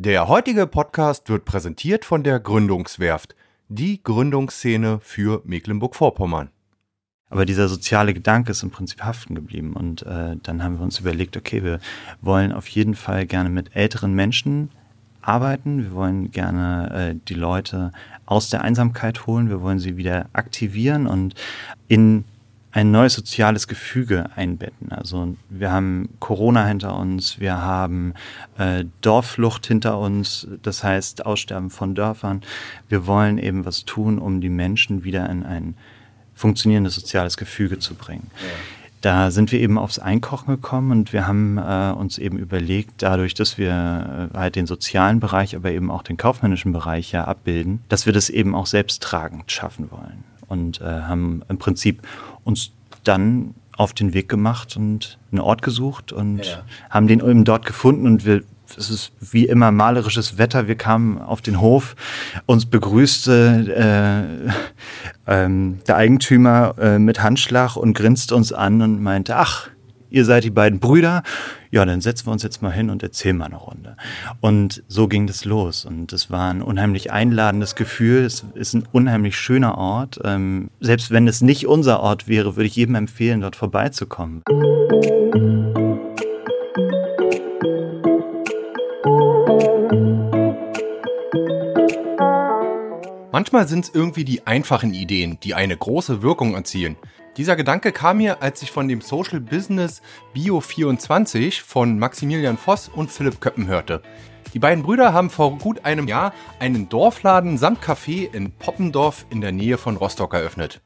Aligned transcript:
Der 0.00 0.28
heutige 0.28 0.68
Podcast 0.68 1.28
wird 1.28 1.44
präsentiert 1.44 2.04
von 2.04 2.22
der 2.22 2.38
Gründungswerft, 2.38 3.34
die 3.66 4.00
Gründungsszene 4.00 5.00
für 5.02 5.42
Mecklenburg-Vorpommern. 5.44 6.50
Aber 7.30 7.44
dieser 7.44 7.66
soziale 7.66 8.14
Gedanke 8.14 8.52
ist 8.52 8.62
im 8.62 8.70
Prinzip 8.70 9.02
haften 9.02 9.34
geblieben. 9.34 9.72
Und 9.72 10.02
äh, 10.02 10.36
dann 10.40 10.62
haben 10.62 10.78
wir 10.78 10.84
uns 10.84 11.00
überlegt, 11.00 11.36
okay, 11.36 11.64
wir 11.64 11.80
wollen 12.20 12.52
auf 12.52 12.68
jeden 12.68 12.94
Fall 12.94 13.26
gerne 13.26 13.50
mit 13.50 13.74
älteren 13.74 14.14
Menschen 14.14 14.70
arbeiten. 15.20 15.82
Wir 15.82 15.92
wollen 15.92 16.30
gerne 16.30 16.92
äh, 16.94 17.20
die 17.26 17.34
Leute 17.34 17.90
aus 18.24 18.50
der 18.50 18.62
Einsamkeit 18.62 19.26
holen. 19.26 19.48
Wir 19.48 19.62
wollen 19.62 19.80
sie 19.80 19.96
wieder 19.96 20.26
aktivieren 20.32 21.08
und 21.08 21.34
in 21.88 22.24
ein 22.72 22.90
neues 22.90 23.14
soziales 23.14 23.66
Gefüge 23.66 24.30
einbetten. 24.36 24.92
Also 24.92 25.36
wir 25.48 25.72
haben 25.72 26.10
Corona 26.20 26.66
hinter 26.66 26.96
uns, 26.96 27.40
wir 27.40 27.60
haben 27.62 28.14
äh, 28.58 28.84
Dorfflucht 29.00 29.66
hinter 29.66 29.98
uns, 29.98 30.46
das 30.62 30.84
heißt 30.84 31.24
Aussterben 31.24 31.70
von 31.70 31.94
Dörfern. 31.94 32.42
Wir 32.88 33.06
wollen 33.06 33.38
eben 33.38 33.64
was 33.64 33.84
tun, 33.84 34.18
um 34.18 34.40
die 34.40 34.50
Menschen 34.50 35.02
wieder 35.02 35.28
in 35.30 35.44
ein 35.44 35.74
funktionierendes 36.34 36.94
soziales 36.94 37.36
Gefüge 37.36 37.78
zu 37.78 37.94
bringen. 37.94 38.30
Ja. 38.40 38.48
Da 39.00 39.30
sind 39.30 39.52
wir 39.52 39.60
eben 39.60 39.78
aufs 39.78 40.00
Einkochen 40.00 40.54
gekommen 40.54 40.90
und 40.90 41.12
wir 41.12 41.26
haben 41.26 41.56
äh, 41.56 41.92
uns 41.96 42.18
eben 42.18 42.36
überlegt, 42.36 42.94
dadurch, 42.98 43.34
dass 43.34 43.56
wir 43.56 44.30
äh, 44.34 44.36
halt 44.36 44.56
den 44.56 44.66
sozialen 44.66 45.20
Bereich, 45.20 45.54
aber 45.54 45.70
eben 45.70 45.90
auch 45.90 46.02
den 46.02 46.16
kaufmännischen 46.16 46.72
Bereich 46.72 47.12
ja 47.12 47.24
abbilden, 47.24 47.80
dass 47.88 48.06
wir 48.06 48.12
das 48.12 48.28
eben 48.28 48.56
auch 48.56 48.66
selbsttragend 48.66 49.50
schaffen 49.52 49.90
wollen 49.92 50.24
und 50.48 50.80
äh, 50.80 50.84
haben 50.84 51.42
im 51.48 51.58
Prinzip 51.58 52.02
uns 52.48 52.72
dann 53.04 53.54
auf 53.76 53.92
den 53.92 54.12
Weg 54.12 54.28
gemacht 54.28 54.76
und 54.76 55.18
einen 55.30 55.40
Ort 55.40 55.62
gesucht 55.62 56.10
und 56.10 56.44
ja. 56.44 56.64
haben 56.90 57.06
den 57.06 57.20
eben 57.20 57.44
dort 57.44 57.64
gefunden 57.64 58.06
und 58.06 58.24
wir 58.24 58.42
es 58.76 58.90
ist 58.90 59.12
wie 59.20 59.46
immer 59.46 59.70
malerisches 59.70 60.36
Wetter. 60.36 60.68
Wir 60.68 60.74
kamen 60.74 61.16
auf 61.16 61.40
den 61.40 61.58
Hof, 61.58 61.96
uns 62.44 62.66
begrüßte 62.66 64.52
äh, 65.26 65.32
ähm, 65.44 65.78
der 65.86 65.96
Eigentümer 65.96 66.74
äh, 66.78 66.98
mit 66.98 67.22
Handschlag 67.22 67.76
und 67.76 67.94
grinste 67.94 68.34
uns 68.36 68.52
an 68.52 68.82
und 68.82 69.02
meinte, 69.02 69.36
ach, 69.36 69.68
ihr 70.10 70.26
seid 70.26 70.44
die 70.44 70.50
beiden 70.50 70.80
Brüder. 70.80 71.22
Ja, 71.70 71.84
dann 71.84 72.00
setzen 72.00 72.26
wir 72.26 72.32
uns 72.32 72.42
jetzt 72.42 72.62
mal 72.62 72.72
hin 72.72 72.88
und 72.88 73.02
erzählen 73.02 73.36
mal 73.36 73.46
eine 73.46 73.56
Runde. 73.56 73.96
Und 74.40 74.82
so 74.88 75.06
ging 75.06 75.26
das 75.26 75.44
los. 75.44 75.84
Und 75.84 76.12
es 76.12 76.30
war 76.30 76.50
ein 76.50 76.62
unheimlich 76.62 77.12
einladendes 77.12 77.74
Gefühl. 77.74 78.24
Es 78.24 78.44
ist 78.54 78.74
ein 78.74 78.88
unheimlich 78.90 79.36
schöner 79.36 79.76
Ort. 79.76 80.18
Ähm, 80.24 80.70
selbst 80.80 81.10
wenn 81.10 81.28
es 81.28 81.42
nicht 81.42 81.66
unser 81.66 82.00
Ort 82.00 82.26
wäre, 82.26 82.56
würde 82.56 82.66
ich 82.66 82.76
jedem 82.76 82.94
empfehlen, 82.94 83.42
dort 83.42 83.56
vorbeizukommen. 83.56 84.42
Manchmal 93.30 93.68
sind 93.68 93.84
es 93.84 93.94
irgendwie 93.94 94.24
die 94.24 94.46
einfachen 94.46 94.94
Ideen, 94.94 95.38
die 95.42 95.54
eine 95.54 95.76
große 95.76 96.22
Wirkung 96.22 96.54
erzielen. 96.54 96.96
Dieser 97.38 97.54
Gedanke 97.54 97.92
kam 97.92 98.16
mir, 98.16 98.42
als 98.42 98.62
ich 98.62 98.72
von 98.72 98.88
dem 98.88 99.00
Social 99.00 99.38
Business 99.38 100.02
Bio24 100.34 101.62
von 101.62 101.96
Maximilian 101.96 102.58
Voss 102.58 102.90
und 102.92 103.12
Philipp 103.12 103.40
Köppen 103.40 103.68
hörte. 103.68 104.02
Die 104.54 104.58
beiden 104.58 104.82
Brüder 104.82 105.12
haben 105.12 105.30
vor 105.30 105.56
gut 105.56 105.84
einem 105.84 106.08
Jahr 106.08 106.34
einen 106.58 106.88
Dorfladen 106.88 107.56
samt 107.56 107.80
Café 107.80 108.28
in 108.34 108.50
Poppendorf 108.50 109.24
in 109.30 109.40
der 109.40 109.52
Nähe 109.52 109.78
von 109.78 109.96
Rostock 109.96 110.34
eröffnet. 110.34 110.80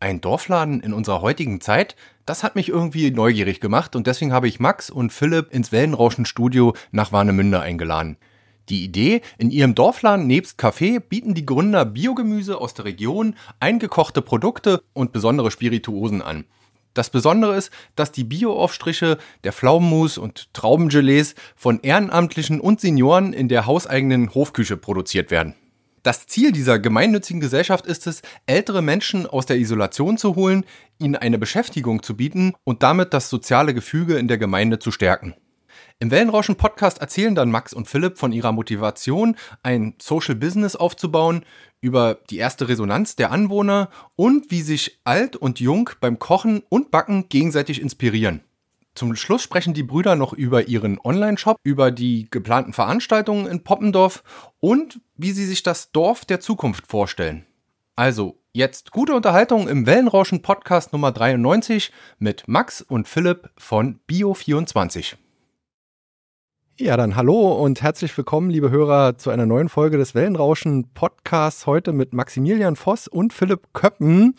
Ein 0.00 0.22
Dorfladen 0.22 0.80
in 0.80 0.94
unserer 0.94 1.20
heutigen 1.20 1.60
Zeit, 1.60 1.94
das 2.24 2.42
hat 2.42 2.56
mich 2.56 2.70
irgendwie 2.70 3.10
neugierig 3.10 3.60
gemacht 3.60 3.94
und 3.94 4.06
deswegen 4.06 4.32
habe 4.32 4.48
ich 4.48 4.60
Max 4.60 4.88
und 4.88 5.12
Philipp 5.12 5.52
ins 5.52 5.72
Wellenrauschen-Studio 5.72 6.72
nach 6.90 7.12
Warnemünde 7.12 7.60
eingeladen. 7.60 8.16
Die 8.68 8.84
Idee, 8.84 9.22
in 9.38 9.50
ihrem 9.50 9.74
Dorfladen 9.74 10.26
nebst 10.26 10.58
Kaffee 10.58 10.98
bieten 10.98 11.34
die 11.34 11.46
Gründer 11.46 11.84
Biogemüse 11.86 12.60
aus 12.60 12.74
der 12.74 12.84
Region, 12.84 13.34
eingekochte 13.60 14.20
Produkte 14.20 14.82
und 14.92 15.12
besondere 15.12 15.50
Spirituosen 15.50 16.20
an. 16.20 16.44
Das 16.92 17.10
Besondere 17.10 17.56
ist, 17.56 17.70
dass 17.96 18.12
die 18.12 18.24
Bio-Aufstriche 18.24 19.18
der 19.44 19.52
Pflaumenmus 19.52 20.18
und 20.18 20.52
Traubengelees 20.52 21.34
von 21.54 21.80
Ehrenamtlichen 21.80 22.60
und 22.60 22.80
Senioren 22.80 23.32
in 23.32 23.48
der 23.48 23.66
hauseigenen 23.66 24.34
Hofküche 24.34 24.76
produziert 24.76 25.30
werden. 25.30 25.54
Das 26.02 26.26
Ziel 26.26 26.52
dieser 26.52 26.78
gemeinnützigen 26.78 27.40
Gesellschaft 27.40 27.86
ist 27.86 28.06
es, 28.06 28.22
ältere 28.46 28.82
Menschen 28.82 29.26
aus 29.26 29.46
der 29.46 29.58
Isolation 29.58 30.18
zu 30.18 30.36
holen, 30.36 30.64
ihnen 30.98 31.16
eine 31.16 31.38
Beschäftigung 31.38 32.02
zu 32.02 32.16
bieten 32.16 32.54
und 32.64 32.82
damit 32.82 33.14
das 33.14 33.30
soziale 33.30 33.74
Gefüge 33.74 34.16
in 34.16 34.28
der 34.28 34.38
Gemeinde 34.38 34.78
zu 34.78 34.90
stärken. 34.90 35.34
Im 36.00 36.12
Wellenrauschen-Podcast 36.12 37.00
erzählen 37.00 37.34
dann 37.34 37.50
Max 37.50 37.72
und 37.72 37.88
Philipp 37.88 38.18
von 38.18 38.30
ihrer 38.30 38.52
Motivation, 38.52 39.34
ein 39.64 39.94
Social 40.00 40.36
Business 40.36 40.76
aufzubauen, 40.76 41.44
über 41.80 42.20
die 42.30 42.36
erste 42.36 42.68
Resonanz 42.68 43.16
der 43.16 43.32
Anwohner 43.32 43.88
und 44.14 44.52
wie 44.52 44.62
sich 44.62 45.00
alt 45.02 45.34
und 45.34 45.58
jung 45.58 45.90
beim 46.00 46.20
Kochen 46.20 46.62
und 46.68 46.92
Backen 46.92 47.28
gegenseitig 47.28 47.80
inspirieren. 47.80 48.42
Zum 48.94 49.16
Schluss 49.16 49.42
sprechen 49.42 49.74
die 49.74 49.82
Brüder 49.82 50.14
noch 50.14 50.32
über 50.32 50.68
ihren 50.68 51.00
Online-Shop, 51.00 51.56
über 51.64 51.90
die 51.90 52.28
geplanten 52.30 52.72
Veranstaltungen 52.72 53.48
in 53.48 53.64
Poppendorf 53.64 54.22
und 54.60 55.00
wie 55.16 55.32
sie 55.32 55.46
sich 55.46 55.64
das 55.64 55.90
Dorf 55.90 56.24
der 56.24 56.38
Zukunft 56.38 56.86
vorstellen. 56.86 57.44
Also, 57.96 58.38
jetzt 58.52 58.92
gute 58.92 59.14
Unterhaltung 59.14 59.66
im 59.66 59.84
Wellenrauschen 59.84 60.42
Podcast 60.42 60.92
Nummer 60.92 61.10
93 61.10 61.90
mit 62.20 62.46
Max 62.46 62.82
und 62.82 63.08
Philipp 63.08 63.50
von 63.56 63.98
Bio24. 64.08 65.16
Ja, 66.80 66.96
dann 66.96 67.16
hallo 67.16 67.54
und 67.54 67.82
herzlich 67.82 68.16
willkommen, 68.16 68.50
liebe 68.50 68.70
Hörer, 68.70 69.18
zu 69.18 69.30
einer 69.30 69.46
neuen 69.46 69.68
Folge 69.68 69.98
des 69.98 70.14
Wellenrauschen 70.14 70.84
Podcasts. 70.94 71.66
Heute 71.66 71.92
mit 71.92 72.12
Maximilian 72.12 72.76
Voss 72.76 73.08
und 73.08 73.32
Philipp 73.32 73.72
Köppen, 73.72 74.36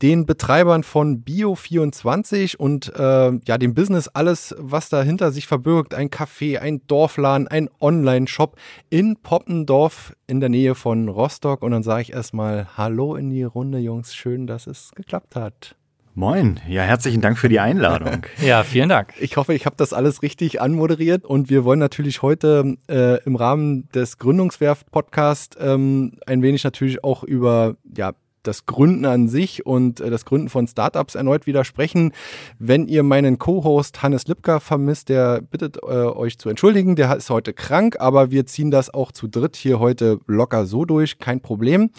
den 0.00 0.24
Betreibern 0.24 0.82
von 0.82 1.26
Bio24 1.26 2.56
und 2.56 2.90
äh, 2.96 3.32
ja, 3.46 3.58
dem 3.58 3.74
Business, 3.74 4.08
alles, 4.08 4.54
was 4.58 4.88
dahinter 4.88 5.30
sich 5.30 5.46
verbirgt. 5.46 5.92
Ein 5.92 6.08
Café, 6.08 6.58
ein 6.58 6.80
Dorfladen, 6.86 7.48
ein 7.48 7.68
Online-Shop 7.82 8.56
in 8.88 9.16
Poppendorf 9.16 10.14
in 10.26 10.40
der 10.40 10.48
Nähe 10.48 10.74
von 10.74 11.10
Rostock. 11.10 11.62
Und 11.62 11.72
dann 11.72 11.82
sage 11.82 12.00
ich 12.00 12.14
erstmal 12.14 12.66
Hallo 12.78 13.14
in 13.14 13.28
die 13.28 13.42
Runde, 13.42 13.76
Jungs. 13.76 14.14
Schön, 14.14 14.46
dass 14.46 14.66
es 14.66 14.92
geklappt 14.94 15.36
hat. 15.36 15.76
Moin, 16.16 16.60
ja, 16.68 16.82
herzlichen 16.82 17.20
Dank 17.20 17.38
für 17.38 17.48
die 17.48 17.58
Einladung. 17.58 18.24
ja, 18.40 18.62
vielen 18.62 18.88
Dank. 18.88 19.14
Ich 19.18 19.36
hoffe, 19.36 19.52
ich 19.52 19.66
habe 19.66 19.74
das 19.76 19.92
alles 19.92 20.22
richtig 20.22 20.60
anmoderiert 20.60 21.24
und 21.24 21.50
wir 21.50 21.64
wollen 21.64 21.80
natürlich 21.80 22.22
heute 22.22 22.76
äh, 22.88 23.20
im 23.24 23.34
Rahmen 23.34 23.88
des 23.88 24.18
Gründungswerft-Podcasts 24.18 25.56
ähm, 25.60 26.12
ein 26.24 26.40
wenig 26.42 26.62
natürlich 26.62 27.02
auch 27.02 27.24
über 27.24 27.74
ja, 27.96 28.12
das 28.46 28.66
Gründen 28.66 29.04
an 29.04 29.28
sich 29.28 29.66
und 29.66 30.00
äh, 30.00 30.10
das 30.10 30.24
Gründen 30.24 30.48
von 30.48 30.66
Startups 30.66 31.14
erneut 31.14 31.46
widersprechen. 31.46 32.12
Wenn 32.58 32.86
ihr 32.86 33.02
meinen 33.02 33.38
Co-Host 33.38 34.02
Hannes 34.02 34.26
Lipka 34.26 34.60
vermisst, 34.60 35.08
der 35.08 35.42
bittet 35.42 35.78
äh, 35.78 35.86
euch 35.86 36.38
zu 36.38 36.48
entschuldigen, 36.48 36.96
der 36.96 37.16
ist 37.16 37.30
heute 37.30 37.52
krank, 37.52 37.96
aber 37.98 38.30
wir 38.30 38.46
ziehen 38.46 38.70
das 38.70 38.92
auch 38.92 39.12
zu 39.12 39.26
dritt 39.26 39.56
hier 39.56 39.80
heute 39.80 40.20
locker 40.26 40.66
so 40.66 40.84
durch, 40.84 41.18
kein 41.18 41.40
Problem. 41.40 41.90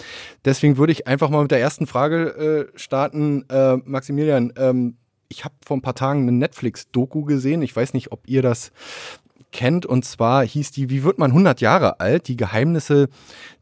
Deswegen 0.45 0.77
würde 0.77 0.93
ich 0.93 1.07
einfach 1.07 1.29
mal 1.29 1.41
mit 1.41 1.51
der 1.51 1.59
ersten 1.59 1.87
Frage 1.87 2.69
äh, 2.73 2.77
starten. 2.77 3.45
Äh, 3.49 3.77
Maximilian, 3.83 4.53
ähm, 4.57 4.97
ich 5.27 5.43
habe 5.43 5.55
vor 5.65 5.77
ein 5.77 5.81
paar 5.81 5.95
Tagen 5.95 6.21
eine 6.21 6.31
Netflix-Doku 6.33 7.23
gesehen. 7.23 7.61
Ich 7.61 7.75
weiß 7.75 7.93
nicht, 7.93 8.11
ob 8.11 8.27
ihr 8.27 8.41
das 8.41 8.71
kennt. 9.55 9.85
Und 9.85 10.03
zwar 10.03 10.45
hieß 10.45 10.71
die 10.71 10.89
Wie 10.89 11.03
wird 11.03 11.17
man 11.17 11.31
100 11.31 11.61
Jahre 11.61 11.99
alt? 12.01 12.27
Die 12.27 12.35
Geheimnisse 12.35 13.07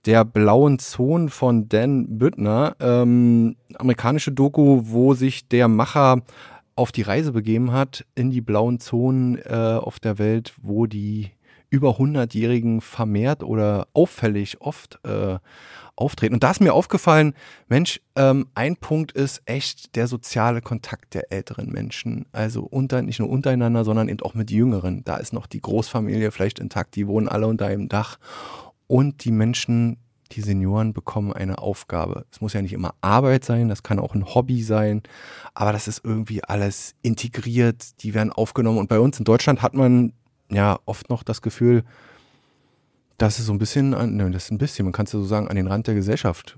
der 0.06 0.26
blauen 0.26 0.80
Zone 0.80 1.30
von 1.30 1.70
Dan 1.70 2.18
Büttner. 2.18 2.76
Ähm, 2.80 3.56
amerikanische 3.76 4.32
Doku, 4.32 4.82
wo 4.86 5.14
sich 5.14 5.48
der 5.48 5.68
Macher 5.68 6.24
auf 6.76 6.92
die 6.92 7.04
Reise 7.04 7.32
begeben 7.32 7.72
hat 7.72 8.06
in 8.16 8.32
die 8.32 8.42
blauen 8.42 8.80
Zonen 8.80 9.38
äh, 9.38 9.78
auf 9.80 10.00
der 10.00 10.18
Welt, 10.18 10.54
wo 10.62 10.88
die 10.88 11.30
über 11.70 11.98
100-Jährigen 11.98 12.82
vermehrt 12.82 13.44
oder 13.44 13.88
auffällig 13.94 14.62
oft 14.62 15.00
äh, 15.06 15.38
auftreten. 15.96 16.34
Und 16.34 16.44
da 16.44 16.52
ist 16.52 16.62
mir 16.62 16.74
aufgefallen, 16.74 17.34
Mensch, 17.68 18.02
ähm, 18.16 18.48
ein 18.56 18.78
Punkt 18.78 19.12
ist 19.12 19.42
echt 19.46 19.96
der 19.96 20.08
soziale 20.08 20.62
Kontakt 20.62 21.14
der 21.14 21.32
älteren 21.32 21.70
Menschen. 21.70 22.26
Also 22.32 22.64
unter, 22.64 23.02
nicht 23.02 23.20
nur 23.20 23.30
untereinander, 23.30 23.86
sondern 23.86 24.10
eben 24.10 24.22
auch 24.22 24.34
mit 24.34 24.52
Jüngeren. 24.52 25.04
Da 25.04 25.18
ist 25.18 25.34
noch 25.34 25.48
die 25.48 25.62
Großfamilie 25.62 26.32
vielleicht 26.32 26.60
intakt, 26.60 26.96
die 26.96 27.08
wohnen 27.08 27.28
alle 27.28 27.48
unter 27.48 27.68
einem 27.68 27.90
Dach. 27.90 28.18
Und 28.88 29.24
die 29.24 29.32
Menschen, 29.32 29.98
die 30.32 30.42
Senioren 30.42 30.94
bekommen 30.94 31.32
eine 31.32 31.60
Aufgabe. 31.60 32.26
Es 32.32 32.42
muss 32.42 32.54
ja 32.54 32.62
nicht 32.62 32.74
immer 32.74 32.96
Arbeit 33.02 33.46
sein, 33.46 33.70
das 33.70 33.84
kann 33.84 34.00
auch 34.00 34.16
ein 34.16 34.34
Hobby 34.34 34.64
sein, 34.64 35.04
aber 35.54 35.74
das 35.74 35.88
ist 35.88 36.04
irgendwie 36.04 36.44
alles 36.44 36.96
integriert, 37.04 38.02
die 38.02 38.14
werden 38.14 38.32
aufgenommen. 38.32 38.80
Und 38.80 38.90
bei 38.90 39.00
uns 39.00 39.20
in 39.20 39.26
Deutschland 39.26 39.62
hat 39.62 39.76
man 39.76 40.14
ja 40.50 40.80
oft 40.86 41.10
noch 41.10 41.24
das 41.24 41.42
Gefühl, 41.42 41.84
dass 43.18 43.40
es 43.40 43.46
so 43.46 43.54
ein 43.54 43.60
bisschen, 43.60 43.92
ne, 43.92 44.32
das 44.32 44.46
ist 44.46 44.52
ein 44.52 44.58
bisschen, 44.58 44.86
man 44.86 44.94
kann 44.94 45.06
es 45.06 45.14
ja 45.14 45.20
so 45.20 45.26
sagen, 45.26 45.48
an 45.48 45.56
den 45.56 45.68
Rand 45.68 45.88
der 45.88 45.96
Gesellschaft 45.96 46.58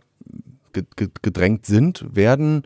gedrängt 1.21 1.65
sind, 1.65 2.05
werden. 2.13 2.63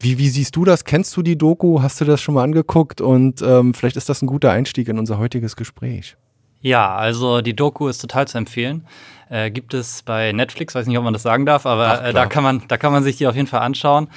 Wie, 0.00 0.18
wie 0.18 0.28
siehst 0.28 0.56
du 0.56 0.64
das? 0.64 0.84
Kennst 0.84 1.16
du 1.16 1.22
die 1.22 1.36
Doku? 1.36 1.82
Hast 1.82 2.00
du 2.00 2.04
das 2.04 2.20
schon 2.20 2.34
mal 2.34 2.42
angeguckt? 2.42 3.00
Und 3.00 3.42
ähm, 3.42 3.74
vielleicht 3.74 3.96
ist 3.96 4.08
das 4.08 4.22
ein 4.22 4.26
guter 4.26 4.50
Einstieg 4.50 4.88
in 4.88 4.98
unser 4.98 5.18
heutiges 5.18 5.56
Gespräch. 5.56 6.16
Ja, 6.60 6.94
also 6.94 7.42
die 7.42 7.54
Doku 7.54 7.88
ist 7.88 7.98
total 7.98 8.26
zu 8.26 8.38
empfehlen. 8.38 8.86
Äh, 9.28 9.50
gibt 9.50 9.74
es 9.74 10.02
bei 10.02 10.32
Netflix, 10.32 10.74
weiß 10.74 10.86
nicht, 10.86 10.96
ob 10.96 11.04
man 11.04 11.12
das 11.12 11.22
sagen 11.22 11.44
darf, 11.44 11.66
aber 11.66 12.00
Ach, 12.00 12.04
äh, 12.06 12.12
da 12.12 12.26
kann 12.26 12.42
man, 12.42 12.62
da 12.68 12.76
kann 12.76 12.92
man 12.92 13.02
sich 13.02 13.16
die 13.16 13.26
auf 13.26 13.36
jeden 13.36 13.46
Fall 13.46 13.60
anschauen. 13.60 14.08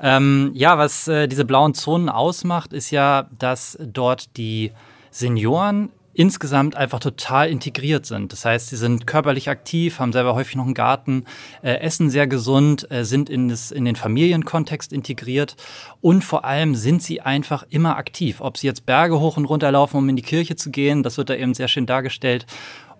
Ähm, 0.00 0.52
ja, 0.54 0.78
was 0.78 1.08
äh, 1.08 1.26
diese 1.26 1.44
blauen 1.44 1.74
Zonen 1.74 2.08
ausmacht, 2.08 2.72
ist 2.72 2.90
ja, 2.90 3.28
dass 3.38 3.76
dort 3.80 4.36
die 4.36 4.72
Senioren 5.10 5.90
insgesamt 6.16 6.76
einfach 6.76 6.98
total 6.98 7.50
integriert 7.50 8.06
sind. 8.06 8.32
Das 8.32 8.44
heißt, 8.44 8.70
sie 8.70 8.76
sind 8.76 9.06
körperlich 9.06 9.50
aktiv, 9.50 9.98
haben 9.98 10.12
selber 10.12 10.34
häufig 10.34 10.56
noch 10.56 10.64
einen 10.64 10.74
Garten, 10.74 11.24
äh, 11.62 11.74
essen 11.80 12.08
sehr 12.08 12.26
gesund, 12.26 12.90
äh, 12.90 13.04
sind 13.04 13.28
in, 13.28 13.48
das, 13.48 13.70
in 13.70 13.84
den 13.84 13.96
Familienkontext 13.96 14.92
integriert 14.92 15.56
und 16.00 16.24
vor 16.24 16.44
allem 16.44 16.74
sind 16.74 17.02
sie 17.02 17.20
einfach 17.20 17.64
immer 17.68 17.96
aktiv. 17.96 18.40
Ob 18.40 18.56
sie 18.56 18.66
jetzt 18.66 18.86
Berge 18.86 19.20
hoch 19.20 19.36
und 19.36 19.44
runter 19.44 19.70
laufen, 19.70 19.98
um 19.98 20.08
in 20.08 20.16
die 20.16 20.22
Kirche 20.22 20.56
zu 20.56 20.70
gehen, 20.70 21.02
das 21.02 21.18
wird 21.18 21.28
da 21.28 21.34
eben 21.34 21.52
sehr 21.52 21.68
schön 21.68 21.86
dargestellt 21.86 22.46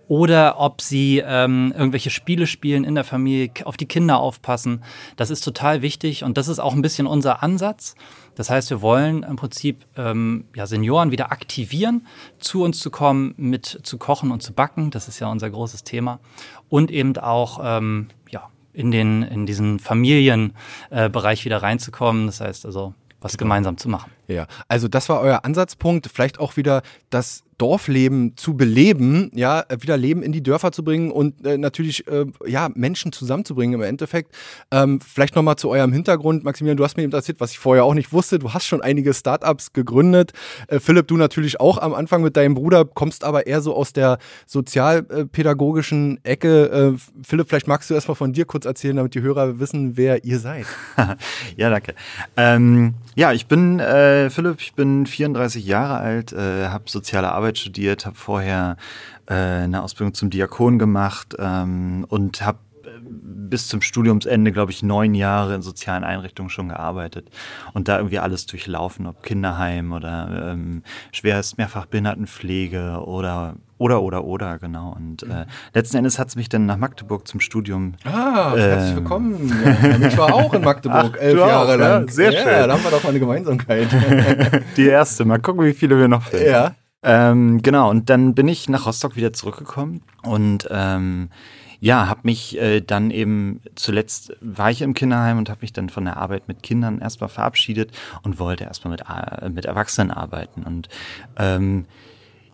oder 0.08 0.60
ob 0.60 0.80
sie 0.80 1.22
ähm, 1.24 1.72
irgendwelche 1.76 2.10
Spiele 2.10 2.46
spielen 2.46 2.84
in 2.84 2.94
der 2.94 3.04
Familie, 3.04 3.50
auf 3.64 3.76
die 3.76 3.86
Kinder 3.86 4.18
aufpassen. 4.18 4.82
Das 5.16 5.30
ist 5.30 5.40
total 5.40 5.82
wichtig 5.82 6.24
und 6.24 6.38
das 6.38 6.48
ist 6.48 6.58
auch 6.58 6.74
ein 6.74 6.82
bisschen 6.82 7.06
unser 7.06 7.42
Ansatz. 7.42 7.94
Das 8.36 8.50
heißt, 8.50 8.70
wir 8.70 8.82
wollen 8.82 9.22
im 9.22 9.36
Prinzip 9.36 9.84
ähm, 9.96 10.44
ja, 10.54 10.66
Senioren 10.66 11.10
wieder 11.10 11.32
aktivieren, 11.32 12.06
zu 12.38 12.62
uns 12.62 12.78
zu 12.78 12.90
kommen, 12.90 13.34
mit 13.36 13.80
zu 13.82 13.98
kochen 13.98 14.30
und 14.30 14.42
zu 14.42 14.52
backen. 14.52 14.90
Das 14.90 15.08
ist 15.08 15.18
ja 15.18 15.28
unser 15.28 15.50
großes 15.50 15.84
Thema. 15.84 16.20
Und 16.68 16.90
eben 16.90 17.16
auch 17.16 17.60
ähm, 17.62 18.08
ja, 18.30 18.48
in, 18.72 18.90
den, 18.90 19.22
in 19.22 19.46
diesen 19.46 19.78
Familienbereich 19.78 21.40
äh, 21.40 21.44
wieder 21.44 21.62
reinzukommen. 21.62 22.26
Das 22.26 22.40
heißt 22.40 22.66
also, 22.66 22.94
was 23.20 23.38
gemeinsam 23.38 23.78
zu 23.78 23.88
machen. 23.88 24.10
Ja, 24.28 24.46
also 24.68 24.88
das 24.88 25.08
war 25.08 25.20
euer 25.20 25.44
Ansatzpunkt, 25.44 26.08
vielleicht 26.12 26.40
auch 26.40 26.56
wieder 26.56 26.82
das 27.10 27.44
Dorfleben 27.58 28.36
zu 28.36 28.54
beleben, 28.54 29.30
ja, 29.34 29.64
wieder 29.80 29.96
Leben 29.96 30.22
in 30.22 30.32
die 30.32 30.42
Dörfer 30.42 30.72
zu 30.72 30.84
bringen 30.84 31.10
und 31.10 31.46
äh, 31.46 31.56
natürlich 31.56 32.06
äh, 32.06 32.26
ja 32.46 32.68
Menschen 32.74 33.12
zusammenzubringen 33.12 33.80
im 33.80 33.82
Endeffekt. 33.82 34.34
Ähm, 34.70 35.00
vielleicht 35.00 35.34
nochmal 35.36 35.56
zu 35.56 35.70
eurem 35.70 35.90
Hintergrund, 35.92 36.44
Maximilian, 36.44 36.76
du 36.76 36.84
hast 36.84 36.98
mir 36.98 37.04
eben 37.04 37.12
erzählt, 37.12 37.40
was 37.40 37.52
ich 37.52 37.58
vorher 37.58 37.84
auch 37.84 37.94
nicht 37.94 38.12
wusste. 38.12 38.38
Du 38.38 38.52
hast 38.52 38.66
schon 38.66 38.82
einige 38.82 39.14
Startups 39.14 39.72
gegründet. 39.72 40.32
Äh, 40.68 40.80
Philipp, 40.80 41.08
du 41.08 41.16
natürlich 41.16 41.58
auch 41.58 41.78
am 41.78 41.94
Anfang 41.94 42.22
mit 42.22 42.36
deinem 42.36 42.54
Bruder, 42.54 42.84
kommst 42.84 43.24
aber 43.24 43.46
eher 43.46 43.62
so 43.62 43.74
aus 43.74 43.94
der 43.94 44.18
sozialpädagogischen 44.46 46.22
Ecke. 46.24 46.94
Äh, 46.94 46.98
Philipp, 47.26 47.48
vielleicht 47.48 47.68
magst 47.68 47.88
du 47.88 47.94
erstmal 47.94 48.16
von 48.16 48.34
dir 48.34 48.44
kurz 48.44 48.66
erzählen, 48.66 48.96
damit 48.96 49.14
die 49.14 49.22
Hörer 49.22 49.58
wissen, 49.58 49.96
wer 49.96 50.24
ihr 50.24 50.40
seid. 50.40 50.66
ja, 51.56 51.70
danke. 51.70 51.94
Ähm, 52.36 52.94
ja, 53.14 53.32
ich 53.32 53.46
bin 53.46 53.80
äh, 53.80 54.15
äh, 54.16 54.30
Philipp, 54.30 54.60
ich 54.60 54.74
bin 54.74 55.06
34 55.06 55.64
Jahre 55.64 55.98
alt, 55.98 56.32
äh, 56.32 56.68
habe 56.68 56.84
soziale 56.88 57.32
Arbeit 57.32 57.58
studiert, 57.58 58.06
habe 58.06 58.16
vorher 58.16 58.76
äh, 59.26 59.34
eine 59.34 59.82
Ausbildung 59.82 60.14
zum 60.14 60.30
Diakon 60.30 60.78
gemacht 60.78 61.36
ähm, 61.38 62.06
und 62.08 62.42
habe 62.42 62.58
äh, 62.84 62.88
bis 63.02 63.68
zum 63.68 63.82
Studiumsende, 63.82 64.52
glaube 64.52 64.72
ich, 64.72 64.82
neun 64.82 65.14
Jahre 65.14 65.54
in 65.54 65.62
sozialen 65.62 66.04
Einrichtungen 66.04 66.50
schon 66.50 66.68
gearbeitet 66.68 67.30
und 67.74 67.88
da 67.88 67.98
irgendwie 67.98 68.18
alles 68.18 68.46
durchlaufen, 68.46 69.06
ob 69.06 69.22
Kinderheim 69.22 69.92
oder 69.92 70.52
ähm, 70.52 70.82
schwerst 71.12 71.58
Mehrfachbehindertenpflege 71.58 73.02
oder 73.04 73.56
oder, 73.78 74.02
oder, 74.02 74.24
oder, 74.24 74.58
genau. 74.58 74.94
Und 74.96 75.22
äh, 75.24 75.46
letzten 75.74 75.98
Endes 75.98 76.18
hat 76.18 76.28
es 76.28 76.36
mich 76.36 76.48
dann 76.48 76.66
nach 76.66 76.78
Magdeburg 76.78 77.28
zum 77.28 77.40
Studium. 77.40 77.94
Ah, 78.04 78.54
äh, 78.56 78.60
herzlich 78.60 78.96
willkommen. 78.96 79.52
Ja, 79.64 80.08
ich 80.08 80.16
war 80.16 80.32
auch 80.32 80.54
in 80.54 80.62
Magdeburg, 80.62 81.12
Ach, 81.16 81.20
elf 81.20 81.38
Jahre 81.38 81.74
auch, 81.74 81.78
lang. 81.78 82.06
Ja, 82.06 82.12
sehr 82.12 82.32
ja, 82.32 82.40
schön. 82.40 82.68
Da 82.68 82.72
haben 82.72 82.84
wir 82.84 82.90
doch 82.90 83.02
mal 83.02 83.10
eine 83.10 83.20
Gemeinsamkeit. 83.20 83.88
Die 84.76 84.86
erste. 84.86 85.24
Mal 85.24 85.38
gucken, 85.38 85.64
wie 85.64 85.74
viele 85.74 85.98
wir 85.98 86.08
noch 86.08 86.22
finden. 86.22 86.46
Ja. 86.46 86.74
Ähm, 87.02 87.62
genau, 87.62 87.90
und 87.90 88.10
dann 88.10 88.34
bin 88.34 88.48
ich 88.48 88.68
nach 88.68 88.86
Rostock 88.86 89.14
wieder 89.14 89.32
zurückgekommen 89.32 90.02
und 90.22 90.66
ähm, 90.70 91.28
ja, 91.78 92.08
habe 92.08 92.20
mich 92.24 92.58
äh, 92.58 92.80
dann 92.80 93.10
eben 93.10 93.60
zuletzt 93.74 94.36
war 94.40 94.70
ich 94.70 94.82
im 94.82 94.94
Kinderheim 94.94 95.38
und 95.38 95.50
habe 95.50 95.60
mich 95.60 95.72
dann 95.72 95.90
von 95.90 96.04
der 96.04 96.16
Arbeit 96.16 96.48
mit 96.48 96.62
Kindern 96.62 97.00
erstmal 97.00 97.28
verabschiedet 97.28 97.92
und 98.22 98.38
wollte 98.38 98.64
erstmal 98.64 98.92
mit, 98.92 99.02
äh, 99.02 99.48
mit 99.50 99.66
Erwachsenen 99.66 100.10
arbeiten 100.10 100.64
und 100.64 100.88
ähm, 101.36 101.84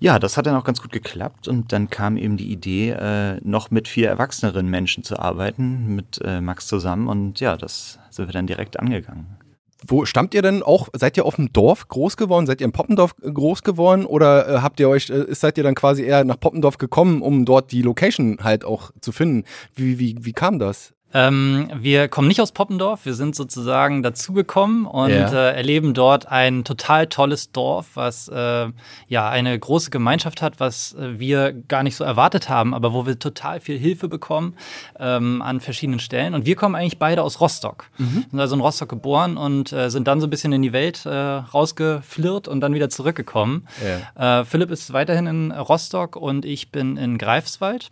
ja, 0.03 0.19
das 0.19 0.37
hat 0.37 0.47
dann 0.47 0.57
auch 0.57 0.65
ganz 0.65 0.83
gut 0.83 0.91
geklappt 0.91 1.47
und 1.47 1.73
dann 1.73 1.89
kam 1.89 2.17
eben 2.17 2.37
die 2.37 2.51
Idee, 2.51 2.91
äh, 2.91 3.41
noch 3.45 3.71
mit 3.71 3.87
vier 3.87 4.09
erwachseneren 4.09 4.69
Menschen 4.69 5.05
zu 5.05 5.17
arbeiten, 5.17 5.95
mit 5.95 6.21
äh, 6.25 6.41
Max 6.41 6.67
zusammen 6.67 7.07
und 7.07 7.39
ja, 7.39 7.57
das 7.57 8.01
sind 8.11 8.27
wir 8.27 8.33
dann 8.33 8.49
direkt 8.49 8.81
angegangen. 8.81 9.39
Wo 9.87 10.05
stammt 10.05 10.35
ihr 10.35 10.43
denn 10.43 10.63
auch? 10.63 10.89
Seid 10.93 11.17
ihr 11.17 11.25
auf 11.25 11.37
dem 11.37 11.53
Dorf 11.53 11.87
groß 11.87 12.17
geworden? 12.17 12.47
Seid 12.47 12.61
ihr 12.61 12.65
in 12.65 12.73
Poppendorf 12.73 13.15
groß 13.17 13.63
geworden? 13.63 14.05
Oder 14.05 14.49
äh, 14.49 14.59
habt 14.59 14.81
ihr 14.81 14.89
euch, 14.89 15.09
äh, 15.09 15.33
seid 15.35 15.57
ihr 15.57 15.65
dann 15.65 15.77
quasi 15.77 16.03
eher 16.03 16.25
nach 16.25 16.39
Poppendorf 16.39 16.79
gekommen, 16.79 17.23
um 17.23 17.45
dort 17.45 17.71
die 17.71 17.83
Location 17.83 18.39
halt 18.43 18.65
auch 18.65 18.91
zu 19.01 19.13
finden? 19.13 19.45
Wie, 19.75 20.01
wie, 20.01 20.17
wie 20.21 20.33
kam 20.33 20.59
das? 20.59 20.92
Ähm, 21.15 21.71
wir 21.75 22.09
kommen 22.09 22.29
nicht 22.29 22.41
aus 22.41 22.53
Poppendorf, 22.53 23.05
wir 23.05 23.15
sind 23.15 23.35
sozusagen 23.35 24.03
dazugekommen 24.03 24.87
und 24.87 25.11
ja. 25.11 25.33
äh, 25.33 25.57
erleben 25.57 25.95
dort 25.95 26.27
ein 26.27 26.65
total 26.65 27.07
tolles 27.07 27.53
Dorf, 27.53 27.91
was 27.95 28.29
äh, 28.29 28.69
ja 29.09 29.29
eine 29.29 29.59
große 29.59 29.91
Gemeinschaft 29.91 30.43
hat, 30.43 30.61
was 30.61 30.95
äh, 30.95 31.19
wir 31.19 31.53
gar 31.53 31.83
nicht 31.83 31.97
so 31.97 32.05
erwartet 32.05 32.49
haben, 32.49 32.75
aber 32.75 32.93
wo 32.93 33.07
wir 33.07 33.19
total 33.19 33.61
viel 33.61 33.79
Hilfe 33.79 34.09
bekommen 34.09 34.55
ähm, 34.99 35.43
an 35.43 35.61
verschiedenen 35.61 36.01
Stellen. 36.01 36.35
Und 36.35 36.47
wir 36.47 36.57
kommen 36.57 36.75
eigentlich 36.75 36.99
beide 36.99 37.23
aus 37.23 37.41
Rostock, 37.41 37.87
mhm. 37.99 38.25
sind 38.31 38.41
also 38.41 38.55
in 38.55 38.61
Rostock 38.61 38.89
geboren 38.89 39.37
und 39.37 39.73
äh, 39.73 39.91
sind 39.91 40.09
dann 40.09 40.21
so 40.21 40.27
ein 40.27 40.31
bisschen 40.31 40.53
in 40.53 40.63
die 40.63 40.73
Welt 40.73 41.05
äh, 41.05 41.11
rausgeflirrt 41.11 42.49
und 42.49 42.61
dann 42.61 42.75
wieder 42.75 42.89
zurückgekommen. 42.89 43.67
Ja. 44.17 44.41
Äh, 44.41 44.45
Philipp 44.45 44.71
ist 44.71 44.93
weiterhin 44.93 45.27
in 45.27 45.53
Rostock 45.53 46.17
und 46.17 46.45
ich 46.45 46.71
bin 46.71 46.97
in 46.97 47.19
Greifswald. 47.19 47.91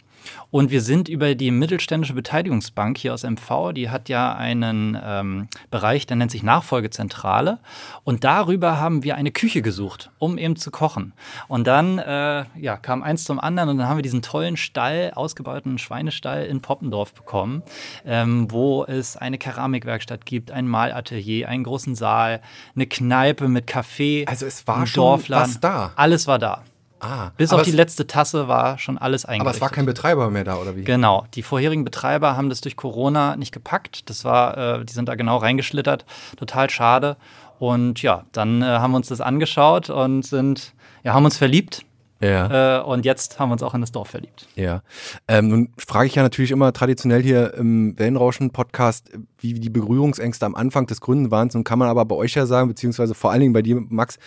Und 0.50 0.70
wir 0.70 0.80
sind 0.80 1.08
über 1.08 1.34
die 1.34 1.50
Mittelständische 1.50 2.14
Beteiligungsbank 2.14 2.98
hier 2.98 3.14
aus 3.14 3.22
MV, 3.22 3.72
die 3.74 3.90
hat 3.90 4.08
ja 4.08 4.34
einen 4.34 4.98
ähm, 5.02 5.48
Bereich, 5.70 6.06
der 6.06 6.16
nennt 6.16 6.30
sich 6.30 6.42
Nachfolgezentrale. 6.42 7.58
Und 8.04 8.24
darüber 8.24 8.78
haben 8.78 9.02
wir 9.02 9.16
eine 9.16 9.30
Küche 9.30 9.62
gesucht, 9.62 10.10
um 10.18 10.38
eben 10.38 10.56
zu 10.56 10.70
kochen. 10.70 11.12
Und 11.48 11.66
dann 11.66 11.98
äh, 11.98 12.44
ja, 12.58 12.76
kam 12.76 13.02
eins 13.02 13.24
zum 13.24 13.38
anderen 13.38 13.68
und 13.70 13.78
dann 13.78 13.88
haben 13.88 13.98
wir 13.98 14.02
diesen 14.02 14.22
tollen 14.22 14.56
Stall, 14.56 15.12
ausgebauten 15.14 15.78
Schweinestall 15.78 16.44
in 16.44 16.60
Poppendorf 16.60 17.14
bekommen, 17.14 17.62
ähm, 18.04 18.50
wo 18.50 18.84
es 18.84 19.16
eine 19.16 19.38
Keramikwerkstatt 19.38 20.26
gibt, 20.26 20.50
ein 20.50 20.66
Malatelier, 20.66 21.48
einen 21.48 21.64
großen 21.64 21.94
Saal, 21.94 22.40
eine 22.74 22.86
Kneipe 22.86 23.48
mit 23.48 23.68
Café. 23.68 24.26
Also 24.26 24.46
es 24.46 24.66
war 24.66 24.86
schon 24.86 25.02
Dorfland. 25.02 25.48
was 25.48 25.60
da. 25.60 25.92
Alles 25.96 26.26
war 26.26 26.38
da. 26.38 26.64
Ah, 27.00 27.30
Bis 27.36 27.52
auf 27.52 27.62
die 27.62 27.70
letzte 27.70 28.06
Tasse 28.06 28.46
war 28.46 28.78
schon 28.78 28.98
alles 28.98 29.24
eingerichtet. 29.24 29.46
Aber 29.46 29.54
es 29.56 29.60
war 29.60 29.70
kein 29.70 29.86
Betreiber 29.86 30.30
mehr 30.30 30.44
da, 30.44 30.56
oder 30.56 30.76
wie? 30.76 30.84
Genau. 30.84 31.26
Die 31.34 31.42
vorherigen 31.42 31.84
Betreiber 31.84 32.36
haben 32.36 32.50
das 32.50 32.60
durch 32.60 32.76
Corona 32.76 33.36
nicht 33.36 33.52
gepackt. 33.52 34.08
Das 34.10 34.24
war, 34.24 34.80
äh, 34.80 34.84
die 34.84 34.92
sind 34.92 35.08
da 35.08 35.14
genau 35.14 35.38
reingeschlittert. 35.38 36.04
Total 36.36 36.68
schade. 36.70 37.16
Und 37.58 38.02
ja, 38.02 38.24
dann 38.32 38.62
äh, 38.62 38.66
haben 38.66 38.92
wir 38.92 38.96
uns 38.96 39.08
das 39.08 39.20
angeschaut 39.20 39.90
und 39.90 40.24
sind, 40.24 40.74
ja, 41.02 41.14
haben 41.14 41.24
uns 41.24 41.36
verliebt. 41.36 41.84
Ja. 42.20 42.80
Äh, 42.80 42.82
und 42.82 43.06
jetzt 43.06 43.38
haben 43.38 43.48
wir 43.48 43.54
uns 43.54 43.62
auch 43.62 43.74
in 43.74 43.80
das 43.80 43.92
Dorf 43.92 44.08
verliebt. 44.08 44.46
Ja. 44.54 44.82
Ähm, 45.26 45.48
nun 45.48 45.68
frage 45.78 46.06
ich 46.06 46.14
ja 46.14 46.22
natürlich 46.22 46.50
immer 46.50 46.72
traditionell 46.72 47.22
hier 47.22 47.54
im 47.54 47.98
Wellenrauschen-Podcast, 47.98 49.10
wie 49.38 49.54
die 49.54 49.70
Berührungsängste 49.70 50.44
am 50.44 50.54
Anfang 50.54 50.86
des 50.86 51.00
Gründen 51.00 51.30
waren. 51.30 51.50
Nun 51.54 51.64
kann 51.64 51.78
man 51.78 51.88
aber 51.88 52.04
bei 52.04 52.14
euch 52.14 52.34
ja 52.34 52.44
sagen, 52.44 52.68
beziehungsweise 52.68 53.14
vor 53.14 53.30
allen 53.30 53.40
Dingen 53.40 53.52
bei 53.54 53.62
dir, 53.62 53.80
Max, 53.88 54.18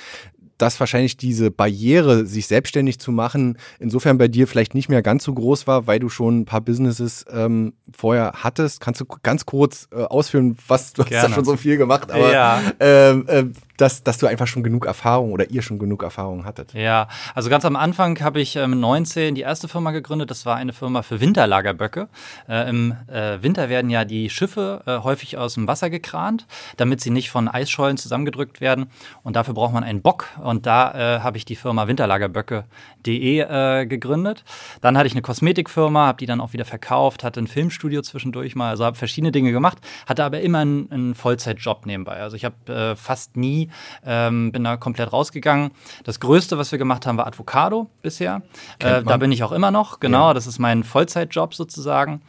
dass 0.58 0.80
wahrscheinlich 0.80 1.18
diese 1.18 1.52
Barriere, 1.52 2.26
sich 2.26 2.48
selbstständig 2.48 3.00
zu 3.00 3.12
machen, 3.12 3.58
insofern 3.80 4.18
bei 4.18 4.28
dir 4.28 4.48
vielleicht 4.48 4.76
nicht 4.76 4.90
mehr 4.90 5.02
ganz 5.02 5.24
so 5.24 5.34
groß 5.34 5.68
war, 5.68 5.88
weil 5.88 6.00
du 6.00 6.10
schon 6.10 6.42
ein 6.42 6.46
paar 6.46 6.62
Businesses 6.62 7.26
ähm, 7.32 7.74
vorher 7.92 8.34
hattest. 8.44 8.80
Kannst 8.80 9.02
du 9.02 9.06
ganz 9.24 9.46
kurz 9.46 9.88
äh, 9.92 10.04
ausführen, 10.04 10.58
was 10.68 10.94
du 10.94 11.04
Gerne. 11.04 11.24
hast 11.24 11.30
ja 11.30 11.36
schon 11.36 11.46
so 11.46 11.58
viel 11.58 11.78
gemacht, 11.78 12.12
aber 12.12 12.32
ja. 12.32 12.62
ähm, 12.80 13.26
äh, 13.28 13.46
dass, 13.78 14.04
dass 14.04 14.18
du 14.18 14.28
einfach 14.28 14.48
schon 14.48 14.64
genug 14.64 14.86
Erfahrung 14.86 15.32
oder 15.32 15.50
ihr 15.50 15.62
schon 15.62 15.80
genug 15.80 16.04
Erfahrung 16.04 16.46
hattet. 16.46 16.74
Ja, 16.74 17.08
also 17.34 17.50
ganz 17.50 17.66
am 17.66 17.76
Anfang 17.76 18.20
habe 18.22 18.40
ich 18.40 18.56
äh, 18.56 18.68
mit 18.68 18.80
19 18.80 19.36
die 19.36 19.42
erste 19.42 19.68
Firma 19.68 19.92
gegründet. 19.92 20.30
Das 20.30 20.46
war 20.46 20.56
eine 20.56 20.74
Firma 20.74 21.02
für 21.02 21.20
Winterlagerböcke. 21.20 22.08
Äh, 22.48 22.70
Im 22.70 22.96
äh, 23.08 23.42
Winter 23.42 23.70
werden 23.70 23.90
ja 23.90 24.06
die 24.06 24.30
Schiffe 24.30 24.84
äh, 24.86 25.00
häufig 25.00 25.38
aus 25.38 25.56
dem 25.56 25.68
Wasser 25.68 25.90
gekrant, 25.90 26.46
damit 26.78 27.02
sie 27.02 27.10
nicht 27.10 27.32
von 27.32 27.48
Eisschollen 27.48 27.98
zusammengedrückt 27.98 28.62
werden. 28.62 28.88
Und 29.24 29.36
dafür 29.36 29.54
braucht 29.54 29.74
man 29.74 29.84
einen 29.84 30.02
Bock. 30.02 30.28
Und 30.42 30.66
da 30.66 31.18
äh, 31.18 31.20
habe 31.22 31.38
ich 31.38 31.46
die 31.46 31.56
Firma 31.56 31.88
Winterlagerböcke.de 31.88 33.40
äh, 33.40 33.86
gegründet. 33.88 34.44
Dann 34.82 34.98
hatte 34.98 35.08
ich 35.08 35.14
eine 35.14 35.22
Kosmetikfirma, 35.24 36.08
habe 36.08 36.20
die 36.20 36.26
dann 36.28 36.42
auch 36.42 36.54
wieder 36.54 36.66
verkauft, 36.66 37.24
hatte 37.24 37.40
ein 37.40 37.48
Filmstudio 37.48 38.02
zwischendurch 38.02 38.56
mal, 38.56 38.70
also 38.70 38.86
habe 38.86 38.98
verschiedene 38.98 39.32
Dinge 39.32 39.52
gemacht, 39.52 39.80
hatte 40.06 40.24
aber 40.24 40.42
immer 40.42 40.60
einen, 40.60 40.92
einen 40.92 41.16
Vollzeitjob 41.16 41.86
nebenbei. 41.86 42.18
Also 42.22 42.36
ich 42.36 42.46
habe 42.46 42.96
fast 42.96 43.36
nie 43.36 43.63
ähm, 44.06 44.52
bin 44.52 44.64
da 44.64 44.78
komplett 44.78 45.12
rausgegangen. 45.14 45.72
Das 46.04 46.20
Größte, 46.20 46.58
was 46.58 46.72
wir 46.72 46.80
gemacht 46.80 47.06
haben, 47.06 47.18
war 47.18 47.28
Advocado 47.28 47.90
bisher. 48.02 48.42
Äh, 48.80 49.04
da 49.04 49.18
bin 49.18 49.32
ich 49.32 49.44
auch 49.44 49.52
immer 49.52 49.72
noch, 49.72 50.00
genau. 50.00 50.30
Ja. 50.30 50.34
Das 50.34 50.48
ist 50.48 50.60
mein 50.60 50.84
Vollzeitjob 50.84 51.54
sozusagen. 51.54 52.22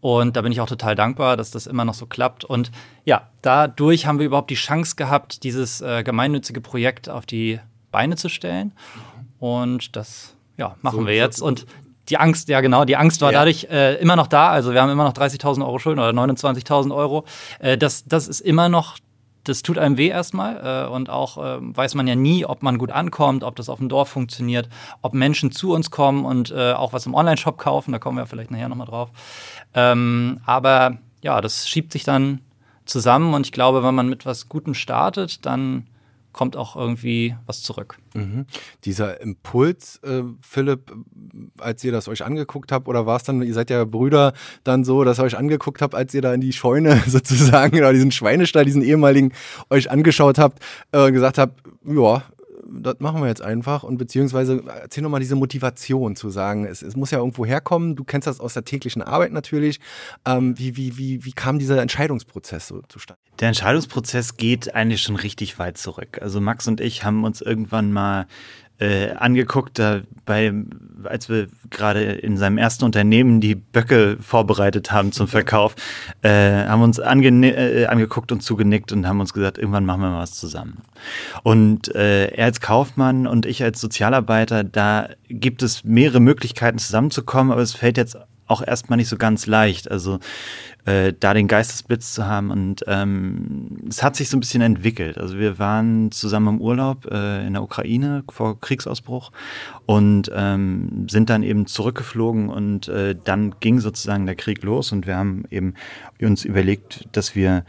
Und 0.00 0.36
da 0.36 0.42
bin 0.42 0.52
ich 0.52 0.60
auch 0.60 0.68
total 0.68 0.94
dankbar, 0.94 1.36
dass 1.36 1.50
das 1.50 1.66
immer 1.66 1.84
noch 1.84 1.94
so 1.94 2.06
klappt. 2.06 2.44
Und 2.44 2.70
ja, 3.04 3.28
dadurch 3.42 4.06
haben 4.06 4.18
wir 4.18 4.26
überhaupt 4.26 4.50
die 4.50 4.54
Chance 4.54 4.96
gehabt, 4.96 5.44
dieses 5.44 5.80
äh, 5.82 6.02
gemeinnützige 6.02 6.60
Projekt 6.60 7.08
auf 7.08 7.26
die 7.26 7.60
Beine 7.90 8.16
zu 8.16 8.28
stellen. 8.28 8.72
Und 9.38 9.96
das 9.96 10.34
ja, 10.56 10.76
machen 10.80 11.00
so, 11.00 11.06
wir 11.06 11.14
jetzt. 11.14 11.42
Und 11.42 11.66
die 12.08 12.18
Angst, 12.18 12.48
ja 12.48 12.60
genau, 12.60 12.84
die 12.84 12.96
Angst 12.96 13.20
war 13.20 13.32
ja. 13.32 13.38
dadurch 13.38 13.68
äh, 13.70 13.96
immer 13.96 14.16
noch 14.16 14.26
da. 14.26 14.50
Also 14.50 14.72
wir 14.72 14.82
haben 14.82 14.90
immer 14.90 15.04
noch 15.04 15.12
30.000 15.12 15.64
Euro 15.64 15.78
Schulden 15.78 16.00
oder 16.00 16.10
29.000 16.10 16.94
Euro. 16.94 17.24
Äh, 17.58 17.78
das, 17.78 18.04
das 18.04 18.26
ist 18.26 18.40
immer 18.40 18.68
noch 18.68 18.96
das 19.44 19.62
tut 19.62 19.78
einem 19.78 19.96
weh 19.96 20.08
erstmal 20.08 20.86
äh, 20.86 20.90
und 20.90 21.10
auch 21.10 21.38
äh, 21.38 21.58
weiß 21.60 21.94
man 21.94 22.06
ja 22.06 22.14
nie, 22.14 22.44
ob 22.44 22.62
man 22.62 22.78
gut 22.78 22.90
ankommt, 22.90 23.44
ob 23.44 23.56
das 23.56 23.68
auf 23.68 23.78
dem 23.78 23.88
Dorf 23.88 24.08
funktioniert, 24.08 24.68
ob 25.02 25.14
Menschen 25.14 25.50
zu 25.50 25.72
uns 25.72 25.90
kommen 25.90 26.24
und 26.24 26.50
äh, 26.50 26.72
auch 26.72 26.92
was 26.92 27.06
im 27.06 27.14
Online-Shop 27.14 27.58
kaufen, 27.58 27.92
da 27.92 27.98
kommen 27.98 28.18
wir 28.18 28.26
vielleicht 28.26 28.50
nachher 28.50 28.68
nochmal 28.68 28.86
drauf. 28.86 29.10
Ähm, 29.74 30.40
aber 30.44 30.98
ja, 31.22 31.40
das 31.40 31.68
schiebt 31.68 31.92
sich 31.92 32.04
dann 32.04 32.40
zusammen 32.84 33.34
und 33.34 33.46
ich 33.46 33.52
glaube, 33.52 33.82
wenn 33.82 33.94
man 33.94 34.08
mit 34.08 34.26
was 34.26 34.48
Gutem 34.48 34.74
startet, 34.74 35.46
dann 35.46 35.86
kommt 36.32 36.56
auch 36.56 36.76
irgendwie 36.76 37.36
was 37.46 37.62
zurück. 37.62 37.98
Mhm. 38.14 38.46
Dieser 38.84 39.20
Impuls, 39.20 40.00
äh, 40.04 40.22
Philipp, 40.40 40.92
als 41.58 41.82
ihr 41.84 41.92
das 41.92 42.08
euch 42.08 42.24
angeguckt 42.24 42.72
habt, 42.72 42.88
oder 42.88 43.06
war 43.06 43.16
es 43.16 43.24
dann, 43.24 43.42
ihr 43.42 43.54
seid 43.54 43.70
ja 43.70 43.84
Brüder, 43.84 44.32
dann 44.64 44.84
so, 44.84 45.04
dass 45.04 45.18
ihr 45.18 45.24
euch 45.24 45.36
angeguckt 45.36 45.82
habt, 45.82 45.94
als 45.94 46.14
ihr 46.14 46.22
da 46.22 46.32
in 46.32 46.40
die 46.40 46.52
Scheune 46.52 47.02
sozusagen, 47.06 47.76
oder 47.78 47.92
diesen 47.92 48.12
Schweinestall, 48.12 48.64
diesen 48.64 48.82
ehemaligen, 48.82 49.32
euch 49.70 49.90
angeschaut 49.90 50.38
habt 50.38 50.60
äh, 50.92 51.10
gesagt 51.12 51.38
habt, 51.38 51.60
ja, 51.84 52.22
das 52.72 52.96
machen 53.00 53.20
wir 53.20 53.28
jetzt 53.28 53.42
einfach 53.42 53.82
und 53.82 53.98
beziehungsweise 53.98 54.62
erzähl 54.80 55.02
nochmal 55.02 55.20
diese 55.20 55.36
Motivation 55.36 56.16
zu 56.16 56.30
sagen, 56.30 56.66
es, 56.66 56.82
es, 56.82 56.96
muss 56.96 57.10
ja 57.10 57.18
irgendwo 57.18 57.44
herkommen, 57.44 57.96
du 57.96 58.04
kennst 58.04 58.26
das 58.26 58.40
aus 58.40 58.54
der 58.54 58.64
täglichen 58.64 59.02
Arbeit 59.02 59.32
natürlich. 59.32 59.80
Ähm, 60.26 60.58
wie, 60.58 60.76
wie, 60.76 60.96
wie, 60.96 61.24
wie 61.24 61.32
kam 61.32 61.58
dieser 61.58 61.80
Entscheidungsprozess 61.80 62.68
so 62.68 62.82
zustande? 62.88 63.20
Der 63.40 63.48
Entscheidungsprozess 63.48 64.36
geht 64.36 64.74
eigentlich 64.74 65.02
schon 65.02 65.16
richtig 65.16 65.58
weit 65.58 65.78
zurück. 65.78 66.18
Also 66.20 66.40
Max 66.40 66.68
und 66.68 66.80
ich 66.80 67.04
haben 67.04 67.24
uns 67.24 67.40
irgendwann 67.40 67.92
mal 67.92 68.26
äh, 68.80 69.10
angeguckt, 69.12 69.78
da 69.78 70.00
bei, 70.24 70.52
als 71.04 71.28
wir 71.28 71.48
gerade 71.70 72.02
in 72.02 72.36
seinem 72.36 72.58
ersten 72.58 72.84
Unternehmen 72.84 73.40
die 73.40 73.54
Böcke 73.54 74.16
vorbereitet 74.20 74.90
haben 74.90 75.12
zum 75.12 75.28
Verkauf, 75.28 75.76
äh, 76.22 76.64
haben 76.64 76.82
uns 76.82 76.98
äh, 76.98 77.86
angeguckt 77.86 78.32
und 78.32 78.42
zugenickt 78.42 78.92
und 78.92 79.06
haben 79.06 79.20
uns 79.20 79.32
gesagt, 79.32 79.58
irgendwann 79.58 79.84
machen 79.84 80.00
wir 80.00 80.10
mal 80.10 80.22
was 80.22 80.32
zusammen. 80.32 80.78
Und 81.42 81.94
äh, 81.94 82.28
er 82.28 82.46
als 82.46 82.60
Kaufmann 82.60 83.26
und 83.26 83.46
ich 83.46 83.62
als 83.62 83.80
Sozialarbeiter, 83.80 84.64
da 84.64 85.10
gibt 85.28 85.62
es 85.62 85.84
mehrere 85.84 86.20
Möglichkeiten 86.20 86.78
zusammenzukommen, 86.78 87.52
aber 87.52 87.62
es 87.62 87.74
fällt 87.74 87.96
jetzt 87.96 88.16
auch 88.50 88.66
erstmal 88.66 88.96
nicht 88.96 89.08
so 89.08 89.16
ganz 89.16 89.46
leicht. 89.46 89.90
Also 89.90 90.18
äh, 90.90 91.14
da 91.18 91.34
den 91.34 91.48
Geistesblitz 91.48 92.14
zu 92.14 92.26
haben. 92.26 92.50
Und 92.50 92.84
ähm, 92.86 93.78
es 93.88 94.02
hat 94.02 94.16
sich 94.16 94.28
so 94.28 94.36
ein 94.36 94.40
bisschen 94.40 94.62
entwickelt. 94.62 95.18
Also 95.18 95.38
wir 95.38 95.58
waren 95.58 96.10
zusammen 96.10 96.56
im 96.56 96.60
Urlaub 96.60 97.06
äh, 97.10 97.46
in 97.46 97.52
der 97.52 97.62
Ukraine 97.62 98.24
vor 98.30 98.60
Kriegsausbruch 98.60 99.30
und 99.86 100.30
ähm, 100.34 101.06
sind 101.08 101.30
dann 101.30 101.42
eben 101.42 101.66
zurückgeflogen 101.66 102.48
und 102.48 102.88
äh, 102.88 103.14
dann 103.22 103.54
ging 103.60 103.78
sozusagen 103.80 104.26
der 104.26 104.34
Krieg 104.34 104.62
los 104.62 104.92
und 104.92 105.06
wir 105.06 105.16
haben 105.16 105.44
eben 105.50 105.74
uns 106.20 106.44
überlegt, 106.44 107.08
dass 107.12 107.34
wir 107.34 107.64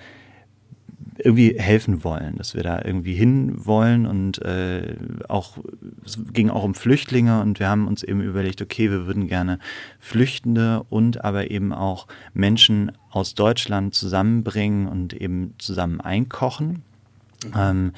irgendwie 1.24 1.58
helfen 1.58 2.04
wollen, 2.04 2.36
dass 2.38 2.56
wir 2.56 2.64
da 2.64 2.82
irgendwie 2.84 3.14
hin 3.14 3.66
wollen 3.66 4.06
und 4.06 4.42
äh, 4.42 4.96
auch 5.28 5.58
es 6.06 6.20
ging 6.34 6.50
auch 6.50 6.64
um 6.64 6.76
Flüchtlinge 6.76 7.42
und 7.42 7.60
wir 7.60 7.70
haben 7.70 7.88
uns 7.88 8.04
eben 8.04 8.22
überlegt, 8.22 8.62
okay, 8.62 8.90
wir 8.90 9.06
würden 9.06 9.28
gerne 9.28 9.60
Flüchtende 10.00 10.84
und 10.90 11.24
aber 11.24 11.52
eben 11.52 11.74
auch 11.74 12.08
Menschen 12.34 12.92
aus 13.10 13.36
Deutschland 13.36 13.94
zusammenbringen 13.94 14.88
und 14.88 15.14
eben 15.14 15.56
zusammen 15.58 16.02
einkochen. 16.02 16.84
Ähm, 17.56 17.94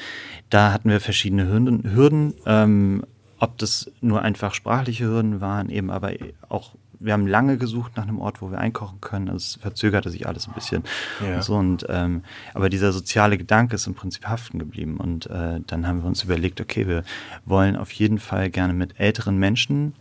da 0.50 0.72
hatten 0.72 0.90
wir 0.90 1.00
verschiedene 1.00 1.48
Hürden, 1.48 1.94
Hürden 1.94 2.34
ähm, 2.46 3.04
ob 3.40 3.58
das 3.58 3.92
nur 4.00 4.22
einfach 4.22 4.54
sprachliche 4.54 5.06
Hürden 5.06 5.42
waren, 5.42 5.70
eben 5.70 5.92
aber 5.92 6.14
auch 6.48 6.76
wir 7.04 7.14
haben 7.14 7.28
lange 7.28 7.58
gesucht 7.58 7.98
nach 7.98 8.04
einem 8.04 8.20
Ort, 8.20 8.42
wo 8.42 8.50
wir 8.50 8.60
einkochen 8.60 9.02
können. 9.02 9.30
Also 9.30 9.38
es 9.38 9.56
verzögerte 9.62 10.10
sich 10.10 10.28
alles 10.28 10.48
ein 10.48 10.54
bisschen. 10.54 10.84
Ja. 11.22 11.36
Und 11.36 11.44
so, 11.44 11.56
und, 11.56 11.86
ähm, 11.90 12.24
aber 12.54 12.70
dieser 12.70 12.92
soziale 12.92 13.38
Gedanke 13.38 13.76
ist 13.76 13.88
im 13.88 13.94
Prinzip 13.94 14.26
haften 14.26 14.60
geblieben. 14.60 14.98
Und 14.98 15.28
äh, 15.28 15.60
dann 15.68 15.88
haben 15.88 16.02
wir 16.02 16.08
uns 16.08 16.24
überlegt, 16.24 16.62
okay, 16.62 16.88
wir 16.88 17.04
wollen 17.46 17.76
auf 17.76 17.92
jeden 17.92 18.20
Fall 18.20 18.50
gerne 18.50 18.74
mit 18.74 19.00
älteren 19.00 19.38
Menschen 19.38 19.94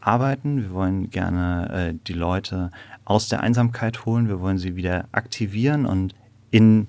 arbeiten. 0.00 0.62
Wir 0.62 0.72
wollen 0.72 1.10
gerne 1.10 1.90
äh, 1.90 1.94
die 2.06 2.12
Leute 2.12 2.72
aus 3.04 3.28
der 3.28 3.40
Einsamkeit 3.40 4.04
holen. 4.04 4.28
Wir 4.28 4.40
wollen 4.40 4.58
sie 4.58 4.76
wieder 4.76 5.06
aktivieren 5.12 5.86
und 5.86 6.14
in 6.50 6.88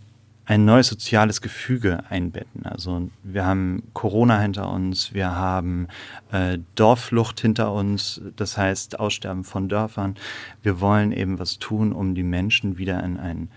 ein 0.49 0.65
neues 0.65 0.87
soziales 0.87 1.41
Gefüge 1.41 1.99
einbetten. 2.09 2.65
Also 2.65 3.11
wir 3.21 3.45
haben 3.45 3.83
Corona 3.93 4.39
hinter 4.39 4.71
uns, 4.71 5.13
wir 5.13 5.35
haben 5.35 5.87
äh, 6.31 6.57
Dorfflucht 6.73 7.39
hinter 7.39 7.71
uns, 7.71 8.19
das 8.35 8.57
heißt 8.57 8.99
Aussterben 8.99 9.43
von 9.43 9.69
Dörfern. 9.69 10.15
Wir 10.63 10.81
wollen 10.81 11.11
eben 11.11 11.37
was 11.37 11.59
tun, 11.59 11.93
um 11.93 12.15
die 12.15 12.23
Menschen 12.23 12.79
wieder 12.79 13.03
in 13.03 13.17
ein 13.17 13.49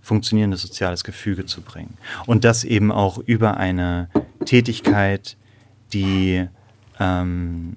funktionierendes 0.00 0.62
soziales 0.62 1.04
Gefüge 1.04 1.46
zu 1.46 1.60
bringen. 1.60 1.96
Und 2.26 2.42
das 2.42 2.64
eben 2.64 2.90
auch 2.90 3.18
über 3.18 3.56
eine 3.56 4.08
Tätigkeit, 4.44 5.36
die 5.92 6.48
ähm, 6.98 7.76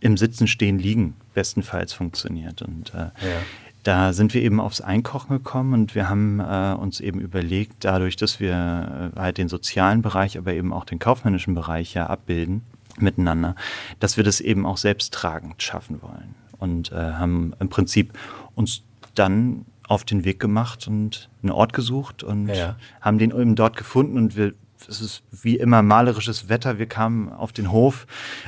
im 0.00 0.18
Sitzen, 0.18 0.48
Stehen, 0.48 0.78
Liegen 0.78 1.14
bestenfalls 1.32 1.94
funktioniert. 1.94 2.60
Und 2.60 2.92
äh, 2.92 2.98
ja. 2.98 3.40
Da 3.82 4.12
sind 4.12 4.32
wir 4.34 4.42
eben 4.42 4.60
aufs 4.60 4.80
Einkochen 4.80 5.36
gekommen 5.36 5.74
und 5.74 5.94
wir 5.94 6.08
haben 6.08 6.40
äh, 6.40 6.74
uns 6.78 7.00
eben 7.00 7.20
überlegt, 7.20 7.84
dadurch, 7.84 8.16
dass 8.16 8.38
wir 8.38 9.12
äh, 9.16 9.18
halt 9.18 9.38
den 9.38 9.48
sozialen 9.48 10.02
Bereich, 10.02 10.38
aber 10.38 10.52
eben 10.52 10.72
auch 10.72 10.84
den 10.84 10.98
kaufmännischen 10.98 11.54
Bereich 11.54 11.94
ja 11.94 12.06
abbilden 12.06 12.62
miteinander, 12.98 13.56
dass 14.00 14.16
wir 14.16 14.24
das 14.24 14.40
eben 14.40 14.66
auch 14.66 14.76
selbsttragend 14.76 15.62
schaffen 15.62 16.00
wollen. 16.02 16.34
Und 16.58 16.92
äh, 16.92 16.94
haben 16.94 17.54
im 17.58 17.68
Prinzip 17.70 18.12
uns 18.54 18.82
dann 19.14 19.64
auf 19.88 20.04
den 20.04 20.24
Weg 20.24 20.38
gemacht 20.38 20.86
und 20.86 21.28
einen 21.42 21.50
Ort 21.50 21.72
gesucht 21.72 22.22
und 22.22 22.48
ja. 22.48 22.76
haben 23.00 23.18
den 23.18 23.30
eben 23.30 23.56
dort 23.56 23.76
gefunden 23.76 24.16
und 24.16 24.36
wir 24.36 24.54
es 24.88 25.00
ist 25.00 25.22
wie 25.30 25.56
immer 25.56 25.82
malerisches 25.82 26.48
Wetter. 26.48 26.78
Wir 26.78 26.86
kamen 26.86 27.30
auf 27.30 27.52
den 27.52 27.70
Hof, 27.70 28.06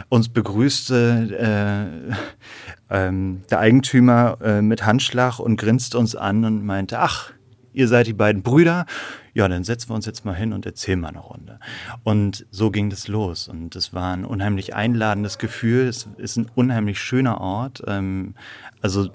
uns 0.09 0.29
begrüßte 0.29 2.11
äh, 2.11 2.15
ähm, 2.91 3.43
der 3.51 3.61
Eigentümer 3.61 4.39
äh, 4.43 4.63
mit 4.63 4.85
Handschlag 4.85 5.39
und 5.39 5.57
grinste 5.57 5.99
uns 5.99 6.15
an 6.17 6.45
und 6.45 6.65
meinte, 6.65 6.99
ach, 6.99 7.33
ihr 7.73 7.89
seid 7.89 8.07
die 8.07 8.13
beiden 8.13 8.43
Brüder. 8.43 8.87
Ja, 9.35 9.49
dann 9.49 9.65
setzen 9.65 9.91
wir 9.91 9.95
uns 9.95 10.07
jetzt 10.07 10.25
mal 10.25 10.35
hin 10.35 10.53
und 10.53 10.65
erzählen 10.65 11.01
mal 11.01 11.09
eine 11.09 11.19
Runde. 11.19 11.59
Und 12.05 12.47
so 12.51 12.71
ging 12.71 12.89
das 12.89 13.09
los. 13.09 13.49
Und 13.49 13.75
es 13.75 13.93
war 13.93 14.15
ein 14.15 14.25
unheimlich 14.25 14.75
einladendes 14.75 15.39
Gefühl. 15.39 15.89
Es 15.89 16.07
ist 16.17 16.37
ein 16.37 16.47
unheimlich 16.55 17.01
schöner 17.01 17.41
Ort. 17.41 17.83
Ähm, 17.87 18.35
also 18.81 19.11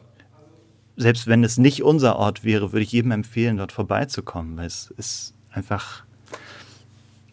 selbst 0.97 1.27
wenn 1.27 1.45
es 1.45 1.57
nicht 1.57 1.83
unser 1.83 2.17
Ort 2.17 2.43
wäre, 2.43 2.73
würde 2.73 2.83
ich 2.83 2.91
jedem 2.91 3.11
empfehlen, 3.11 3.55
dort 3.55 3.71
vorbeizukommen, 3.71 4.57
weil 4.57 4.65
es 4.65 4.93
ist 4.97 5.33
einfach 5.51 6.03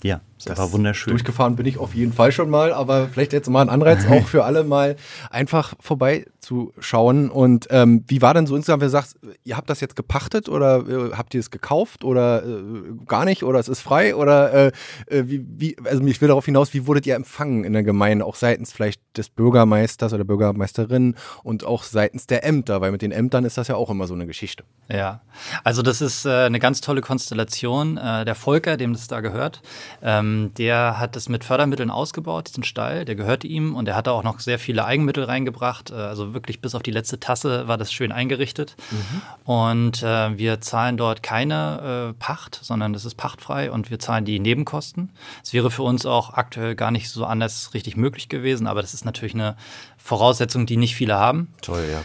ja, 0.03 0.21
das 0.47 0.59
war 0.59 0.73
wunderschön. 0.73 1.11
Durchgefahren 1.11 1.57
bin 1.57 1.67
ich 1.67 1.79
auf 1.79 1.95
jeden 1.95 2.13
Fall 2.13 2.31
schon 2.33 2.49
mal, 2.49 2.73
aber 2.73 3.09
vielleicht 3.09 3.33
jetzt 3.33 3.51
mal 3.51 3.63
ein 3.63 3.69
Anreiz 3.69 4.07
auch 4.11 4.27
für 4.27 4.45
alle 4.45 4.65
mal 4.65 4.97
einfach 5.31 5.75
vorbeizuschauen. 5.81 7.31
Und 7.31 7.67
ähm, 7.71 8.05
wie 8.07 8.23
war 8.23 8.33
denn 8.33 8.47
so 8.47 8.55
insgesamt, 8.55 8.81
wenn 8.81 8.87
du 8.87 8.93
sagst, 8.93 9.19
ihr 9.45 9.57
habt 9.57 9.69
das 9.69 9.81
jetzt 9.81 9.97
gepachtet 9.97 10.49
oder 10.49 10.87
äh, 10.89 11.13
habt 11.17 11.35
ihr 11.35 11.41
es 11.41 11.51
gekauft 11.51 12.05
oder 12.05 12.45
äh, 12.45 12.61
gar 13.07 13.25
nicht 13.25 13.43
oder 13.43 13.59
es 13.59 13.69
ist 13.69 13.81
frei 13.81 14.15
oder 14.15 14.53
äh, 14.53 14.73
äh 15.09 15.25
wie, 15.27 15.45
wie, 15.49 15.77
also 15.85 16.05
ich 16.05 16.21
will 16.21 16.29
darauf 16.29 16.45
hinaus, 16.45 16.73
wie 16.73 16.87
wurdet 16.87 17.07
ihr 17.07 17.17
empfangen 17.17 17.65
in 17.65 17.73
der 17.73 17.83
Gemeinde, 17.83 18.25
auch 18.25 18.37
seitens 18.37 18.73
vielleicht 18.73 19.01
des 19.17 19.29
Bürgermeisters 19.29 20.13
oder 20.13 20.25
Bürgermeisterin 20.25 21.17
und 21.43 21.65
auch 21.65 21.83
seitens 21.83 22.27
der 22.27 22.45
Ämter, 22.45 22.81
weil 22.81 22.93
mit 22.93 23.03
den 23.03 23.13
Ämtern 23.13 23.45
ist 23.45 23.59
das 23.59 23.69
ja 23.69 23.75
auch 23.75 23.91
immer 23.91 24.07
so 24.07 24.15
eine 24.15 24.27
Geschichte. 24.27 24.65
Ja, 24.89 25.23
also 25.65 25.83
das 25.83 26.01
ist 26.01 26.25
äh, 26.25 26.31
eine 26.31 26.61
ganz 26.61 26.81
tolle 26.81 27.01
Konstellation. 27.01 27.97
Äh, 27.97 28.25
der 28.25 28.35
Volker, 28.35 28.77
dem 28.77 28.93
das 28.93 29.09
da 29.09 29.21
gehört, 29.21 29.63
ähm, 30.03 30.36
ähm, 30.37 30.55
der 30.55 30.99
hat 30.99 31.17
es 31.17 31.29
mit 31.29 31.45
Fördermitteln 31.45 31.91
ausgebaut, 31.91 32.49
diesen 32.49 32.65
Stall, 32.65 33.05
der 33.05 33.15
gehörte 33.15 33.47
ihm 33.47 33.75
und 33.75 33.89
er 33.89 33.97
hat 33.97 34.07
da 34.07 34.13
auch 34.13 34.23
noch 34.23 34.41
sehr 34.41 34.59
viele 34.59 34.85
Eigenmittel 34.85 35.25
reingebracht. 35.25 35.91
Äh, 35.91 35.95
also 35.95 36.35
wirklich 36.35 36.61
bis 36.61 36.75
auf 36.75 36.83
die 36.83 36.91
letzte 36.91 37.21
Tasse 37.21 37.69
war 37.69 37.77
das 37.79 37.93
schön 37.93 38.13
eingerichtet. 38.13 38.77
Mhm. 38.91 39.23
Und 39.45 40.03
äh, 40.03 40.37
wir 40.37 40.61
zahlen 40.61 40.97
dort 40.97 41.23
keine 41.23 42.11
äh, 42.11 42.19
Pacht, 42.19 42.59
sondern 42.63 42.93
das 42.93 43.05
ist 43.05 43.17
pachtfrei 43.17 43.71
und 43.71 43.91
wir 43.91 43.99
zahlen 43.99 44.25
die 44.25 44.39
Nebenkosten. 44.39 45.11
Es 45.43 45.53
wäre 45.53 45.71
für 45.71 45.83
uns 45.83 46.07
auch 46.07 46.35
aktuell 46.35 46.75
gar 46.75 46.91
nicht 46.91 47.11
so 47.11 47.25
anders 47.25 47.75
richtig 47.75 47.97
möglich 47.97 48.29
gewesen, 48.29 48.67
aber 48.67 48.83
das 48.83 48.95
ist 48.95 49.05
natürlich 49.05 49.35
eine 49.35 49.57
Voraussetzung, 49.97 50.67
die 50.67 50.77
nicht 50.77 50.95
viele 50.95 51.17
haben. 51.17 51.53
Toll, 51.63 51.85
ja 51.91 52.03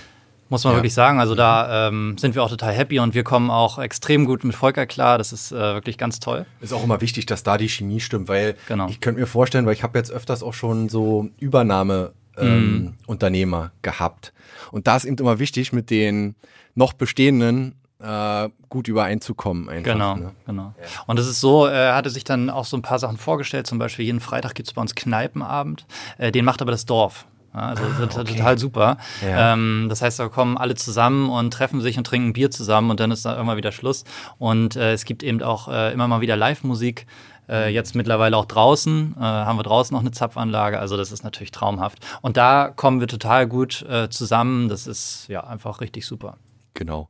muss 0.51 0.65
man 0.65 0.74
ja. 0.74 0.77
wirklich 0.77 0.93
sagen. 0.93 1.20
Also 1.20 1.34
da 1.34 1.88
ähm, 1.88 2.17
sind 2.17 2.36
wir 2.36 2.43
auch 2.43 2.50
total 2.50 2.74
happy 2.74 3.00
und 3.00 3.15
wir 3.15 3.24
kommen 3.24 3.50
auch 3.50 3.79
extrem 3.79 4.25
gut 4.25 4.43
mit 4.43 4.53
Volker 4.53 4.86
klar. 4.86 5.17
Das 5.17 5.31
ist 5.31 5.51
äh, 5.51 5.55
wirklich 5.55 5.98
ganz 5.98 6.20
toll. 6.20 6.46
Ist 6.60 6.74
auch 6.74 6.84
immer 6.84 7.00
wichtig, 7.01 7.25
dass 7.25 7.43
da 7.43 7.58
die 7.58 7.70
Chemie 7.70 8.01
stimmt, 8.01 8.27
weil 8.27 8.55
genau. 8.67 8.88
ich 8.89 9.00
könnte 9.00 9.22
mir 9.22 9.27
vorstellen, 9.27 9.65
weil 9.65 9.74
ich 9.74 9.81
habe 9.81 9.98
jetzt 9.98 10.12
öfters 10.12 10.43
auch 10.43 10.53
schon 10.53 10.89
so 10.89 11.29
Übernahme 11.39 12.12
ähm, 12.38 12.84
mm. 12.84 12.93
Unternehmer 13.08 13.72
gehabt. 13.81 14.34
Und 14.72 14.88
da 14.88 14.98
ist 14.98 15.05
eben 15.05 15.17
immer 15.17 15.39
wichtig, 15.39 15.72
mit 15.72 15.89
den 15.89 16.36
noch 16.75 16.93
bestehenden 16.93 17.75
äh, 18.00 18.50
gut 18.67 18.88
übereinzukommen. 18.88 19.70
Einfach, 19.70 19.93
genau, 19.93 20.15
ne? 20.15 20.31
genau. 20.46 20.74
Ja. 20.77 20.86
Und 21.08 21.17
es 21.17 21.27
ist 21.27 21.39
so, 21.39 21.65
er 21.65 21.96
hatte 21.96 22.10
sich 22.10 22.24
dann 22.24 22.50
auch 22.50 22.65
so 22.65 22.75
ein 22.75 22.81
paar 22.81 23.00
Sachen 23.00 23.17
vorgestellt. 23.17 23.67
Zum 23.67 23.79
Beispiel 23.79 24.05
jeden 24.05 24.20
Freitag 24.20 24.55
gibt 24.55 24.67
es 24.67 24.74
bei 24.74 24.81
uns 24.81 24.96
Kneipenabend. 24.96 25.86
Äh, 26.17 26.31
den 26.31 26.43
macht 26.43 26.62
aber 26.62 26.72
das 26.72 26.86
Dorf. 26.86 27.25
Also 27.53 27.84
ah, 27.84 28.03
okay. 28.03 28.36
total 28.36 28.58
super. 28.58 28.98
Ja. 29.22 29.53
Ähm, 29.53 29.88
das 29.89 30.01
heißt, 30.01 30.20
da 30.20 30.29
kommen 30.29 30.58
alle 30.58 30.75
zusammen 30.75 31.29
und 31.29 31.53
treffen 31.53 31.81
sich 31.81 31.98
und 31.98 32.05
trinken 32.05 32.34
Bier 32.34 32.50
zusammen 32.51 32.91
und 32.91 33.00
dann 33.00 33.12
ist 33.12 33.25
da 33.25 33.34
irgendwann 33.34 33.58
wieder 33.58 33.72
Schluss. 33.72 34.05
Und 34.38 34.75
äh, 34.75 34.93
es 34.93 35.05
gibt 35.05 35.24
eben 35.24 35.41
auch 35.41 35.67
äh, 35.67 35.91
immer 35.91 36.08
mal 36.08 36.22
wieder 36.22 36.38
Live-Musik. 36.38 37.05
Äh, 37.50 37.74
jetzt 37.74 37.96
mittlerweile 37.96 38.38
auch 38.38 38.46
draußen, 38.46 39.15
äh, 39.17 39.22
haben 39.22 39.58
wir 39.58 39.63
draußen 39.63 39.93
noch 39.93 40.01
eine 40.01 40.12
Zapfanlage, 40.12 40.79
also 40.79 40.96
das 40.96 41.12
ist 41.12 41.24
natürlich 41.24 41.51
traumhaft. 41.51 42.00
Und 42.22 42.38
da 42.38 42.70
kommen 42.70 43.01
wir 43.01 43.08
total 43.08 43.48
gut 43.48 43.81
äh, 43.89 44.10
zusammen, 44.10 44.70
das 44.70 44.88
ist 44.88 45.25
ja 45.27 45.41
einfach 45.43 45.81
richtig 45.81 46.05
super. 46.05 46.38
Genau. 46.74 47.10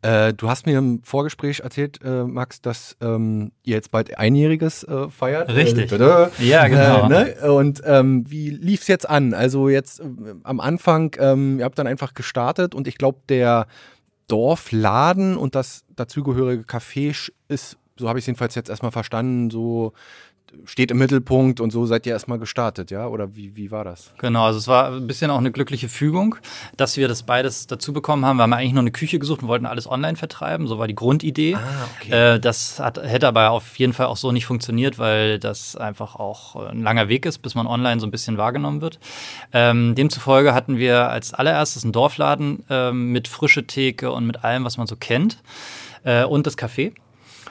Äh, 0.00 0.32
du 0.32 0.48
hast 0.48 0.66
mir 0.66 0.78
im 0.78 1.02
Vorgespräch 1.02 1.60
erzählt, 1.60 2.00
äh, 2.02 2.24
Max, 2.24 2.62
dass 2.62 2.96
ähm, 3.00 3.52
ihr 3.62 3.74
jetzt 3.74 3.90
bald 3.90 4.16
Einjähriges 4.18 4.84
äh, 4.84 5.08
feiert. 5.08 5.50
Richtig. 5.54 5.92
Äh, 5.92 6.28
ja, 6.38 6.66
genau. 6.68 7.08
Ne? 7.08 7.34
Und 7.52 7.82
ähm, 7.84 8.24
wie 8.28 8.50
lief 8.50 8.82
es 8.82 8.88
jetzt 8.88 9.08
an? 9.08 9.34
Also 9.34 9.68
jetzt 9.68 10.00
äh, 10.00 10.04
am 10.44 10.60
Anfang, 10.60 11.14
ähm, 11.18 11.58
ihr 11.58 11.64
habt 11.64 11.78
dann 11.78 11.86
einfach 11.86 12.14
gestartet 12.14 12.74
und 12.74 12.88
ich 12.88 12.96
glaube, 12.96 13.20
der 13.28 13.66
Dorfladen 14.28 15.36
und 15.36 15.54
das 15.54 15.84
dazugehörige 15.94 16.62
Café 16.62 17.30
ist, 17.48 17.76
so 17.96 18.08
habe 18.08 18.18
ich 18.18 18.22
es 18.22 18.26
jedenfalls 18.26 18.54
jetzt 18.54 18.70
erstmal 18.70 18.92
verstanden, 18.92 19.50
so 19.50 19.92
steht 20.64 20.90
im 20.90 20.98
Mittelpunkt 20.98 21.60
und 21.60 21.70
so 21.70 21.86
seid 21.86 22.06
ihr 22.06 22.12
erstmal 22.12 22.38
gestartet, 22.38 22.90
ja? 22.90 23.06
Oder 23.06 23.34
wie, 23.34 23.56
wie 23.56 23.70
war 23.70 23.84
das? 23.84 24.12
Genau, 24.18 24.44
also 24.44 24.58
es 24.58 24.68
war 24.68 24.92
ein 24.92 25.06
bisschen 25.06 25.30
auch 25.30 25.38
eine 25.38 25.50
glückliche 25.50 25.88
Fügung, 25.88 26.36
dass 26.76 26.96
wir 26.96 27.08
das 27.08 27.22
beides 27.22 27.66
dazu 27.66 27.92
bekommen 27.92 28.24
haben. 28.24 28.36
Wir 28.36 28.44
haben 28.44 28.52
eigentlich 28.52 28.72
nur 28.72 28.82
eine 28.82 28.92
Küche 28.92 29.18
gesucht 29.18 29.42
und 29.42 29.48
wollten 29.48 29.66
alles 29.66 29.88
online 29.88 30.16
vertreiben, 30.16 30.66
so 30.66 30.78
war 30.78 30.86
die 30.86 30.94
Grundidee. 30.94 31.54
Ah, 31.54 31.88
okay. 31.96 32.34
Äh, 32.34 32.40
das 32.40 32.78
hat, 32.78 33.02
hätte 33.02 33.28
aber 33.28 33.50
auf 33.50 33.76
jeden 33.78 33.92
Fall 33.92 34.06
auch 34.06 34.16
so 34.16 34.32
nicht 34.32 34.46
funktioniert, 34.46 34.98
weil 34.98 35.38
das 35.38 35.76
einfach 35.76 36.16
auch 36.16 36.56
ein 36.56 36.82
langer 36.82 37.08
Weg 37.08 37.26
ist, 37.26 37.38
bis 37.38 37.54
man 37.54 37.66
online 37.66 38.00
so 38.00 38.06
ein 38.06 38.10
bisschen 38.10 38.36
wahrgenommen 38.38 38.80
wird. 38.80 38.98
Ähm, 39.52 39.94
demzufolge 39.94 40.54
hatten 40.54 40.76
wir 40.76 41.08
als 41.08 41.34
allererstes 41.34 41.84
einen 41.84 41.92
Dorfladen 41.92 42.64
äh, 42.68 42.92
mit 42.92 43.28
frische 43.28 43.66
Theke 43.66 44.12
und 44.12 44.26
mit 44.26 44.44
allem, 44.44 44.64
was 44.64 44.76
man 44.76 44.86
so 44.86 44.96
kennt. 44.96 45.38
Äh, 46.04 46.24
und 46.24 46.46
das 46.46 46.58
Café 46.58 46.92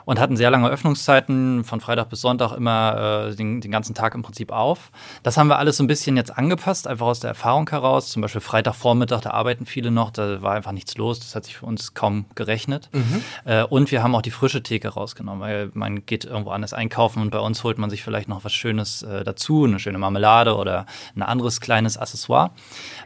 und 0.05 0.19
hatten 0.19 0.37
sehr 0.37 0.49
lange 0.49 0.69
Öffnungszeiten, 0.69 1.63
von 1.63 1.81
Freitag 1.81 2.09
bis 2.09 2.21
Sonntag 2.21 2.53
immer 2.53 3.27
äh, 3.29 3.35
den, 3.35 3.61
den, 3.61 3.71
ganzen 3.71 3.95
Tag 3.95 4.15
im 4.15 4.21
Prinzip 4.21 4.51
auf. 4.51 4.91
Das 5.23 5.37
haben 5.37 5.47
wir 5.47 5.57
alles 5.57 5.77
so 5.77 5.83
ein 5.83 5.87
bisschen 5.87 6.17
jetzt 6.17 6.37
angepasst, 6.37 6.87
einfach 6.87 7.05
aus 7.05 7.19
der 7.19 7.29
Erfahrung 7.29 7.69
heraus. 7.69 8.09
Zum 8.09 8.21
Beispiel 8.21 8.41
Freitagvormittag, 8.41 9.21
da 9.21 9.31
arbeiten 9.31 9.65
viele 9.65 9.91
noch, 9.91 10.11
da 10.11 10.41
war 10.41 10.53
einfach 10.53 10.71
nichts 10.71 10.97
los, 10.97 11.19
das 11.19 11.35
hat 11.35 11.45
sich 11.45 11.57
für 11.57 11.65
uns 11.65 11.93
kaum 11.93 12.25
gerechnet. 12.35 12.89
Mhm. 12.91 13.23
Äh, 13.45 13.63
und 13.63 13.91
wir 13.91 14.03
haben 14.03 14.15
auch 14.15 14.21
die 14.21 14.31
frische 14.31 14.63
Theke 14.63 14.89
rausgenommen, 14.89 15.41
weil 15.41 15.71
man 15.73 16.05
geht 16.05 16.25
irgendwo 16.25 16.51
anders 16.51 16.73
einkaufen 16.73 17.21
und 17.21 17.31
bei 17.31 17.39
uns 17.39 17.63
holt 17.63 17.77
man 17.77 17.89
sich 17.89 18.03
vielleicht 18.03 18.27
noch 18.27 18.43
was 18.43 18.53
Schönes 18.53 19.03
äh, 19.03 19.23
dazu, 19.23 19.65
eine 19.65 19.79
schöne 19.79 19.97
Marmelade 19.97 20.55
oder 20.55 20.85
ein 21.15 21.21
anderes 21.21 21.61
kleines 21.61 21.97
Accessoire. 21.97 22.51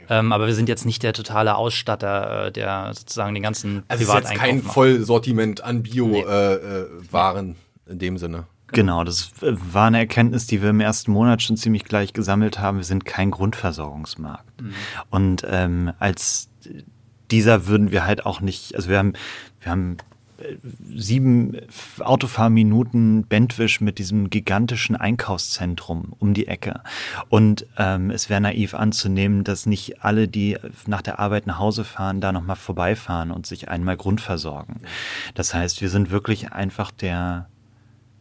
Ähm, 0.09 0.31
aber 0.31 0.47
wir 0.47 0.53
sind 0.53 0.69
jetzt 0.69 0.85
nicht 0.85 1.03
der 1.03 1.13
totale 1.13 1.55
Ausstatter, 1.55 2.47
äh, 2.47 2.51
der 2.51 2.91
sozusagen 2.93 3.33
den 3.33 3.43
ganzen 3.43 3.83
also 3.87 4.03
Privateinkauf 4.03 4.25
ist 4.25 4.31
jetzt 4.31 4.39
kein 4.39 4.63
macht. 4.63 4.73
Vollsortiment 4.73 5.63
an 5.63 5.83
Bio-Waren 5.83 6.11
nee. 6.11 6.21
äh, 6.21 6.84
in 7.87 7.99
dem 7.99 8.17
Sinne. 8.17 8.45
Genau, 8.67 9.03
das 9.03 9.31
war 9.41 9.87
eine 9.87 9.99
Erkenntnis, 9.99 10.47
die 10.47 10.61
wir 10.61 10.71
im 10.71 10.79
ersten 10.79 11.11
Monat 11.11 11.41
schon 11.41 11.55
ziemlich 11.55 11.85
gleich 11.85 12.13
gesammelt 12.13 12.59
haben. 12.59 12.77
Wir 12.77 12.83
sind 12.83 13.05
kein 13.05 13.31
Grundversorgungsmarkt. 13.31 14.61
Mhm. 14.61 14.73
Und 15.11 15.47
ähm, 15.47 15.93
als 15.99 16.49
dieser 17.31 17.67
würden 17.67 17.91
wir 17.91 18.05
halt 18.05 18.25
auch 18.25 18.41
nicht, 18.41 18.75
also 18.75 18.89
wir 18.89 18.97
haben, 18.97 19.13
wir 19.61 19.71
haben 19.71 19.97
sieben 20.95 21.57
Autofahrminuten 21.99 23.23
Bentwisch 23.23 23.81
mit 23.81 23.99
diesem 23.99 24.29
gigantischen 24.29 24.95
Einkaufszentrum 24.95 26.13
um 26.19 26.33
die 26.33 26.47
Ecke. 26.47 26.81
Und 27.29 27.65
ähm, 27.77 28.11
es 28.11 28.29
wäre 28.29 28.41
naiv 28.41 28.73
anzunehmen, 28.73 29.43
dass 29.43 29.65
nicht 29.65 30.03
alle, 30.03 30.27
die 30.27 30.57
nach 30.87 31.01
der 31.01 31.19
Arbeit 31.19 31.47
nach 31.47 31.59
Hause 31.59 31.83
fahren, 31.83 32.21
da 32.21 32.31
nochmal 32.31 32.55
vorbeifahren 32.55 33.31
und 33.31 33.45
sich 33.45 33.69
einmal 33.69 33.97
grundversorgen. 33.97 34.81
Das 35.33 35.53
heißt, 35.53 35.81
wir 35.81 35.89
sind 35.89 36.11
wirklich 36.11 36.51
einfach 36.51 36.91
der, 36.91 37.47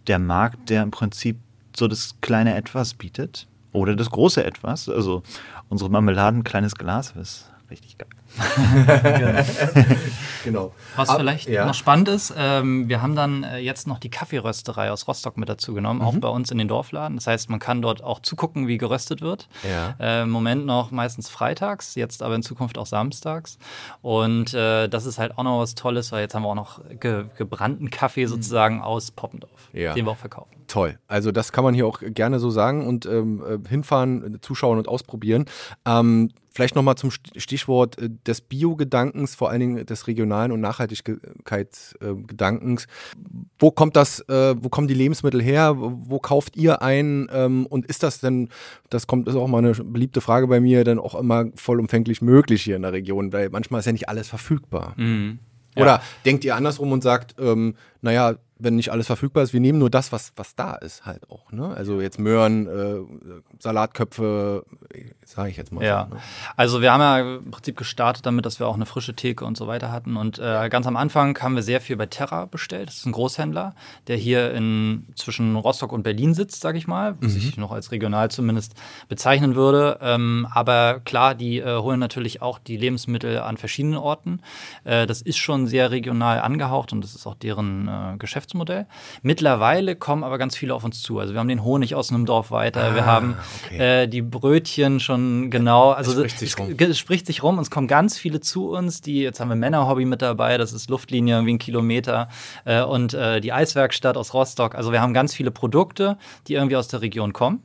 der 0.07 0.19
Markt, 0.19 0.71
der 0.71 0.83
im 0.83 0.91
Prinzip 0.91 1.39
so 1.77 1.89
das 1.89 2.17
kleine 2.21 2.55
Etwas 2.55 2.95
bietet. 2.95 3.47
Oder 3.73 3.97
das 3.97 4.09
große 4.11 4.45
Etwas. 4.45 4.89
Also 4.89 5.25
unsere 5.69 5.91
Marmeladen, 5.91 6.45
kleines 6.45 6.77
Glas, 6.77 7.13
ist 7.21 7.51
richtig 7.71 7.99
geil. 7.99 8.09
genau. 10.45 10.73
Was 10.97 11.09
Ab, 11.09 11.19
vielleicht 11.19 11.49
ja. 11.49 11.67
noch 11.67 11.75
spannend 11.75 12.09
ist, 12.09 12.35
ähm, 12.37 12.89
wir 12.89 13.03
haben 13.03 13.15
dann 13.15 13.45
äh, 13.45 13.59
jetzt 13.59 13.87
noch 13.87 13.99
die 13.99 14.11
Kaffeerösterei 14.11 14.91
aus 14.91 15.07
Rostock 15.07 15.37
mit 15.37 15.49
dazu 15.49 15.75
genommen, 15.75 16.01
mhm. 16.01 16.07
auch 16.07 16.17
bei 16.17 16.29
uns 16.29 16.51
in 16.51 16.59
den 16.59 16.69
Dorfladen. 16.69 17.17
Das 17.17 17.27
heißt, 17.27 17.51
man 17.51 17.61
kann 17.61 17.83
dort 17.83 18.03
auch 18.03 18.21
zugucken, 18.21 18.67
wie 18.67 18.79
geröstet 18.79 19.21
wird. 19.21 19.49
Ja. 19.63 19.95
Äh, 20.01 20.23
Im 20.23 20.31
Moment 20.31 20.67
noch 20.67 20.91
meistens 20.91 21.29
freitags, 21.29 21.95
jetzt 21.95 22.23
aber 22.23 22.35
in 22.35 22.43
Zukunft 22.43 22.79
auch 22.79 22.87
samstags. 22.87 23.59
Und 24.03 24.55
äh, 24.55 24.89
das 24.89 25.07
ist 25.07 25.19
halt 25.19 25.39
auch 25.39 25.45
noch 25.45 25.61
was 25.61 25.75
Tolles, 25.75 26.13
weil 26.13 26.23
jetzt 26.23 26.35
haben 26.35 26.43
wir 26.43 26.49
auch 26.49 26.55
noch 26.55 26.81
ge 27.01 27.25
gebrannten 27.37 27.91
Kaffee 27.91 28.25
mhm. 28.25 28.29
sozusagen 28.29 28.83
aus 28.83 29.11
Poppendorf, 29.11 29.71
ja. 29.73 29.95
den 29.95 30.07
wir 30.07 30.13
auch 30.13 30.17
verkaufen. 30.17 30.55
Toll. 30.67 30.99
Also 31.07 31.31
das 31.31 31.53
kann 31.53 31.65
man 31.65 31.75
hier 31.75 31.87
auch 31.87 32.01
gerne 32.01 32.39
so 32.39 32.51
sagen 32.51 32.87
und 32.87 33.07
ähm, 33.07 33.43
äh, 33.47 33.69
hinfahren, 33.69 34.39
zuschauen 34.41 34.79
und 34.79 34.89
ausprobieren. 34.89 35.47
Ähm, 35.87 36.31
Vielleicht 36.55 36.77
nochmal 36.77 36.95
zum 36.95 37.11
Stichwort 37.11 37.99
äh, 37.99 38.09
des 38.27 38.41
Bio-Gedankens, 38.41 39.35
vor 39.35 39.51
allen 39.51 39.59
Dingen 39.59 39.85
des 39.87 40.07
regionalen 40.07 40.53
und 40.53 40.61
Nachhaltigkeitsgedankens. 40.61 42.87
Wo 43.59 43.73
kommt 43.73 43.97
das, 43.97 44.21
äh, 44.29 44.55
wo 44.57 44.69
kommen 44.69 44.87
die 44.87 44.95
Lebensmittel 44.95 45.43
her? 45.43 45.75
Wo 45.77 46.21
kauft 46.21 46.57
ihr 46.57 46.81
ein? 46.81 47.29
Ähm, 47.33 47.67
und 47.67 47.87
ist 47.87 48.05
das 48.05 48.21
denn, 48.21 48.51
das 48.89 49.09
kommt, 49.09 49.27
ist 49.27 49.35
auch 49.35 49.49
mal 49.49 49.59
eine 49.59 49.73
beliebte 49.73 50.21
Frage 50.21 50.47
bei 50.47 50.61
mir, 50.61 50.85
dann 50.85 51.01
auch 51.01 51.17
immer 51.17 51.47
vollumfänglich 51.57 52.23
möglich 52.23 52.63
hier 52.63 52.77
in 52.77 52.83
der 52.83 52.93
Region? 52.93 53.33
Weil 53.33 53.51
manchmal 53.51 53.81
ist 53.81 53.87
ja 53.87 53.93
nicht 53.93 54.09
alles 54.09 54.29
verfügbar. 54.29 54.95
Mhm. 54.97 55.41
Oder 55.75 55.87
ja. 55.87 56.03
denkt 56.25 56.45
ihr 56.45 56.55
andersrum 56.55 56.93
und 56.93 57.03
sagt, 57.03 57.35
ähm, 57.41 57.75
naja, 58.01 58.37
wenn 58.65 58.77
nicht 58.77 58.91
alles 58.91 59.07
verfügbar 59.07 59.43
ist, 59.43 59.53
wir 59.53 59.61
nehmen 59.61 59.79
nur 59.79 59.91
das, 59.91 60.11
was, 60.11 60.33
was 60.37 60.57
da 60.57 60.75
ist, 60.75 61.07
halt 61.07 61.31
auch. 61.31 61.53
Ne? 61.53 61.73
Also 61.75 62.01
jetzt 62.01 62.19
Möhren, 62.19 62.67
äh, 62.67 63.01
Salatköpfe, 63.59 64.65
sage 65.25 65.51
ich 65.51 65.57
jetzt 65.57 65.73
mal. 65.73 65.85
Ja, 65.85 66.07
so, 66.09 66.15
ne? 66.15 66.21
also 66.57 66.83
wir 66.83 66.93
haben 66.93 67.01
ja 67.01 67.37
im 67.37 67.51
Prinzip 67.51 67.77
gestartet 67.77 68.27
damit, 68.27 68.47
dass 68.47 68.59
wir 68.59 68.67
auch 68.67 68.75
eine 68.75 68.87
frische 68.87 69.15
Theke 69.15 69.45
und 69.45 69.57
so 69.57 69.67
weiter 69.67 69.93
hatten. 69.93 70.17
Und 70.17 70.39
äh, 70.39 70.69
ganz 70.69 70.87
am 70.87 70.97
Anfang 70.97 71.39
haben 71.41 71.55
wir 71.55 71.63
sehr 71.63 71.81
viel 71.81 71.97
bei 71.97 72.07
Terra 72.07 72.47
bestellt. 72.47 72.89
Das 72.89 72.97
ist 72.97 73.07
ein 73.07 73.13
Großhändler, 73.13 73.75
der 74.09 74.17
hier 74.17 74.53
in, 74.53 75.07
zwischen 75.15 75.57
Rostock 75.57 75.93
und 75.93 76.03
Berlin 76.03 76.35
sitzt, 76.35 76.61
sage 76.61 76.79
ich 76.79 76.87
mal, 76.87 77.17
was 77.21 77.33
mhm. 77.33 77.39
ich 77.39 77.57
noch 77.57 77.73
als 77.73 77.93
regional 77.93 78.31
zumindest 78.31 78.75
bezeichnen 79.09 79.55
würde. 79.55 79.99
Ähm, 80.01 80.47
aber 80.51 81.01
klar, 81.05 81.35
die 81.35 81.59
äh, 81.59 81.79
holen 81.79 82.01
natürlich 82.01 82.43
auch 82.43 82.59
die 82.59 82.77
Lebensmittel 82.77 83.39
an 83.39 83.57
verschiedenen 83.57 83.99
Orten. 83.99 84.41
Äh, 84.85 85.07
das 85.07 85.23
ist 85.23 85.39
schon 85.39 85.67
sehr 85.67 85.91
regional 85.91 86.41
angehaucht 86.41 86.93
und 86.93 87.03
das 87.03 87.15
ist 87.15 87.27
auch 87.27 87.35
deren 87.35 87.89
äh, 87.89 88.17
Geschäftsmodell. 88.55 88.87
Mittlerweile 89.23 89.97
kommen 89.97 90.25
aber 90.25 90.39
ganz 90.39 90.57
viele 90.57 90.75
auf 90.75 90.85
uns 90.85 91.03
zu. 91.03 91.19
Also 91.19 91.35
wir 91.35 91.41
haben 91.41 91.49
den 91.49 91.65
Honig 91.65 91.95
aus 91.95 92.11
einem 92.11 92.25
Dorf 92.27 92.51
weiter, 92.51 92.93
ah, 92.93 92.95
wir 92.95 93.07
haben 93.07 93.37
okay. 93.67 94.03
äh, 94.03 94.07
die 94.07 94.23
Brötchen 94.23 95.01
schon 95.01 95.51
genau. 95.51 95.91
Also 95.91 96.13
es 96.13 96.33
spricht, 96.33 96.39
sich 96.39 96.59
rum. 96.59 96.75
es 96.79 96.99
spricht 96.99 97.27
sich 97.27 97.43
rum 97.43 97.59
und 97.59 97.63
es 97.63 97.71
kommen 97.71 97.89
ganz 97.89 98.17
viele 98.17 98.41
zu 98.41 98.71
uns. 98.71 99.01
Die 99.01 99.21
jetzt 99.21 99.41
haben 99.41 99.49
wir 99.49 99.57
Männerhobby 99.57 100.05
mit 100.05 100.23
dabei, 100.23 100.57
das 100.57 100.73
ist 100.73 100.89
Luftlinie 100.89 101.45
wie 101.45 101.55
ein 101.55 101.59
Kilometer 101.59 102.29
äh, 102.65 102.83
und 102.83 103.15
äh, 103.15 103.41
die 103.41 103.53
Eiswerkstatt 103.53 104.17
aus 104.17 104.33
Rostock. 104.33 104.75
Also 104.75 104.93
wir 104.93 105.01
haben 105.01 105.15
ganz 105.15 105.35
viele 105.35 105.51
Produkte, 105.51 106.17
die 106.47 106.55
irgendwie 106.55 106.77
aus 106.77 106.89
der 106.89 107.03
Region 107.03 107.33
kommen. 107.33 107.63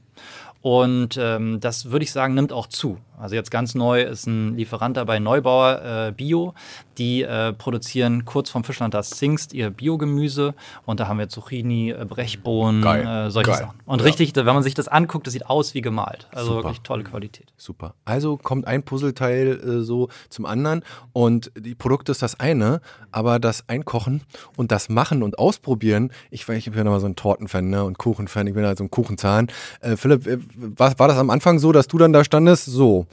Und 0.61 1.17
ähm, 1.17 1.59
das 1.61 1.91
würde 1.91 2.03
ich 2.03 2.11
sagen, 2.11 2.33
nimmt 2.33 2.51
auch 2.51 2.67
zu. 2.67 2.97
Also 3.19 3.35
jetzt 3.35 3.51
ganz 3.51 3.75
neu 3.75 4.01
ist 4.01 4.27
ein 4.27 4.55
Lieferant 4.55 4.95
dabei, 4.95 5.19
Neubauer 5.19 6.07
äh, 6.07 6.11
Bio. 6.13 6.53
Die 6.97 7.23
äh, 7.23 7.53
produzieren 7.53 8.25
kurz 8.25 8.49
vom 8.49 8.63
Fischland 8.63 8.93
das 8.93 9.09
Zingst 9.11 9.53
ihr 9.53 9.69
Biogemüse. 9.69 10.53
Und 10.85 10.99
da 10.99 11.07
haben 11.07 11.19
wir 11.19 11.27
Zucchini, 11.27 11.91
äh, 11.91 12.05
Brechbohnen, 12.05 12.83
äh, 12.83 13.29
solche 13.29 13.51
Geil. 13.51 13.59
Sachen. 13.59 13.79
Und 13.85 13.99
ja. 13.99 14.05
richtig, 14.05 14.35
wenn 14.35 14.45
man 14.45 14.63
sich 14.63 14.73
das 14.73 14.87
anguckt, 14.87 15.27
das 15.27 15.33
sieht 15.33 15.47
aus 15.47 15.73
wie 15.73 15.81
gemalt. 15.81 16.27
Also 16.31 16.51
Super. 16.51 16.63
wirklich 16.63 16.81
tolle 16.81 17.03
Qualität. 17.03 17.47
Super. 17.57 17.93
Also 18.05 18.37
kommt 18.37 18.67
ein 18.67 18.83
Puzzleteil 18.83 19.59
äh, 19.59 19.81
so 19.81 20.07
zum 20.29 20.45
anderen. 20.45 20.83
Und 21.11 21.51
die 21.57 21.75
Produkte 21.75 22.13
ist 22.13 22.21
das 22.21 22.39
eine, 22.39 22.79
aber 23.11 23.39
das 23.39 23.67
Einkochen 23.67 24.21
und 24.55 24.71
das 24.71 24.87
Machen 24.89 25.23
und 25.23 25.39
Ausprobieren, 25.39 26.11
ich, 26.31 26.47
ich 26.47 26.65
bin 26.65 26.73
ja 26.73 26.83
nochmal 26.83 26.99
so 26.99 27.07
ein 27.07 27.15
Tortenfan 27.15 27.69
ne, 27.69 27.83
und 27.83 27.97
Kuchenfan, 27.97 28.47
ich 28.47 28.53
bin 28.53 28.65
halt 28.65 28.77
so 28.77 28.83
ein 28.83 28.91
Kuchenzahn. 28.91 29.47
Philipp, 29.95 30.41
war, 30.55 30.97
war 30.99 31.07
das 31.07 31.17
am 31.17 31.29
Anfang 31.29 31.59
so, 31.59 31.71
dass 31.71 31.87
du 31.87 31.97
dann 31.97 32.13
da 32.13 32.23
standest? 32.23 32.65
So. 32.65 33.07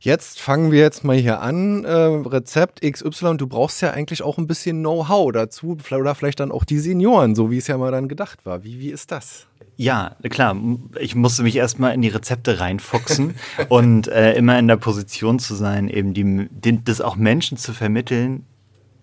Jetzt 0.00 0.40
fangen 0.40 0.72
wir 0.72 0.80
jetzt 0.80 1.04
mal 1.04 1.16
hier 1.16 1.40
an. 1.40 1.84
Äh, 1.84 1.92
Rezept 1.92 2.80
XY, 2.82 3.36
du 3.36 3.46
brauchst 3.46 3.80
ja 3.82 3.92
eigentlich 3.92 4.22
auch 4.22 4.36
ein 4.36 4.48
bisschen 4.48 4.80
Know-how 4.80 5.30
dazu 5.30 5.78
oder 5.92 6.16
vielleicht 6.16 6.40
dann 6.40 6.50
auch 6.50 6.64
die 6.64 6.80
Senioren, 6.80 7.36
so 7.36 7.52
wie 7.52 7.58
es 7.58 7.68
ja 7.68 7.78
mal 7.78 7.92
dann 7.92 8.08
gedacht 8.08 8.44
war. 8.44 8.64
Wie, 8.64 8.80
wie 8.80 8.90
ist 8.90 9.12
das? 9.12 9.46
Ja, 9.76 10.16
klar. 10.28 10.56
Ich 10.98 11.14
musste 11.14 11.44
mich 11.44 11.54
erstmal 11.54 11.94
in 11.94 12.02
die 12.02 12.08
Rezepte 12.08 12.58
reinfuchsen 12.58 13.36
und 13.68 14.08
äh, 14.08 14.34
immer 14.34 14.58
in 14.58 14.66
der 14.66 14.76
Position 14.76 15.38
zu 15.38 15.54
sein, 15.54 15.88
eben 15.88 16.14
die, 16.14 16.48
den, 16.50 16.84
das 16.84 17.00
auch 17.00 17.14
Menschen 17.14 17.56
zu 17.56 17.72
vermitteln, 17.72 18.44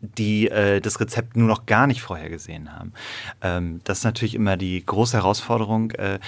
die 0.01 0.49
äh, 0.49 0.81
das 0.81 0.99
Rezept 0.99 1.37
nur 1.37 1.47
noch 1.47 1.65
gar 1.65 1.87
nicht 1.87 2.01
vorher 2.01 2.29
gesehen 2.29 2.73
haben. 2.73 2.93
Ähm, 3.41 3.81
das 3.85 3.99
ist 3.99 4.03
natürlich 4.03 4.35
immer 4.35 4.57
die 4.57 4.85
große 4.85 5.17
Herausforderung. 5.17 5.91
Äh, 5.91 6.19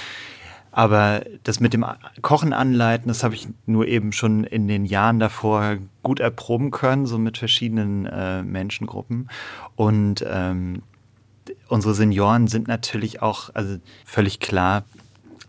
Aber 0.71 1.23
das 1.43 1.59
mit 1.59 1.73
dem 1.73 1.85
Kochen 2.21 2.53
anleiten, 2.53 3.09
das 3.09 3.23
habe 3.23 3.35
ich 3.35 3.47
nur 3.65 3.87
eben 3.87 4.13
schon 4.13 4.45
in 4.45 4.67
den 4.67 4.85
Jahren 4.85 5.19
davor 5.19 5.77
gut 6.01 6.21
erproben 6.21 6.71
können, 6.71 7.05
so 7.05 7.17
mit 7.17 7.37
verschiedenen 7.37 8.05
äh, 8.05 8.41
Menschengruppen. 8.41 9.29
Und 9.75 10.25
ähm, 10.27 10.81
unsere 11.67 11.93
Senioren 11.93 12.47
sind 12.47 12.67
natürlich 12.69 13.21
auch, 13.21 13.49
also 13.53 13.77
völlig 14.05 14.39
klar, 14.39 14.83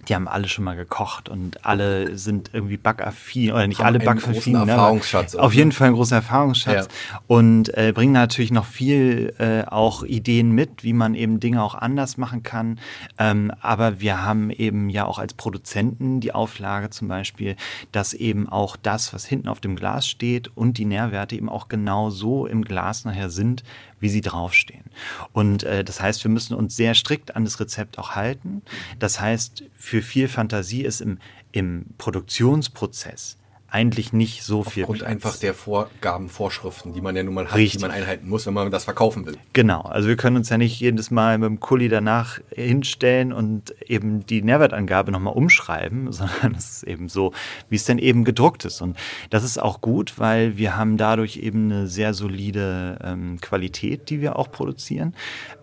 die 0.08 0.14
haben 0.14 0.26
alle 0.26 0.48
schon 0.48 0.64
mal 0.64 0.76
gekocht 0.76 1.28
und 1.28 1.64
alle 1.64 2.16
sind 2.18 2.50
irgendwie 2.52 2.76
backaffin 2.76 3.52
oder 3.52 3.66
nicht 3.66 3.78
haben 3.78 3.86
alle 3.86 3.98
backaffin. 4.00 4.54
Ne, 4.54 4.70
Erfahrungsschatz. 4.70 5.34
Auf 5.36 5.54
jeden 5.54 5.70
Fall 5.70 5.88
einen 5.88 5.96
großen 5.96 6.16
Erfahrungsschatz 6.16 6.88
ja. 7.10 7.20
und 7.28 7.76
äh, 7.76 7.92
bringen 7.94 8.12
natürlich 8.12 8.50
noch 8.50 8.64
viel 8.64 9.34
äh, 9.38 9.64
auch 9.70 10.02
Ideen 10.02 10.52
mit, 10.52 10.82
wie 10.82 10.92
man 10.92 11.14
eben 11.14 11.38
Dinge 11.38 11.62
auch 11.62 11.74
anders 11.74 12.16
machen 12.16 12.42
kann. 12.42 12.80
Ähm, 13.18 13.52
aber 13.60 14.00
wir 14.00 14.24
haben 14.24 14.50
eben 14.50 14.90
ja 14.90 15.04
auch 15.04 15.18
als 15.18 15.34
Produzenten 15.34 16.20
die 16.20 16.32
Auflage 16.32 16.90
zum 16.90 17.06
Beispiel, 17.06 17.56
dass 17.92 18.12
eben 18.12 18.48
auch 18.48 18.76
das, 18.76 19.14
was 19.14 19.24
hinten 19.24 19.48
auf 19.48 19.60
dem 19.60 19.76
Glas 19.76 20.08
steht 20.08 20.50
und 20.56 20.78
die 20.78 20.84
Nährwerte 20.84 21.36
eben 21.36 21.48
auch 21.48 21.68
genau 21.68 22.10
so 22.10 22.46
im 22.46 22.64
Glas 22.64 23.04
nachher 23.04 23.30
sind, 23.30 23.62
wie 24.02 24.08
sie 24.08 24.20
draufstehen. 24.20 24.84
Und 25.32 25.62
äh, 25.62 25.84
das 25.84 26.02
heißt, 26.02 26.22
wir 26.24 26.30
müssen 26.30 26.54
uns 26.54 26.76
sehr 26.76 26.94
strikt 26.94 27.36
an 27.36 27.44
das 27.44 27.60
Rezept 27.60 27.98
auch 27.98 28.10
halten. 28.10 28.62
Das 28.98 29.20
heißt, 29.20 29.64
für 29.72 30.02
viel 30.02 30.28
Fantasie 30.28 30.82
ist 30.82 31.00
im, 31.00 31.18
im 31.52 31.86
Produktionsprozess 31.96 33.38
eigentlich 33.72 34.12
nicht 34.12 34.42
so 34.42 34.64
viel 34.64 34.82
Aufgrund 34.85 34.98
Platz. 35.00 35.11
einfach 35.11 35.37
der 35.38 35.54
Vorgaben, 35.54 36.28
Vorschriften, 36.28 36.92
die 36.92 37.00
man 37.00 37.16
ja 37.16 37.22
nun 37.22 37.32
mal 37.32 37.46
hat, 37.46 37.54
Richtig. 37.54 37.80
die 37.80 37.87
man 37.87 37.90
einhalten 37.90 38.28
muss, 38.28 38.46
wenn 38.46 38.52
man 38.52 38.70
das 38.70 38.85
verkaufen 38.85 39.24
will. 39.24 39.38
Genau, 39.54 39.80
also 39.80 40.08
wir 40.08 40.16
können 40.16 40.37
uns 40.37 40.50
ja 40.50 40.58
nicht 40.58 40.78
jedes 40.78 41.11
Mal 41.11 41.38
mit 41.38 41.48
dem 41.48 41.58
Kuli 41.58 41.88
danach 41.88 42.38
hinstellen 42.50 43.32
und 43.32 43.74
eben 43.88 44.26
die 44.26 44.42
Nährwertangabe 44.42 45.11
nochmal 45.11 45.32
umschreiben, 45.32 46.12
sondern 46.12 46.54
es 46.54 46.70
ist 46.70 46.82
eben 46.82 47.08
so, 47.08 47.32
wie 47.70 47.76
es 47.76 47.85
denn 47.85 47.98
eben 47.98 48.24
gedruckt 48.24 48.66
ist. 48.66 48.82
Und 48.82 48.98
das 49.30 49.42
ist 49.42 49.56
auch 49.61 49.80
gut, 49.80 50.18
weil 50.18 50.58
wir 50.58 50.76
haben 50.76 50.98
dadurch 50.98 51.38
eben 51.38 51.72
eine 51.72 51.87
sehr 51.87 52.12
solide 52.12 52.98
ähm, 53.02 53.40
Qualität, 53.40 54.11
die 54.11 54.20
wir 54.20 54.38
auch 54.38 54.52
produzieren. 54.52 55.14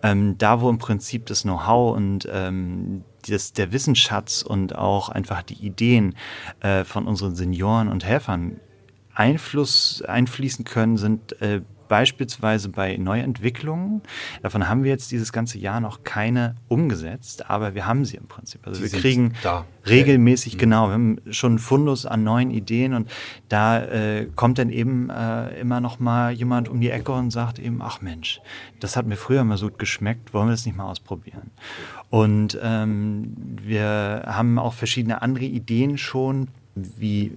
Ähm, 0.02 0.36
da, 0.36 0.60
wo 0.60 0.68
im 0.68 0.78
Prinzip 0.78 1.26
das 1.26 1.42
Know-how 1.42 1.96
und 1.96 2.28
ähm, 2.32 3.04
das, 3.28 3.52
der 3.52 3.72
Wissensschatz 3.72 4.42
und 4.42 4.74
auch 4.76 5.08
einfach 5.08 5.42
die 5.42 5.64
Ideen 5.64 6.14
äh, 6.60 6.84
von 6.84 7.06
unseren 7.06 7.34
Senioren 7.34 7.88
und 7.88 8.04
Helfern 8.04 8.60
Einfluss 9.14 10.02
einfließen 10.02 10.64
können, 10.64 10.96
sind 10.96 11.40
äh, 11.42 11.62
beispielsweise 11.90 12.68
bei 12.68 12.96
Neuentwicklungen. 12.96 14.00
Davon 14.42 14.68
haben 14.68 14.84
wir 14.84 14.90
jetzt 14.92 15.10
dieses 15.10 15.32
ganze 15.32 15.58
Jahr 15.58 15.80
noch 15.80 16.04
keine 16.04 16.54
umgesetzt, 16.68 17.50
aber 17.50 17.74
wir 17.74 17.84
haben 17.84 18.04
sie 18.04 18.16
im 18.16 18.28
Prinzip. 18.28 18.64
Also 18.64 18.80
die 18.80 18.92
wir 18.92 19.00
kriegen 19.00 19.34
da. 19.42 19.66
regelmäßig, 19.88 20.52
ja. 20.52 20.56
Mhm. 20.56 20.60
genau, 20.60 20.86
wir 20.86 20.94
haben 20.94 21.16
schon 21.30 21.52
einen 21.52 21.58
Fundus 21.58 22.06
an 22.06 22.22
neuen 22.22 22.52
Ideen 22.52 22.94
und 22.94 23.10
da 23.48 23.82
äh, 23.82 24.28
kommt 24.36 24.58
dann 24.58 24.70
eben 24.70 25.10
äh, 25.10 25.60
immer 25.60 25.80
noch 25.80 25.98
mal 25.98 26.30
jemand 26.30 26.68
um 26.68 26.80
die 26.80 26.90
Ecke 26.90 27.10
und 27.10 27.32
sagt 27.32 27.58
eben, 27.58 27.82
ach 27.82 28.00
Mensch, 28.00 28.40
das 28.78 28.96
hat 28.96 29.06
mir 29.06 29.16
früher 29.16 29.42
mal 29.42 29.56
so 29.56 29.68
gut 29.68 29.80
geschmeckt, 29.80 30.32
wollen 30.32 30.46
wir 30.46 30.52
das 30.52 30.64
nicht 30.66 30.76
mal 30.76 30.84
ausprobieren? 30.84 31.50
Und 32.08 32.56
ähm, 32.62 33.34
wir 33.36 34.22
haben 34.26 34.60
auch 34.60 34.74
verschiedene 34.74 35.22
andere 35.22 35.44
Ideen 35.44 35.98
schon, 35.98 36.48
wie 36.98 37.32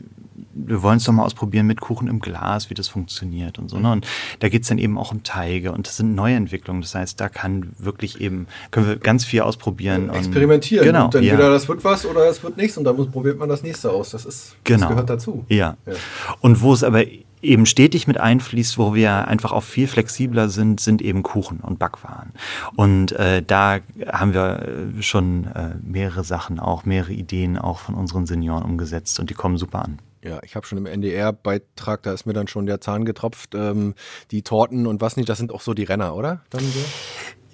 wir 0.54 0.82
wollen 0.82 0.98
es 0.98 1.04
doch 1.04 1.14
mal 1.14 1.24
ausprobieren 1.24 1.68
mit 1.68 1.82
Kuchen 1.82 2.08
im 2.08 2.20
Glas, 2.20 2.70
wie 2.70 2.74
das 2.74 2.88
funktioniert 2.88 3.60
und 3.60 3.70
so. 3.70 3.80
Ne? 3.80 3.92
Und 3.92 4.08
da 4.40 4.50
geht 4.50 4.64
es 4.64 4.70
dann 4.70 4.78
eben 4.78 4.98
auch 4.98 5.12
um 5.12 5.24
Teige 5.24 5.72
und 5.72 5.88
das 5.88 5.98
sind 5.98 6.16
Neuentwicklungen. 6.16 6.82
Das 6.82 6.96
heißt, 6.96 7.20
da 7.20 7.30
kann 7.30 7.74
wirklich 7.78 8.22
eben, 8.22 8.48
können 8.72 8.88
wir 8.88 8.98
ganz 8.98 9.26
viel 9.26 9.42
ausprobieren. 9.42 10.08
Ja, 10.08 10.14
experimentieren. 10.14 10.86
Genau. 10.86 11.06
Und 11.06 11.16
entweder 11.16 11.46
ja. 11.46 11.50
das 11.50 11.68
wird 11.68 11.84
was 11.84 12.06
oder 12.06 12.30
es 12.30 12.44
wird 12.44 12.58
nichts 12.58 12.78
und 12.78 12.84
dann 12.84 12.96
probiert 13.12 13.40
man 13.40 13.50
das 13.50 13.64
nächste 13.64 13.92
aus. 13.92 14.12
Das 14.12 14.26
ist, 14.26 14.56
genau. 14.64 14.82
das 14.82 14.90
gehört 14.90 15.10
dazu. 15.10 15.46
Ja. 15.50 15.78
ja. 15.86 15.94
Und 16.42 16.62
wo 16.62 16.74
es 16.74 16.84
aber 16.84 17.04
eben 17.44 17.66
stetig 17.66 18.08
mit 18.08 18.18
einfließt, 18.18 18.78
wo 18.78 18.94
wir 18.94 19.28
einfach 19.28 19.52
auch 19.52 19.64
viel 19.64 19.88
flexibler 19.88 20.50
sind, 20.50 20.80
sind 20.80 21.02
eben 21.02 21.24
Kuchen 21.24 21.60
und 21.60 21.80
Backwaren. 21.80 22.32
Und 22.76 23.12
äh, 23.14 23.44
da 23.44 23.80
haben 24.12 24.34
wir 24.34 24.64
äh, 24.98 25.02
schon 25.02 25.46
äh, 25.46 25.76
mehrere 25.84 26.24
Sachen, 26.24 26.60
auch 26.60 26.86
mehrere 26.86 27.14
Ideen 27.14 27.58
auch 27.58 27.80
von 27.80 27.96
unseren 27.96 28.26
Senioren 28.26 28.64
umgesetzt 28.64 29.20
und 29.20 29.30
die 29.30 29.34
kommen 29.34 29.58
super 29.58 29.84
an. 29.84 30.00
Ja, 30.24 30.40
ich 30.42 30.56
habe 30.56 30.66
schon 30.66 30.78
im 30.78 30.86
NDR-Beitrag, 30.86 32.04
da 32.04 32.14
ist 32.14 32.26
mir 32.26 32.32
dann 32.32 32.48
schon 32.48 32.66
der 32.66 32.80
Zahn 32.80 33.04
getropft. 33.04 33.56
Ähm, 33.56 33.94
die 34.32 34.42
Torten 34.42 34.88
und 34.88 35.02
was 35.02 35.18
nicht, 35.18 35.28
das 35.28 35.38
sind 35.38 35.52
auch 35.52 35.62
so 35.62 35.74
die 35.74 35.84
Renner, 35.84 36.16
oder? 36.16 36.42
Dann 36.50 36.62
so? 36.62 36.80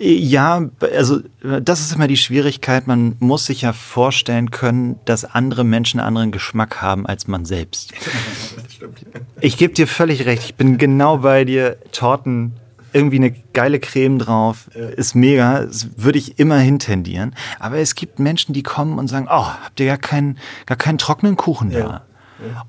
Ja, 0.01 0.69
also 0.93 1.19
das 1.41 1.81
ist 1.81 1.93
immer 1.93 2.07
die 2.07 2.15
Schwierigkeit. 2.15 2.87
Man 2.87 3.17
muss 3.19 3.45
sich 3.45 3.63
ja 3.63 3.73
vorstellen 3.73 4.49
können, 4.49 4.97
dass 5.03 5.25
andere 5.25 5.65
Menschen 5.65 5.99
einen 5.99 6.07
anderen 6.07 6.31
Geschmack 6.31 6.81
haben 6.81 7.05
als 7.05 7.27
man 7.27 7.45
selbst. 7.45 7.93
Ich 9.41 9.57
gebe 9.57 9.73
dir 9.73 9.87
völlig 9.87 10.25
recht. 10.25 10.43
Ich 10.43 10.55
bin 10.55 10.77
genau 10.77 11.17
bei 11.17 11.45
dir. 11.45 11.77
Torten, 11.91 12.53
irgendwie 12.93 13.17
eine 13.17 13.31
geile 13.31 13.79
Creme 13.79 14.19
drauf, 14.19 14.69
ist 14.73 15.15
mega. 15.15 15.63
Das 15.63 15.87
würde 15.97 16.17
ich 16.17 16.39
immer 16.39 16.57
hintendieren. 16.57 17.35
Aber 17.59 17.77
es 17.77 17.95
gibt 17.95 18.19
Menschen, 18.19 18.53
die 18.53 18.63
kommen 18.63 18.99
und 18.99 19.07
sagen, 19.07 19.27
oh, 19.29 19.45
habt 19.45 19.79
ihr 19.79 19.85
gar 19.85 19.97
keinen, 19.97 20.37
gar 20.65 20.77
keinen 20.77 20.97
trockenen 20.97 21.35
Kuchen 21.35 21.71
da? 21.71 22.03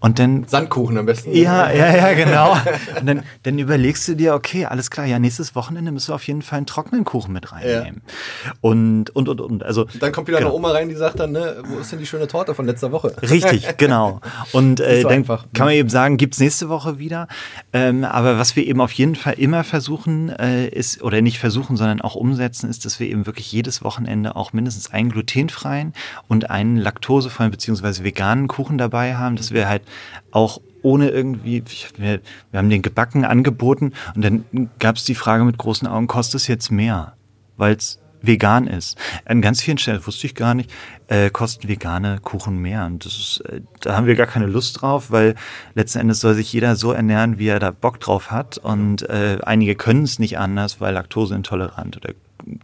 Und 0.00 0.18
dann. 0.18 0.44
Sandkuchen 0.46 0.98
am 0.98 1.06
besten. 1.06 1.32
Ja, 1.34 1.70
ja, 1.70 1.94
ja, 1.94 2.12
genau. 2.14 2.52
Und 2.98 3.06
dann, 3.06 3.22
dann 3.42 3.58
überlegst 3.58 4.06
du 4.08 4.14
dir, 4.14 4.34
okay, 4.34 4.66
alles 4.66 4.90
klar, 4.90 5.06
ja, 5.06 5.18
nächstes 5.18 5.54
Wochenende 5.54 5.92
müssen 5.92 6.08
wir 6.08 6.14
auf 6.14 6.26
jeden 6.26 6.42
Fall 6.42 6.58
einen 6.58 6.66
trockenen 6.66 7.04
Kuchen 7.04 7.32
mit 7.32 7.52
reinnehmen. 7.52 8.02
Ja. 8.44 8.52
Und, 8.60 9.10
und, 9.10 9.28
und, 9.28 9.40
und. 9.40 9.62
Also, 9.62 9.86
dann 9.98 10.12
kommt 10.12 10.28
wieder 10.28 10.38
genau. 10.38 10.50
eine 10.50 10.56
Oma 10.56 10.72
rein, 10.72 10.88
die 10.88 10.94
sagt 10.94 11.20
dann, 11.20 11.32
ne, 11.32 11.62
wo 11.66 11.78
ist 11.78 11.92
denn 11.92 11.98
die 11.98 12.06
schöne 12.06 12.26
Torte 12.28 12.54
von 12.54 12.66
letzter 12.66 12.92
Woche? 12.92 13.14
Richtig, 13.22 13.68
genau. 13.76 14.20
Und 14.52 14.80
äh, 14.80 15.02
so 15.02 15.08
dann 15.08 15.18
einfach. 15.18 15.46
kann 15.54 15.66
man 15.66 15.74
eben 15.74 15.88
sagen, 15.88 16.16
gibt's 16.16 16.38
nächste 16.40 16.68
Woche 16.68 16.98
wieder. 16.98 17.28
Ähm, 17.72 18.04
aber 18.04 18.38
was 18.38 18.56
wir 18.56 18.66
eben 18.66 18.80
auf 18.80 18.92
jeden 18.92 19.16
Fall 19.16 19.34
immer 19.34 19.64
versuchen, 19.64 20.30
äh, 20.30 20.68
ist, 20.68 21.02
oder 21.02 21.20
nicht 21.20 21.38
versuchen, 21.38 21.76
sondern 21.76 22.00
auch 22.00 22.14
umsetzen, 22.14 22.68
ist, 22.68 22.84
dass 22.84 23.00
wir 23.00 23.08
eben 23.08 23.26
wirklich 23.26 23.50
jedes 23.52 23.82
Wochenende 23.84 24.36
auch 24.36 24.52
mindestens 24.52 24.90
einen 24.90 25.10
glutenfreien 25.10 25.92
und 26.28 26.50
einen 26.50 26.76
laktosefreien 26.76 27.50
beziehungsweise 27.50 28.04
veganen 28.04 28.48
Kuchen 28.48 28.78
dabei 28.78 29.16
haben, 29.16 29.36
dass 29.36 29.52
wir 29.52 29.59
wir 29.60 29.68
halt 29.68 29.82
auch 30.30 30.60
ohne 30.82 31.10
irgendwie, 31.10 31.62
wir, 31.96 32.20
wir 32.50 32.58
haben 32.58 32.70
den 32.70 32.82
gebacken 32.82 33.24
angeboten 33.24 33.92
und 34.14 34.24
dann 34.24 34.70
gab 34.78 34.96
es 34.96 35.04
die 35.04 35.14
Frage 35.14 35.44
mit 35.44 35.58
großen 35.58 35.86
Augen, 35.86 36.06
kostet 36.06 36.40
es 36.40 36.46
jetzt 36.46 36.70
mehr? 36.70 37.14
Weil 37.56 37.76
es 37.76 38.00
vegan 38.22 38.66
ist. 38.66 38.98
An 39.24 39.40
ganz 39.40 39.62
vielen 39.62 39.78
Stellen, 39.78 40.06
wusste 40.06 40.26
ich 40.26 40.34
gar 40.34 40.54
nicht, 40.54 40.70
äh, 41.08 41.30
kosten 41.30 41.68
vegane 41.68 42.18
Kuchen 42.22 42.58
mehr. 42.58 42.86
Und 42.86 43.04
das 43.04 43.16
ist, 43.18 43.40
äh, 43.46 43.62
da 43.80 43.96
haben 43.96 44.06
wir 44.06 44.14
gar 44.14 44.26
keine 44.26 44.46
Lust 44.46 44.80
drauf, 44.80 45.10
weil 45.10 45.34
letzten 45.74 46.00
Endes 46.00 46.20
soll 46.20 46.34
sich 46.34 46.52
jeder 46.52 46.76
so 46.76 46.92
ernähren, 46.92 47.38
wie 47.38 47.48
er 47.48 47.58
da 47.58 47.70
Bock 47.70 48.00
drauf 48.00 48.30
hat. 48.30 48.58
Und 48.58 49.08
äh, 49.08 49.38
einige 49.42 49.74
können 49.74 50.02
es 50.04 50.18
nicht 50.18 50.38
anders, 50.38 50.80
weil 50.80 50.94
laktoseintolerant 50.94 51.96
oder 51.96 52.14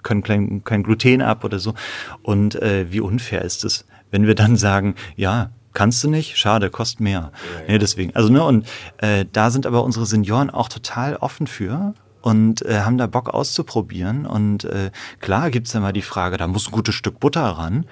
können 0.03 0.23
kein, 0.23 0.65
kein 0.65 0.83
Gluten 0.83 1.23
ab 1.23 1.45
oder 1.45 1.59
so. 1.59 1.75
Und 2.23 2.55
äh, 2.57 2.87
wie 2.91 3.01
unfair 3.01 3.43
ist 3.43 3.65
es, 3.65 3.87
wenn 4.11 4.27
wir 4.27 4.35
dann 4.35 4.57
sagen, 4.57 4.95
ja, 5.17 5.51
kannst 5.77 6.03
du 6.03 6.09
nicht, 6.09 6.39
schade, 6.39 6.71
kostet 6.71 7.01
mehr. 7.01 7.33
Nee, 7.69 7.79
deswegen. 7.79 8.17
Also, 8.17 8.33
ne, 8.33 8.43
und 8.43 8.67
äh, 8.97 9.27
da 9.31 9.51
sind 9.51 9.67
aber 9.67 9.85
unsere 9.85 10.07
Senioren 10.07 10.49
auch 10.49 10.71
total 10.71 11.17
offen 11.17 11.47
für 11.47 11.95
und 12.23 12.63
äh, 12.63 12.81
haben 12.81 12.97
da 12.97 13.07
Bock 13.07 13.29
auszuprobieren. 13.29 14.25
Und 14.25 14.65
äh, 14.65 14.91
klar 15.21 15.51
gibt's 15.51 15.73
dann 15.73 15.83
mal 15.83 15.93
die 15.93 16.03
Frage, 16.03 16.39
da 16.39 16.47
muss 16.47 16.67
ein 16.69 16.73
gutes 16.73 16.95
Stück 16.95 17.21
Butter 17.21 17.45
ran. 17.45 17.85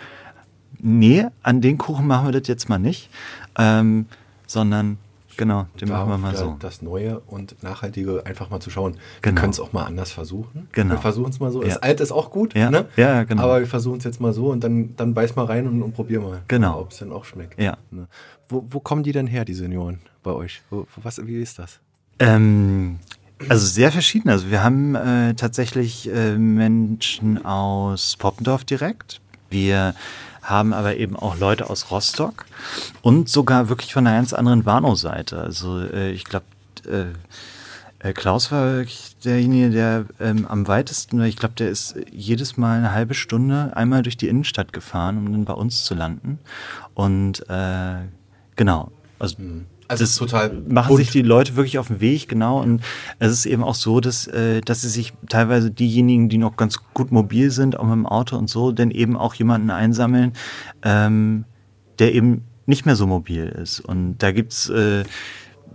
Nee, 0.79 1.27
an 1.43 1.61
den 1.61 1.77
Kuchen 1.77 2.07
machen 2.07 2.27
wir 2.27 2.41
das 2.41 2.49
jetzt 2.49 2.71
mal 2.71 2.79
nicht, 2.79 3.11
ähm, 3.59 4.07
sondern 4.47 4.99
Genau, 5.37 5.67
den 5.81 5.89
machen 5.89 6.09
wir 6.09 6.19
mal 6.19 6.37
so. 6.37 6.57
Das 6.59 6.83
Neue 6.83 7.21
und 7.21 7.63
Nachhaltige 7.63 8.25
einfach 8.27 8.51
mal 8.51 8.61
zu 8.61 8.71
schauen. 8.71 8.93
Genau. 9.23 9.35
Wir 9.37 9.41
können 9.41 9.51
es 9.51 9.61
auch 9.61 9.73
mal 9.73 9.85
anders 9.85 10.13
versuchen. 10.13 10.69
Genau. 10.73 10.95
Wir 10.95 10.99
versuchen 10.99 11.31
es 11.31 11.41
mal 11.41 11.51
so. 11.51 11.63
Ja. 11.63 11.69
Das 11.69 11.79
Alte 11.79 12.03
ist 12.03 12.13
auch 12.13 12.31
gut, 12.31 12.55
ja. 12.55 12.71
ne? 12.71 12.87
Ja, 12.97 13.25
genau. 13.25 13.43
Aber 13.43 13.61
wir 13.61 13.67
versuchen 13.67 13.99
es 13.99 14.05
jetzt 14.05 14.21
mal 14.21 14.33
so 14.33 14.51
und 14.51 14.63
dann, 14.63 14.95
dann 14.97 15.15
beiß 15.15 15.37
mal 15.37 15.47
rein 15.47 15.67
und, 15.67 15.83
und 15.83 15.93
probier 15.93 16.21
mal, 16.21 16.43
genau. 16.49 16.81
ob 16.81 16.93
es 16.93 16.99
dann 16.99 17.13
auch 17.13 17.25
schmeckt. 17.25 17.61
Ja. 17.61 17.77
Ne? 17.91 18.07
Wo, 18.49 18.65
wo 18.69 18.81
kommen 18.81 19.03
die 19.03 19.13
denn 19.13 19.27
her, 19.27 19.45
die 19.45 19.55
Senioren 19.55 20.01
bei 20.23 20.33
euch? 20.33 20.63
Wo, 20.71 20.87
was, 21.03 21.25
wie 21.27 21.41
ist 21.41 21.59
das? 21.59 21.81
Ähm, 22.19 22.99
also 23.49 23.67
sehr 23.67 23.93
verschieden. 23.93 24.29
Also 24.29 24.51
wir 24.51 24.63
haben 24.63 24.95
äh, 24.95 25.35
tatsächlich 25.35 26.11
äh, 26.13 26.37
Menschen 26.37 27.45
aus 27.45 28.17
Poppendorf 28.17 28.65
direkt. 28.65 29.21
Wir 29.51 29.95
haben 30.45 30.73
aber 30.73 30.97
eben 30.97 31.17
auch 31.17 31.39
Leute 31.39 31.69
aus 31.71 31.91
Rostock 31.91 32.45
und 33.03 33.29
sogar 33.29 33.69
wirklich 33.69 33.93
von 33.93 34.07
einer 34.07 34.17
ganz 34.17 34.33
anderen 34.33 34.65
Warnow-Seite. 34.65 35.39
Also 35.41 35.81
äh, 35.81 36.13
ich 36.13 36.25
glaube, 36.25 36.47
äh, 36.87 37.07
äh, 38.05 38.13
Klaus 38.13 38.53
war 38.53 38.77
wirklich 38.77 39.17
derjenige, 39.25 39.71
der 39.71 40.05
ähm, 40.21 40.47
am 40.47 40.69
weitesten, 40.69 41.23
ich 41.23 41.37
glaube, 41.37 41.55
der 41.55 41.71
ist 41.71 41.97
jedes 42.13 42.59
Mal 42.59 42.79
eine 42.79 42.93
halbe 42.93 43.15
Stunde 43.15 43.73
einmal 43.75 44.03
durch 44.03 44.19
die 44.19 44.29
Innenstadt 44.29 44.75
gefahren, 44.75 45.17
um 45.17 45.33
dann 45.33 45.45
bei 45.47 45.55
uns 45.55 45.85
zu 45.85 45.95
landen. 45.95 46.39
Und 46.93 47.49
äh, 47.49 48.03
genau, 48.57 48.93
also 49.19 49.37
mhm. 49.39 49.67
Also 49.89 50.05
das 50.05 50.17
total 50.17 50.53
machen 50.69 50.89
bunt. 50.89 51.01
sich 51.01 51.11
die 51.11 51.23
Leute 51.23 51.57
wirklich 51.57 51.79
auf 51.79 51.89
den 51.89 52.01
Weg, 52.01 52.29
genau. 52.29 52.61
Und 52.61 52.83
es 53.19 53.33
ist 53.33 53.47
eben 53.47 53.63
auch 53.63 53.75
so, 53.75 54.01
dass, 54.01 54.27
äh, 54.27 54.61
dass 54.61 54.83
sie 54.83 54.89
sich 54.89 55.13
teilweise 55.29 55.71
diejenigen, 55.71 56.29
die 56.29 56.39
noch 56.39 56.57
ganz 56.57 56.79
gut 56.95 57.13
mobil 57.13 57.51
sind, 57.51 57.79
auch 57.79 57.85
mit 57.85 57.93
dem 57.93 58.07
Auto 58.07 58.37
und 58.37 58.49
so, 58.49 58.73
dann 58.73 58.91
eben 58.91 59.17
auch 59.17 59.35
jemanden 59.35 59.71
einsammeln, 59.71 60.33
ähm, 60.83 61.45
der 61.99 62.15
eben 62.15 62.45
nicht 62.67 62.87
mehr 62.87 62.97
so 62.97 63.07
mobil 63.07 63.47
ist. 63.47 63.81
Und 63.81 64.19
da 64.19 64.33
gibt's 64.33 64.69
äh, 64.71 65.05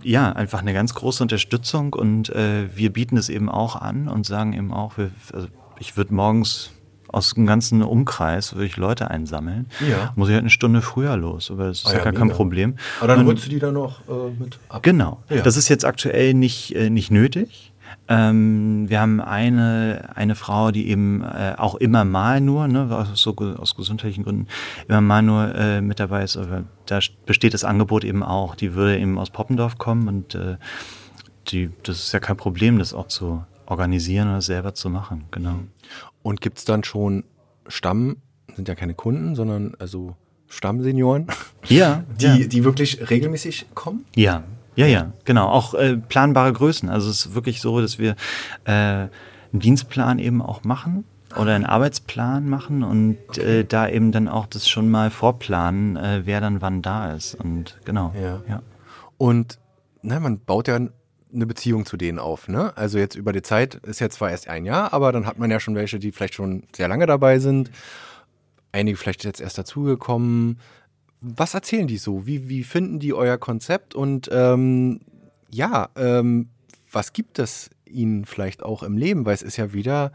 ja 0.02 0.32
einfach 0.32 0.60
eine 0.60 0.72
ganz 0.72 0.94
große 0.94 1.22
Unterstützung 1.22 1.92
und 1.92 2.30
äh, 2.30 2.74
wir 2.74 2.92
bieten 2.92 3.16
es 3.16 3.28
eben 3.28 3.48
auch 3.48 3.76
an 3.76 4.08
und 4.08 4.26
sagen 4.26 4.52
eben 4.52 4.72
auch, 4.72 4.98
wir, 4.98 5.10
also 5.32 5.48
ich 5.78 5.96
würde 5.96 6.14
morgens 6.14 6.72
aus 7.12 7.34
dem 7.34 7.46
ganzen 7.46 7.82
Umkreis 7.82 8.54
würde 8.54 8.66
ich 8.66 8.76
Leute 8.76 9.10
einsammeln. 9.10 9.66
Ja. 9.88 10.12
Muss 10.16 10.28
ich 10.28 10.34
halt 10.34 10.42
eine 10.42 10.50
Stunde 10.50 10.82
früher 10.82 11.16
los, 11.16 11.50
aber 11.50 11.66
das 11.66 11.78
ist 11.78 11.86
ah, 11.86 11.90
ja, 11.90 11.98
ja, 11.98 12.04
gar 12.04 12.12
mega. 12.12 12.26
kein 12.26 12.36
Problem. 12.36 12.76
Aber 12.98 13.08
dann 13.08 13.26
holst 13.26 13.46
du 13.46 13.50
die 13.50 13.58
dann 13.58 13.74
noch 13.74 14.00
äh, 14.08 14.30
mit 14.38 14.58
ab. 14.68 14.82
Genau. 14.82 15.22
Ja. 15.28 15.42
Das 15.42 15.56
ist 15.56 15.68
jetzt 15.68 15.84
aktuell 15.84 16.34
nicht, 16.34 16.74
äh, 16.74 16.90
nicht 16.90 17.10
nötig. 17.10 17.72
Ähm, 18.08 18.88
wir 18.88 19.00
haben 19.00 19.20
eine, 19.20 20.10
eine 20.14 20.34
Frau, 20.34 20.70
die 20.70 20.88
eben 20.88 21.22
äh, 21.22 21.54
auch 21.56 21.76
immer 21.76 22.04
mal 22.04 22.40
nur, 22.40 22.66
ne, 22.68 22.88
aus, 22.90 23.08
so, 23.14 23.36
aus 23.36 23.76
gesundheitlichen 23.76 24.24
Gründen, 24.24 24.46
immer 24.88 25.00
mal 25.00 25.22
nur 25.22 25.54
äh, 25.54 25.80
mit 25.80 26.00
dabei 26.00 26.24
ist. 26.24 26.36
Aber 26.36 26.64
da 26.86 26.98
besteht 27.26 27.54
das 27.54 27.64
Angebot 27.64 28.04
eben 28.04 28.22
auch. 28.22 28.54
Die 28.54 28.74
würde 28.74 28.98
eben 28.98 29.18
aus 29.18 29.30
Poppendorf 29.30 29.78
kommen 29.78 30.08
und 30.08 30.34
äh, 30.34 30.56
die, 31.48 31.70
das 31.82 31.98
ist 31.98 32.12
ja 32.12 32.20
kein 32.20 32.36
Problem, 32.36 32.78
das 32.78 32.94
auch 32.94 33.08
zu 33.08 33.44
organisieren 33.66 34.28
oder 34.28 34.40
selber 34.40 34.74
zu 34.74 34.90
machen. 34.90 35.24
Genau. 35.30 35.60
Und 36.22 36.40
gibt 36.40 36.58
es 36.58 36.64
dann 36.64 36.84
schon 36.84 37.24
Stamm, 37.66 38.16
sind 38.54 38.68
ja 38.68 38.74
keine 38.74 38.94
Kunden, 38.94 39.34
sondern 39.34 39.74
also 39.78 40.16
Stammsenioren? 40.48 41.26
Ja. 41.66 42.04
Die, 42.20 42.24
ja. 42.26 42.36
die 42.38 42.64
wirklich 42.64 43.10
regelmäßig 43.10 43.66
kommen? 43.74 44.04
Ja, 44.16 44.44
ja, 44.76 44.86
ja, 44.86 45.12
genau. 45.24 45.48
Auch 45.48 45.74
äh, 45.74 45.96
planbare 45.96 46.52
Größen. 46.52 46.88
Also 46.88 47.10
es 47.10 47.26
ist 47.26 47.34
wirklich 47.34 47.60
so, 47.60 47.80
dass 47.80 47.98
wir 47.98 48.16
äh, 48.64 48.72
einen 48.72 49.10
Dienstplan 49.52 50.18
eben 50.18 50.40
auch 50.40 50.64
machen 50.64 51.04
oder 51.36 51.54
einen 51.54 51.66
Arbeitsplan 51.66 52.48
machen 52.48 52.82
und 52.82 53.18
okay. 53.28 53.60
äh, 53.60 53.64
da 53.64 53.88
eben 53.88 54.10
dann 54.10 54.28
auch 54.28 54.46
das 54.46 54.68
schon 54.68 54.90
mal 54.90 55.10
vorplanen, 55.10 55.96
äh, 55.96 56.22
wer 56.24 56.40
dann 56.40 56.60
wann 56.60 56.82
da 56.82 57.12
ist. 57.12 57.34
Und 57.34 57.78
genau. 57.84 58.14
Ja. 58.20 58.40
ja. 58.48 58.62
Und 59.18 59.58
na, 60.02 60.18
man 60.18 60.40
baut 60.40 60.68
ja 60.68 60.80
eine 61.32 61.46
Beziehung 61.46 61.86
zu 61.86 61.96
denen 61.96 62.18
auf. 62.18 62.48
Ne? 62.48 62.76
Also 62.76 62.98
jetzt 62.98 63.14
über 63.14 63.32
die 63.32 63.42
Zeit 63.42 63.76
ist 63.76 64.00
jetzt 64.00 64.16
zwar 64.16 64.30
erst 64.30 64.48
ein 64.48 64.64
Jahr, 64.64 64.92
aber 64.92 65.12
dann 65.12 65.26
hat 65.26 65.38
man 65.38 65.50
ja 65.50 65.60
schon 65.60 65.74
welche, 65.74 65.98
die 65.98 66.12
vielleicht 66.12 66.34
schon 66.34 66.64
sehr 66.74 66.88
lange 66.88 67.06
dabei 67.06 67.38
sind. 67.38 67.70
Einige 68.72 68.96
vielleicht 68.96 69.24
jetzt 69.24 69.40
erst 69.40 69.58
dazugekommen. 69.58 70.58
Was 71.20 71.54
erzählen 71.54 71.86
die 71.86 71.98
so? 71.98 72.26
Wie, 72.26 72.48
wie 72.48 72.64
finden 72.64 72.98
die 72.98 73.12
euer 73.12 73.38
Konzept? 73.38 73.94
Und 73.94 74.28
ähm, 74.32 75.00
ja, 75.50 75.88
ähm, 75.96 76.48
was 76.90 77.12
gibt 77.12 77.38
es 77.38 77.70
ihnen 77.84 78.24
vielleicht 78.24 78.62
auch 78.62 78.82
im 78.82 78.96
Leben? 78.96 79.26
Weil 79.26 79.34
es 79.34 79.42
ist 79.42 79.56
ja 79.56 79.72
wieder 79.72 80.12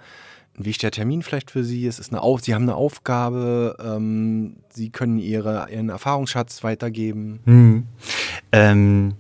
ein 0.58 0.66
wichtiger 0.66 0.92
Termin 0.92 1.22
vielleicht 1.22 1.52
für 1.52 1.64
sie. 1.64 1.86
Es 1.86 2.00
ist 2.00 2.12
eine 2.12 2.22
Auf 2.22 2.42
sie 2.42 2.54
haben 2.54 2.64
eine 2.64 2.76
Aufgabe. 2.76 3.76
Ähm, 3.80 4.58
sie 4.70 4.90
können 4.90 5.20
ihre, 5.20 5.68
ihren 5.70 5.90
Erfahrungsschatz 5.90 6.64
weitergeben. 6.64 7.40
Hm. 7.46 7.84
Ähm, 8.52 9.16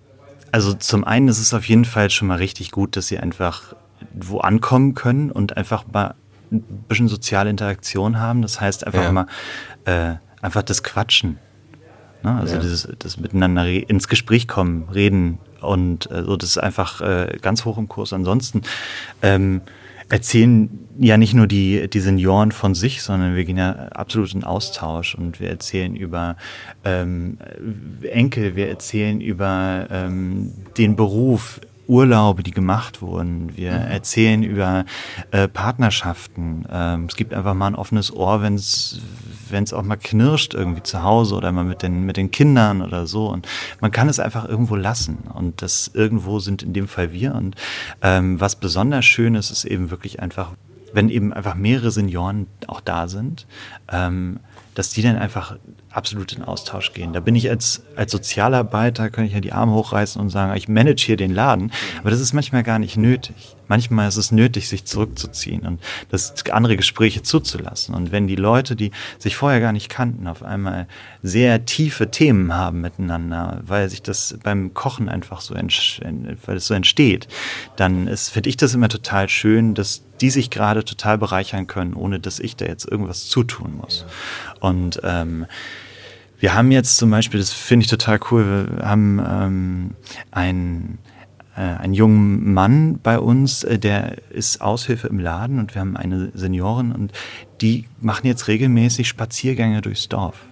also 0.56 0.74
zum 0.74 1.04
einen 1.04 1.28
ist 1.28 1.40
es 1.40 1.54
auf 1.54 1.66
jeden 1.66 1.84
Fall 1.84 2.10
schon 2.10 2.30
mal 2.30 2.38
richtig 2.38 2.72
gut, 2.72 2.96
dass 2.96 3.08
sie 3.08 3.20
einfach 3.20 3.76
wo 4.14 4.38
ankommen 4.38 4.94
können 4.94 5.30
und 5.30 5.58
einfach 5.58 5.84
mal 5.92 6.16
ein 6.50 6.62
bisschen 6.88 7.10
soziale 7.10 7.50
Interaktion 7.50 8.22
haben. 8.22 8.42
Das 8.42 8.62
heißt 8.62 8.88
einfach 8.88 9.04
ja. 9.04 9.12
mal 9.12 9.28
äh, 9.84 10.14
einfach 10.42 10.64
das 10.64 10.82
Quatschen. 10.82 11.40
Ne? 12.24 12.38
Also 12.40 12.56
ja. 12.56 12.62
dieses, 12.62 12.88
das 13.00 13.18
Miteinander 13.18 13.68
ins 13.68 14.08
Gespräch 14.08 14.48
kommen, 14.48 14.88
reden 14.94 15.40
und 15.60 16.10
äh, 16.10 16.24
so, 16.24 16.38
das 16.38 16.52
ist 16.52 16.58
einfach 16.58 17.02
äh, 17.02 17.38
ganz 17.42 17.66
hoch 17.66 17.78
im 17.78 17.90
Kurs. 17.90 18.14
Ansonsten 18.14 18.62
ähm, 19.22 19.60
erzählen 20.10 20.70
ja 20.98 21.18
nicht 21.18 21.34
nur 21.34 21.48
die, 21.48 21.90
die 21.90 22.00
Senioren 22.00 22.52
von 22.52 22.76
sich, 22.76 23.02
sondern 23.02 23.36
wir 23.36 23.44
gehen 23.44 23.58
ja 23.58 23.74
absolut 23.90 24.34
in 24.34 24.44
Austausch 24.44 25.16
und 25.16 25.40
wir 25.40 25.50
erzählen 25.50 25.96
über 25.96 26.38
ähm, 26.84 27.38
Enkel, 28.04 28.56
wir 28.56 28.70
erzählen 28.70 29.20
über 29.20 29.88
ähm, 29.92 30.54
den 30.78 30.96
Beruf, 30.96 31.60
Urlaube, 31.88 32.44
die 32.44 32.52
gemacht 32.52 33.02
wurden. 33.02 33.56
Wir 33.56 33.72
mhm. 33.72 33.92
erzählen 33.92 34.44
über 34.44 34.86
äh, 35.32 35.48
Partnerschaften. 35.48 36.66
Ähm, 36.72 37.06
es 37.10 37.16
gibt 37.16 37.34
einfach 37.34 37.54
mal 37.54 37.68
ein 37.68 37.76
offenes 37.76 38.14
Ohr, 38.14 38.42
wenn 38.42 38.56
es 38.56 39.02
auch 39.74 39.84
mal 39.84 39.96
knirscht 39.96 40.54
irgendwie 40.54 40.84
zu 40.84 41.04
Hause 41.04 41.36
oder 41.36 41.52
mal 41.52 41.64
mit 41.64 41.82
den, 41.82 42.06
mit 42.06 42.18
den 42.18 42.32
Kindern 42.32 42.82
oder 42.82 43.08
so. 43.08 43.28
Und 43.28 43.48
man 43.82 43.92
kann 43.92 44.10
es 44.10 44.20
einfach 44.20 44.48
irgendwo 44.48 44.76
lassen. 44.76 45.20
Und 45.34 45.62
das 45.62 45.92
irgendwo 45.94 46.40
sind 46.40 46.64
in 46.64 46.74
dem 46.74 46.88
Fall 46.88 47.12
wir. 47.12 47.36
Und 47.36 47.56
ähm, 48.02 48.40
was 48.40 48.56
besonders 48.56 49.06
schön 49.06 49.36
ist, 49.36 49.52
ist 49.52 49.66
eben 49.66 49.92
wirklich 49.92 50.20
einfach, 50.22 50.52
wenn 50.94 51.10
eben 51.10 51.34
einfach 51.34 51.56
mehrere 51.56 51.92
Senioren 51.92 52.48
auch 52.68 52.82
da 52.82 53.08
sind, 53.08 53.46
ähm, 53.92 54.40
dass 54.74 54.90
die 54.90 55.02
dann 55.02 55.16
einfach 55.18 55.58
absolut 55.96 56.34
in 56.34 56.44
Austausch 56.44 56.94
gehen. 56.94 57.14
Da 57.14 57.22
bin 57.22 57.36
ich 57.36 57.50
als, 57.50 57.84
als 57.96 58.12
Sozialarbeiter, 58.12 59.10
kann 59.10 59.26
ich 59.26 59.34
ja 59.34 59.40
die 59.40 59.54
Arme 59.54 59.74
hochreißen 59.74 60.20
und 60.20 60.30
sagen, 60.30 60.56
ich 60.58 60.68
manage 60.68 61.06
hier 61.06 61.16
den 61.16 61.34
Laden. 61.34 61.72
Aber 62.02 62.10
das 62.10 62.20
ist 62.20 62.34
manchmal 62.34 62.64
gar 62.64 62.80
nicht 62.80 62.98
nötig. 62.98 63.56
Manchmal 63.68 64.10
ist 64.10 64.18
es 64.18 64.32
nötig, 64.32 64.68
sich 64.68 64.86
zurückzuziehen 64.86 65.66
und 65.66 65.82
das 66.12 66.34
andere 66.52 66.76
Gespräche 66.76 67.24
zuzulassen. 67.24 67.96
Und 67.96 68.12
wenn 68.12 68.28
die 68.28 68.36
Leute, 68.36 68.76
die 68.76 68.92
sich 69.18 69.38
vorher 69.38 69.62
gar 69.62 69.72
nicht 69.72 69.90
kannten, 69.90 70.28
auf 70.28 70.44
einmal 70.44 70.88
sehr 71.24 71.66
tiefe 71.66 72.12
Themen 72.12 72.54
haben 72.54 72.82
miteinander, 72.82 73.62
weil 73.66 73.90
sich 73.90 74.02
das 74.02 74.38
beim 74.44 74.74
Kochen 74.74 75.10
einfach 75.10 75.42
so, 75.42 75.56
weil 75.56 76.58
es 76.58 76.68
so 76.68 76.74
entsteht, 76.74 77.28
dann 77.78 78.08
finde 78.18 78.50
ich 78.50 78.58
das 78.58 78.76
immer 78.76 78.90
total 78.90 79.30
schön, 79.30 79.74
dass 79.74 80.04
die 80.22 80.30
sich 80.30 80.50
gerade 80.50 80.86
total 80.86 81.18
bereichern 81.18 81.68
können, 81.68 81.94
ohne 81.94 82.20
dass 82.20 82.40
ich 82.40 82.56
da 82.56 82.66
jetzt 82.66 82.90
irgendwas 82.90 83.28
zutun 83.28 83.78
muss. 83.78 84.06
Und 84.60 85.00
ähm, 85.04 85.46
wir 86.40 86.54
haben 86.54 86.72
jetzt 86.72 86.98
zum 86.98 87.10
Beispiel, 87.10 87.40
das 87.40 87.52
finde 87.52 87.84
ich 87.86 87.90
total 87.90 88.20
cool, 88.32 88.68
wir 88.78 88.88
haben 88.88 89.22
ähm, 89.26 89.92
ein 90.32 90.98
äh, 91.56 91.62
einen 91.62 91.94
jungen 91.94 92.54
Mann 92.54 93.00
bei 93.02 93.18
uns, 93.20 93.64
äh, 93.64 93.80
der 93.80 94.18
ist 94.30 94.62
Aushilfe 94.62 95.08
im 95.08 95.20
Laden 95.20 95.60
und 95.60 95.74
wir 95.74 95.82
haben 95.82 95.96
eine 95.96 96.32
Seniorin 96.34 96.92
und 96.92 97.14
die 97.62 97.86
machen 98.02 98.28
jetzt 98.28 98.48
regelmäßig 98.48 99.08
Spaziergänge 99.08 99.82
durchs 99.82 100.10
Dorf. 100.10 100.46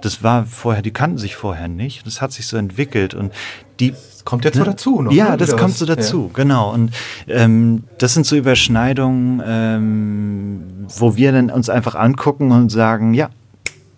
Das 0.00 0.22
war 0.22 0.46
vorher, 0.46 0.80
die 0.80 0.92
kannten 0.92 1.18
sich 1.18 1.36
vorher 1.36 1.68
nicht. 1.68 2.06
Das 2.06 2.22
hat 2.22 2.32
sich 2.32 2.46
so 2.46 2.56
entwickelt 2.56 3.12
und 3.12 3.34
die 3.80 3.90
das 3.90 4.24
kommt 4.24 4.44
jetzt 4.44 4.56
so 4.56 4.60
ne? 4.60 4.70
dazu. 4.70 5.02
Noch, 5.02 5.12
ja, 5.12 5.30
ne? 5.30 5.36
das 5.36 5.56
kommt 5.56 5.76
so 5.76 5.84
dazu, 5.84 6.26
ja. 6.28 6.42
genau. 6.42 6.72
Und 6.72 6.90
ähm, 7.26 7.84
das 7.98 8.14
sind 8.14 8.24
so 8.24 8.36
Überschneidungen, 8.36 9.42
ähm, 9.44 10.62
wo 10.96 11.16
wir 11.16 11.32
dann 11.32 11.50
uns 11.50 11.68
einfach 11.68 11.94
angucken 11.94 12.50
und 12.50 12.70
sagen, 12.70 13.14
ja, 13.14 13.28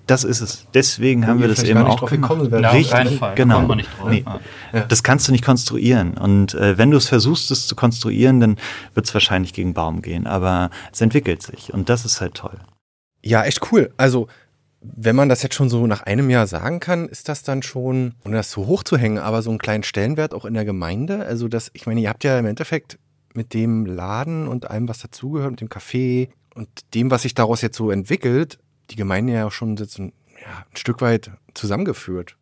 das 0.07 0.25
ist 0.25 0.41
es. 0.41 0.67
Deswegen 0.75 1.27
haben 1.27 1.41
wir 1.41 1.49
das 1.49 1.63
eben 1.63 1.81
auch. 1.81 2.11
Ja, 2.11 2.71
Richtig, 2.71 3.21
genau. 3.35 3.75
Nee, 4.09 4.25
ja. 4.73 4.81
Das 4.89 5.03
kannst 5.03 5.29
du 5.29 5.33
nicht 5.33 5.45
konstruieren. 5.45 6.15
Und 6.15 6.55
äh, 6.55 6.77
wenn 6.77 6.91
du 6.91 6.97
es 6.97 7.09
versuchst, 7.09 7.51
es 7.51 7.67
zu 7.67 7.77
konstruieren, 7.77 8.41
dann 8.41 8.57
wird 8.95 9.07
es 9.07 9.15
wahrscheinlich 9.15 9.53
gegen 9.53 9.75
Baum 9.75 10.03
gehen. 10.03 10.27
Aber 10.27 10.71
es 10.93 11.01
entwickelt 11.01 11.43
sich 11.43 11.73
und 11.73 11.89
das 11.89 12.05
ist 12.05 12.21
halt 12.21 12.35
toll. 12.35 12.59
Ja, 13.23 13.45
echt 13.45 13.73
cool. 13.73 13.93
Also 13.97 14.29
wenn 14.83 15.15
man 15.15 15.29
das 15.29 15.43
jetzt 15.43 15.55
schon 15.55 15.69
so 15.69 15.87
nach 15.87 16.03
einem 16.03 16.29
Jahr 16.29 16.47
sagen 16.47 16.81
kann, 16.81 17.09
ist 17.09 17.29
das 17.29 17.45
dann 17.45 17.63
schon, 17.63 18.15
ohne 18.25 18.37
das 18.37 18.51
so 18.51 18.67
hoch 18.67 18.83
zu 18.83 18.97
hängen, 18.97 19.19
aber 19.19 19.43
so 19.43 19.51
einen 19.51 19.61
kleinen 19.61 19.85
Stellenwert 19.85 20.35
auch 20.35 20.45
in 20.45 20.55
der 20.55 20.65
Gemeinde? 20.65 21.25
Also 21.25 21.47
das, 21.47 21.71
ich 21.73 21.87
meine, 21.87 22.01
ihr 22.01 22.09
habt 22.09 22.25
ja 22.25 22.39
im 22.39 22.47
Endeffekt 22.47 22.99
mit 23.35 23.55
dem 23.55 23.87
Laden 23.87 24.49
und 24.49 24.69
allem, 24.69 24.89
was 24.89 24.99
dazugehört, 24.99 25.53
mit 25.53 25.61
dem 25.61 25.69
Café 25.69 26.31
und 26.55 26.69
dem, 26.95 27.11
was 27.11 27.23
sich 27.23 27.35
daraus 27.35 27.63
jetzt 27.63 27.77
so 27.77 27.91
entwickelt, 27.91 28.59
die 28.91 28.97
Gemeinde 28.97 29.33
ja 29.33 29.47
auch 29.47 29.53
schon 29.53 29.77
jetzt 29.77 29.99
ein, 29.99 30.13
ja, 30.41 30.65
ein 30.71 30.77
Stück 30.77 31.01
weit 31.01 31.31
zusammengeführt. 31.55 32.37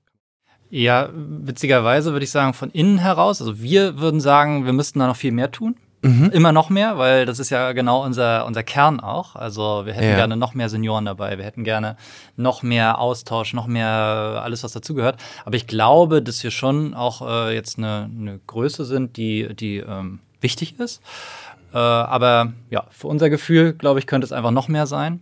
Ja, 0.70 1.11
witzigerweise 1.12 2.12
würde 2.12 2.24
ich 2.24 2.31
sagen, 2.31 2.55
von 2.55 2.70
innen 2.70 2.98
heraus, 2.98 3.40
also 3.40 3.61
wir 3.61 3.98
würden 3.98 4.20
sagen, 4.20 4.64
wir 4.64 4.72
müssten 4.72 5.00
da 5.00 5.09
noch 5.09 5.16
viel 5.16 5.33
mehr 5.33 5.50
tun. 5.50 5.76
Mhm. 6.03 6.31
Immer 6.33 6.53
noch 6.53 6.70
mehr, 6.70 6.96
weil 6.96 7.26
das 7.26 7.38
ist 7.38 7.50
ja 7.50 7.72
genau 7.72 8.03
unser, 8.03 8.46
unser 8.46 8.62
Kern 8.62 9.00
auch. 9.00 9.37
Also 9.37 9.83
wir 9.85 9.92
hätten 9.92 10.09
ja. 10.09 10.16
gerne 10.16 10.37
noch 10.37 10.55
mehr 10.55 10.70
Senioren 10.70 11.05
dabei, 11.05 11.37
wir 11.37 11.44
hätten 11.44 11.62
gerne 11.62 11.96
noch 12.37 12.62
mehr 12.62 12.98
Austausch, 12.98 13.53
noch 13.53 13.66
mehr 13.66 14.40
alles, 14.42 14.64
was 14.64 14.72
dazugehört. 14.72 15.20
Aber 15.44 15.57
ich 15.57 15.66
glaube, 15.66 16.22
dass 16.22 16.42
wir 16.42 16.50
schon 16.50 16.94
auch 16.94 17.20
äh, 17.20 17.55
jetzt 17.55 17.76
eine, 17.76 18.09
eine 18.18 18.40
Größe 18.46 18.87
sind, 18.87 19.18
die, 19.18 19.55
die 19.55 19.79
ähm, 19.79 20.20
wichtig 20.40 20.79
ist. 20.81 21.03
Äh, 21.74 21.79
aber 21.79 22.55
ja, 22.70 22.87
für 22.90 23.09
unser 23.09 23.29
Gefühl, 23.29 23.74
glaube 23.74 23.98
ich, 23.98 24.07
könnte 24.07 24.24
es 24.24 24.33
einfach 24.33 24.53
noch 24.53 24.68
mehr 24.68 24.87
sein. 24.87 25.20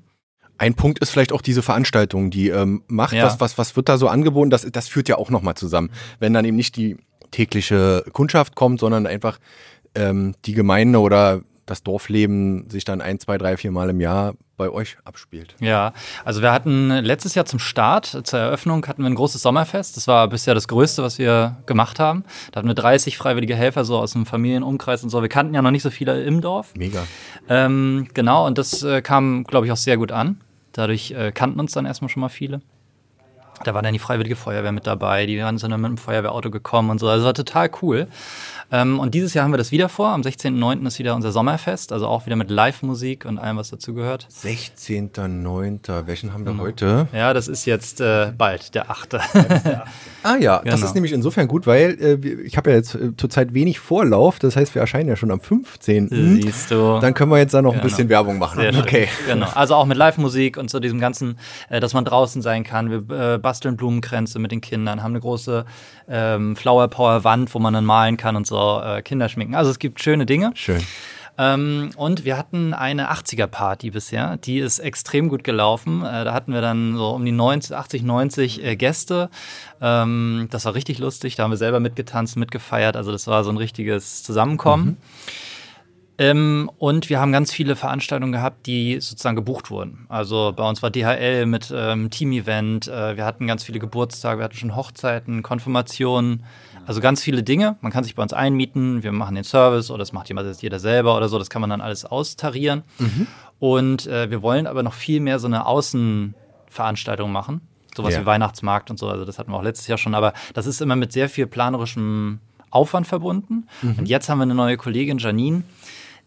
Ein 0.59 0.75
Punkt 0.75 0.99
ist 0.99 1.11
vielleicht 1.11 1.33
auch 1.33 1.41
diese 1.41 1.63
Veranstaltung, 1.63 2.31
die 2.31 2.49
ähm, 2.49 2.83
macht, 2.89 3.15
ja. 3.15 3.25
was, 3.25 3.41
was, 3.41 3.59
was 3.59 3.77
wird 3.77 3.89
da 3.89 3.97
so 3.97 4.09
angeboten? 4.09 4.51
Das, 4.51 4.67
das 4.71 4.89
führt 4.89 5.09
ja 5.09 5.17
auch 5.17 5.31
nochmal 5.31 5.55
zusammen. 5.55 5.91
Wenn 6.19 6.35
dann 6.35 6.45
eben 6.45 6.57
nicht 6.57 6.77
die 6.77 6.97
tägliche 7.31 8.05
Kundschaft 8.13 8.55
kommt, 8.55 8.81
sondern 8.81 9.07
einfach 9.07 9.39
ähm, 9.95 10.35
die 10.45 10.53
Gemeinde 10.53 11.01
oder 11.01 11.43
das 11.67 11.83
Dorfleben 11.83 12.69
sich 12.71 12.85
dann 12.85 13.01
ein, 13.01 13.21
zwei, 13.21 13.39
drei, 13.39 13.57
vier 13.57 13.71
Mal 13.71 13.91
im 13.91 14.01
Jahr 14.01 14.35
bei 14.57 14.71
euch 14.71 14.97
abspielt. 15.05 15.55
Ja, 15.61 15.93
also 16.25 16.43
wir 16.43 16.51
hatten 16.51 16.89
letztes 16.89 17.35
Jahr 17.35 17.45
zum 17.45 17.59
Start, 17.59 18.07
zur 18.25 18.39
Eröffnung, 18.39 18.85
hatten 18.87 19.03
wir 19.03 19.09
ein 19.09 19.15
großes 19.15 19.41
Sommerfest. 19.41 19.97
Das 19.97 20.09
war 20.09 20.29
bisher 20.29 20.55
das 20.55 20.67
Größte, 20.67 21.03
was 21.03 21.19
wir 21.19 21.59
gemacht 21.67 22.01
haben. 22.01 22.25
Da 22.51 22.59
hatten 22.59 22.69
wir 22.69 22.75
30 22.75 23.17
freiwillige 23.17 23.55
Helfer 23.55 23.85
so 23.85 23.99
aus 23.99 24.13
dem 24.13 24.27
Familienumkreis 24.27 25.05
und 25.05 25.11
so. 25.11 25.23
Wir 25.23 25.29
kannten 25.29 25.55
ja 25.55 25.63
noch 25.63 25.71
nicht 25.71 25.83
so 25.83 25.91
viele 25.91 26.23
im 26.25 26.41
Dorf. 26.41 26.75
Mega. 26.77 27.07
Ähm, 27.49 28.09
genau, 28.15 28.47
und 28.47 28.59
das 28.59 28.83
äh, 28.83 29.01
kam, 29.01 29.45
glaube 29.45 29.67
ich, 29.67 29.73
auch 29.73 29.77
sehr 29.77 29.97
gut 29.97 30.11
an. 30.11 30.41
Dadurch 30.79 31.11
äh, 31.11 31.33
kannten 31.33 31.59
uns 31.59 31.73
dann 31.73 31.87
erstmal 31.87 32.09
schon 32.09 32.21
mal 32.21 32.29
viele. 32.29 32.61
Da 33.65 33.75
war 33.75 33.83
dann 33.83 33.93
die 33.93 33.99
Freiwillige 33.99 34.37
Feuerwehr 34.37 34.73
mit 34.73 34.87
dabei, 34.87 35.27
die 35.27 35.39
waren 35.41 35.57
dann 35.59 35.81
mit 35.81 35.91
dem 35.91 35.99
Feuerwehrauto 35.99 36.51
gekommen 36.51 36.91
und 36.91 36.99
so. 36.99 37.09
Also 37.09 37.25
war 37.25 37.35
total 37.35 37.71
cool. 37.83 38.09
Ähm, 38.71 39.01
und 39.01 39.15
dieses 39.15 39.33
Jahr 39.33 39.45
haben 39.45 39.53
wir 39.53 39.59
das 39.59 39.73
wieder 39.73 39.89
vor. 39.89 40.09
Am 40.09 40.21
16.09. 40.21 40.87
ist 40.87 40.99
wieder 40.99 41.15
unser 41.15 41.33
Sommerfest, 41.33 41.91
also 41.93 42.07
auch 42.07 42.27
wieder 42.27 42.37
mit 42.37 42.51
Live-Musik 42.51 43.25
und 43.25 43.39
allem, 43.39 43.57
was 43.57 43.71
dazugehört. 43.71 44.29
16.09. 44.31 46.07
Welchen 46.07 46.35
haben 46.35 46.45
wir 46.45 46.53
mhm. 46.53 46.61
heute? 46.61 47.09
Ja, 47.13 47.33
das 47.33 47.49
ist 47.49 47.65
jetzt 47.65 48.01
äh, 48.03 48.33
bald, 48.37 48.75
der 48.75 48.91
8. 48.91 49.15
ah 50.23 50.37
ja, 50.39 50.59
genau. 50.59 50.71
das 50.71 50.83
ist 50.83 50.95
nämlich 50.95 51.13
insofern 51.13 51.49
gut, 51.49 51.67
weil 51.67 51.97
äh, 51.99 52.43
ich 52.43 52.59
habe 52.59 52.71
ja 52.71 52.77
jetzt 52.77 52.95
äh, 52.95 53.17
zurzeit 53.17 53.55
wenig 53.55 53.79
Vorlauf. 53.79 54.39
Das 54.39 54.55
heißt, 54.57 54.75
wir 54.75 54.83
erscheinen 54.83 55.09
ja 55.09 55.17
schon 55.17 55.31
am 55.31 55.41
15. 55.41 56.09
Siehst 56.43 56.71
du. 56.71 56.99
Dann 57.01 57.15
können 57.15 57.31
wir 57.31 57.39
jetzt 57.39 57.55
da 57.55 57.63
noch 57.63 57.73
genau. 57.73 57.83
ein 57.83 57.89
bisschen 57.89 58.11
Werbung 58.11 58.39
machen. 58.39 58.61
Sehr 58.61 58.79
okay. 58.79 59.09
Genau. 59.27 59.49
Also 59.55 59.77
auch 59.77 59.87
mit 59.87 59.97
Live-Musik 59.97 60.59
und 60.59 60.69
so 60.69 60.79
diesem 60.79 61.01
ganzen, 61.01 61.39
äh, 61.71 61.81
dass 61.81 61.95
man 61.95 62.05
draußen 62.05 62.43
sein 62.43 62.65
kann. 62.65 62.91
Wir 62.91 63.35
äh, 63.35 63.39
basteln 63.49 63.79
Blumenkränze 63.79 64.39
mit 64.39 64.53
den 64.53 64.61
Kindern, 64.61 65.03
haben 65.03 65.13
eine 65.13 65.21
große 65.21 65.65
ähm, 66.07 66.55
Flower 66.55 66.89
Power 66.89 67.25
Wand, 67.25 67.55
wo 67.55 67.59
man 67.59 67.73
dann 67.73 67.87
malen 67.87 68.19
kann 68.19 68.37
und 68.37 68.47
so 68.47 68.79
äh, 68.85 69.01
Kinder 69.01 69.31
schminken. 69.31 69.55
Also 69.55 69.71
es 69.71 69.79
gibt 69.79 70.03
schöne 70.03 70.27
Dinge. 70.27 70.51
Schön. 70.55 70.83
Ähm, 71.39 71.89
und 71.97 72.27
wir 72.27 72.37
hatten 72.37 72.75
eine 72.75 73.11
80er-Party 73.11 73.91
bisher, 73.91 74.37
die 74.37 74.59
ist 74.59 74.81
extrem 74.81 75.31
gut 75.31 75.45
gelaufen. 75.45 76.05
Äh, 76.05 76.27
da 76.27 76.35
hatten 76.35 76.53
wir 76.53 76.61
dann 76.61 76.95
so 76.95 77.09
um 77.09 77.25
die 77.25 77.33
90, 77.33 77.75
80, 77.75 78.03
90 78.03 78.63
äh, 78.63 78.77
Gäste. 78.77 79.31
Ähm, 79.81 80.49
das 80.51 80.67
war 80.67 80.75
richtig 80.75 80.99
lustig, 80.99 81.37
da 81.37 81.45
haben 81.45 81.51
wir 81.51 81.57
selber 81.57 81.81
mitgetanzt, 81.81 82.37
mitgefeiert. 82.37 82.99
Also 82.99 83.13
das 83.13 83.27
war 83.29 83.45
so 83.45 83.51
ein 83.51 83.57
richtiges 83.57 84.25
Zusammenkommen. 84.25 84.85
Mhm. 84.85 84.97
Ähm, 86.21 86.69
und 86.79 87.09
wir 87.09 87.21
haben 87.21 87.31
ganz 87.31 87.53
viele 87.53 87.77
Veranstaltungen 87.77 88.33
gehabt, 88.33 88.67
die 88.67 89.01
sozusagen 89.01 89.37
gebucht 89.37 89.71
wurden. 89.71 90.07
Also 90.09 90.53
bei 90.55 90.69
uns 90.69 90.83
war 90.83 90.91
DHL 90.91 91.47
mit 91.47 91.73
ähm, 91.75 92.11
Team-Event, 92.11 92.89
äh, 92.89 93.17
wir 93.17 93.25
hatten 93.25 93.47
ganz 93.47 93.63
viele 93.63 93.79
Geburtstage, 93.79 94.41
wir 94.41 94.45
hatten 94.45 94.57
schon 94.57 94.75
Hochzeiten, 94.75 95.45
Konfirmationen, 95.45 96.43
also 96.87 97.01
ganz 97.01 97.23
viele 97.23 97.45
Dinge. 97.45 97.77
Man 97.83 97.93
kann 97.93 98.03
sich 98.03 98.17
bei 98.17 98.23
uns 98.23 98.33
einmieten, 98.33 99.05
wir 99.05 99.13
machen 99.13 99.37
den 99.37 99.45
Service 99.45 99.91
oder 99.91 100.01
das 100.01 100.13
macht 100.13 100.29
jemand 100.29 100.49
jetzt 100.49 100.61
jeder 100.61 100.81
selber 100.81 101.17
oder 101.17 101.29
so, 101.29 101.39
das 101.39 101.51
kann 101.51 101.61
man 101.61 101.71
dann 101.71 101.81
alles 101.81 102.05
austarieren. 102.05 102.83
Mhm. 102.99 103.29
Und 103.61 104.07
äh, 104.09 104.29
wir 104.29 104.43
wollen 104.43 104.67
aber 104.67 104.83
noch 104.83 104.95
viel 104.95 105.21
mehr 105.21 105.39
so 105.39 105.47
eine 105.47 105.67
Außenveranstaltung 105.67 107.31
machen. 107.31 107.61
Sowas 107.97 108.15
ja. 108.15 108.23
wie 108.23 108.27
Weihnachtsmarkt 108.27 108.91
und 108.91 108.99
so, 108.99 109.09
also 109.09 109.25
das 109.25 109.39
hatten 109.39 109.53
wir 109.53 109.57
auch 109.57 109.63
letztes 109.63 109.87
Jahr 109.87 109.99
schon, 109.99 110.15
aber 110.15 110.33
das 110.55 110.67
ist 110.67 110.81
immer 110.81 110.97
mit 110.97 111.13
sehr 111.13 111.29
viel 111.29 111.47
planerischem 111.47 112.41
Aufwand 112.71 113.07
verbunden. 113.07 113.69
Mhm. 113.83 113.95
Und 113.99 114.09
jetzt 114.09 114.29
haben 114.29 114.39
wir 114.39 114.43
eine 114.43 114.55
neue 114.55 114.77
Kollegin, 114.77 115.19
Janine, 115.19 115.63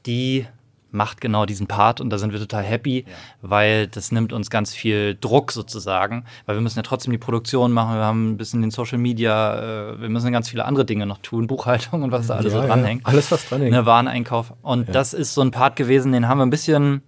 die 0.06 0.46
macht 0.92 1.22
genau 1.22 1.46
diesen 1.46 1.68
Part 1.68 2.02
und 2.02 2.10
da 2.10 2.18
sind 2.18 2.34
wir 2.34 2.40
total 2.40 2.64
happy, 2.64 3.06
ja. 3.08 3.14
weil 3.42 3.88
das 3.88 4.12
nimmt 4.12 4.34
uns 4.34 4.50
ganz 4.50 4.74
viel 4.74 5.18
Druck 5.20 5.52
sozusagen, 5.52 6.26
weil 6.46 6.58
wir 6.58 6.62
müssen 6.62 6.80
ja 6.80 6.84
trotzdem 6.84 7.12
die 7.12 7.18
Produktion 7.18 7.72
machen, 7.72 7.96
wir 7.96 8.04
haben 8.04 8.32
ein 8.32 8.38
bisschen 8.38 8.62
den 8.62 8.72
Social 8.72 8.98
Media, 8.98 9.92
äh, 9.92 10.02
wir 10.02 10.10
müssen 10.10 10.32
ganz 10.32 10.50
viele 10.50 10.66
andere 10.66 10.86
Dinge 10.86 11.06
noch 11.06 11.20
tun, 11.20 11.48
Buchhaltung 11.48 12.04
und 12.04 12.12
was 12.12 12.28
da 12.28 12.36
alles 12.36 12.54
ja, 12.54 12.62
so 12.62 12.68
dranhängt. 12.68 13.04
Ja. 13.04 13.08
Alles, 13.08 13.32
was 13.32 13.48
dranhängt. 13.48 13.72
Ne, 13.72 13.86
Wareneinkauf. 13.86 14.54
Und 14.62 14.94
das 14.94 15.14
ist 15.14 15.34
so 15.34 15.42
ein 15.42 15.52
Part 15.52 15.76
gewesen, 15.76 16.12
den 16.12 16.28
haben 16.28 16.40
wir 16.40 16.46
ein 16.46 16.50
bisschen, 16.50 17.02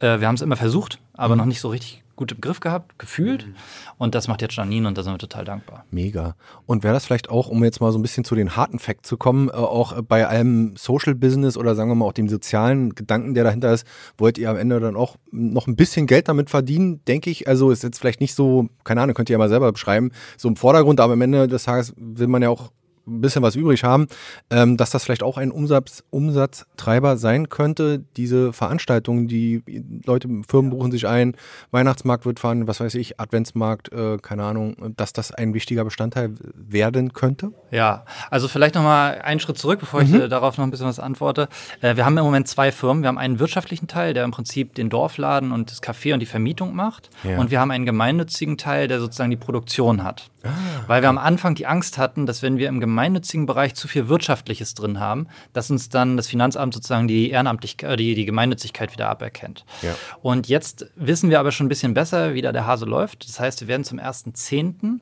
äh, 0.00 0.20
wir 0.20 0.26
haben 0.26 0.36
es 0.36 0.42
immer 0.42 0.56
versucht, 0.56 0.98
aber 1.14 1.34
mhm. 1.34 1.40
noch 1.40 1.46
nicht 1.46 1.60
so 1.60 1.68
richtig 1.68 2.02
gut 2.18 2.32
im 2.32 2.40
Griff 2.42 2.60
gehabt, 2.60 2.98
gefühlt. 2.98 3.46
Mhm. 3.46 3.54
Und 3.96 4.14
das 4.14 4.28
macht 4.28 4.42
jetzt 4.42 4.54
Janine 4.54 4.86
und 4.86 4.98
da 4.98 5.02
sind 5.02 5.14
wir 5.14 5.18
total 5.18 5.44
dankbar. 5.44 5.84
Mega. 5.90 6.36
Und 6.66 6.84
wäre 6.84 6.92
das 6.92 7.06
vielleicht 7.06 7.30
auch, 7.30 7.48
um 7.48 7.64
jetzt 7.64 7.80
mal 7.80 7.90
so 7.92 7.98
ein 7.98 8.02
bisschen 8.02 8.24
zu 8.24 8.34
den 8.34 8.56
harten 8.56 8.78
Facts 8.78 9.08
zu 9.08 9.16
kommen, 9.16 9.48
äh, 9.48 9.52
auch 9.52 10.02
bei 10.02 10.26
allem 10.26 10.76
Social 10.76 11.14
Business 11.14 11.56
oder 11.56 11.74
sagen 11.74 11.90
wir 11.90 11.94
mal 11.94 12.04
auch 12.04 12.12
dem 12.12 12.28
sozialen 12.28 12.94
Gedanken, 12.94 13.32
der 13.34 13.44
dahinter 13.44 13.72
ist, 13.72 13.86
wollt 14.18 14.36
ihr 14.36 14.50
am 14.50 14.56
Ende 14.56 14.80
dann 14.80 14.96
auch 14.96 15.16
noch 15.30 15.66
ein 15.66 15.76
bisschen 15.76 16.06
Geld 16.06 16.28
damit 16.28 16.50
verdienen, 16.50 17.02
denke 17.06 17.30
ich. 17.30 17.48
Also 17.48 17.70
ist 17.70 17.82
jetzt 17.82 17.98
vielleicht 17.98 18.20
nicht 18.20 18.34
so, 18.34 18.68
keine 18.84 19.00
Ahnung, 19.00 19.14
könnt 19.14 19.30
ihr 19.30 19.34
ja 19.34 19.38
mal 19.38 19.48
selber 19.48 19.72
beschreiben, 19.72 20.10
so 20.36 20.48
im 20.48 20.56
Vordergrund, 20.56 21.00
aber 21.00 21.14
am 21.14 21.22
Ende 21.22 21.48
des 21.48 21.62
Tages 21.62 21.94
will 21.96 22.26
man 22.26 22.42
ja 22.42 22.50
auch 22.50 22.70
ein 23.08 23.20
bisschen 23.20 23.42
was 23.42 23.56
übrig 23.56 23.84
haben, 23.84 24.08
ähm, 24.50 24.76
dass 24.76 24.90
das 24.90 25.04
vielleicht 25.04 25.22
auch 25.22 25.38
ein 25.38 25.50
Umsatz, 25.50 26.04
Umsatztreiber 26.10 27.16
sein 27.16 27.48
könnte. 27.48 28.04
Diese 28.16 28.52
Veranstaltungen, 28.52 29.28
die 29.28 29.62
Leute, 30.04 30.28
Firmen 30.48 30.70
buchen 30.70 30.92
sich 30.92 31.06
ein, 31.06 31.34
Weihnachtsmarkt 31.70 32.26
wird 32.26 32.40
fahren, 32.40 32.66
was 32.66 32.80
weiß 32.80 32.94
ich, 32.94 33.20
Adventsmarkt, 33.20 33.92
äh, 33.92 34.18
keine 34.18 34.44
Ahnung, 34.44 34.94
dass 34.96 35.12
das 35.12 35.32
ein 35.32 35.54
wichtiger 35.54 35.84
Bestandteil 35.84 36.34
werden 36.54 37.12
könnte? 37.12 37.52
Ja, 37.70 38.04
also 38.30 38.48
vielleicht 38.48 38.74
nochmal 38.74 39.20
einen 39.22 39.40
Schritt 39.40 39.58
zurück, 39.58 39.80
bevor 39.80 40.02
ich 40.02 40.10
mhm. 40.10 40.22
äh, 40.22 40.28
darauf 40.28 40.58
noch 40.58 40.64
ein 40.64 40.70
bisschen 40.70 40.86
was 40.86 40.98
antworte. 40.98 41.48
Äh, 41.80 41.96
wir 41.96 42.04
haben 42.04 42.16
im 42.18 42.24
Moment 42.24 42.48
zwei 42.48 42.72
Firmen. 42.72 43.02
Wir 43.02 43.08
haben 43.08 43.18
einen 43.18 43.38
wirtschaftlichen 43.38 43.88
Teil, 43.88 44.14
der 44.14 44.24
im 44.24 44.30
Prinzip 44.30 44.74
den 44.74 44.90
Dorfladen 44.90 45.52
und 45.52 45.70
das 45.70 45.82
Café 45.82 46.14
und 46.14 46.20
die 46.20 46.26
Vermietung 46.26 46.74
macht. 46.74 47.10
Ja. 47.24 47.38
Und 47.38 47.50
wir 47.50 47.60
haben 47.60 47.70
einen 47.70 47.86
gemeinnützigen 47.86 48.58
Teil, 48.58 48.88
der 48.88 49.00
sozusagen 49.00 49.30
die 49.30 49.36
Produktion 49.36 50.04
hat. 50.04 50.30
Ah, 50.44 50.50
Weil 50.86 51.02
wir 51.02 51.08
am 51.08 51.18
Anfang 51.18 51.54
die 51.54 51.66
Angst 51.66 51.98
hatten, 51.98 52.26
dass 52.26 52.42
wenn 52.42 52.58
wir 52.58 52.68
im 52.68 52.80
gemeinnützigen 52.80 52.97
Bereich 53.46 53.74
zu 53.74 53.88
viel 53.88 54.08
Wirtschaftliches 54.08 54.74
drin 54.74 55.00
haben, 55.00 55.28
dass 55.52 55.70
uns 55.70 55.88
dann 55.88 56.16
das 56.16 56.26
Finanzamt 56.26 56.74
sozusagen 56.74 57.08
die 57.08 57.30
Ehrenamtlichkeit, 57.30 57.90
äh, 57.90 57.96
die, 57.96 58.14
die 58.14 58.24
Gemeinnützigkeit 58.24 58.92
wieder 58.92 59.08
aberkennt. 59.08 59.64
Ja. 59.82 59.94
Und 60.22 60.48
jetzt 60.48 60.86
wissen 60.96 61.30
wir 61.30 61.40
aber 61.40 61.52
schon 61.52 61.66
ein 61.66 61.68
bisschen 61.68 61.94
besser, 61.94 62.34
wie 62.34 62.42
da 62.42 62.52
der 62.52 62.66
Hase 62.66 62.84
läuft. 62.84 63.28
Das 63.28 63.40
heißt, 63.40 63.60
wir 63.60 63.68
werden 63.68 63.84
zum 63.84 63.98
1.10. 63.98 65.00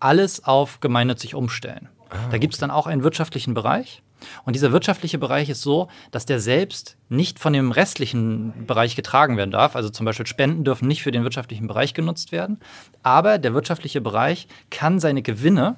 alles 0.00 0.44
auf 0.44 0.80
gemeinnützig 0.80 1.34
umstellen. 1.34 1.88
Ah, 2.10 2.16
da 2.30 2.38
gibt 2.38 2.54
es 2.54 2.60
dann 2.60 2.70
auch 2.70 2.86
einen 2.86 3.02
wirtschaftlichen 3.02 3.54
Bereich. 3.54 4.02
Und 4.44 4.56
dieser 4.56 4.72
wirtschaftliche 4.72 5.18
Bereich 5.18 5.48
ist 5.48 5.62
so, 5.62 5.88
dass 6.10 6.26
der 6.26 6.40
selbst 6.40 6.96
nicht 7.08 7.38
von 7.38 7.52
dem 7.52 7.70
restlichen 7.70 8.66
Bereich 8.66 8.96
getragen 8.96 9.36
werden 9.36 9.50
darf. 9.50 9.76
Also 9.76 9.90
zum 9.90 10.06
Beispiel 10.06 10.26
Spenden 10.26 10.64
dürfen 10.64 10.88
nicht 10.88 11.02
für 11.02 11.12
den 11.12 11.22
wirtschaftlichen 11.22 11.66
Bereich 11.66 11.94
genutzt 11.94 12.32
werden. 12.32 12.58
Aber 13.02 13.38
der 13.38 13.54
wirtschaftliche 13.54 14.00
Bereich 14.00 14.48
kann 14.70 14.98
seine 14.98 15.22
Gewinne 15.22 15.76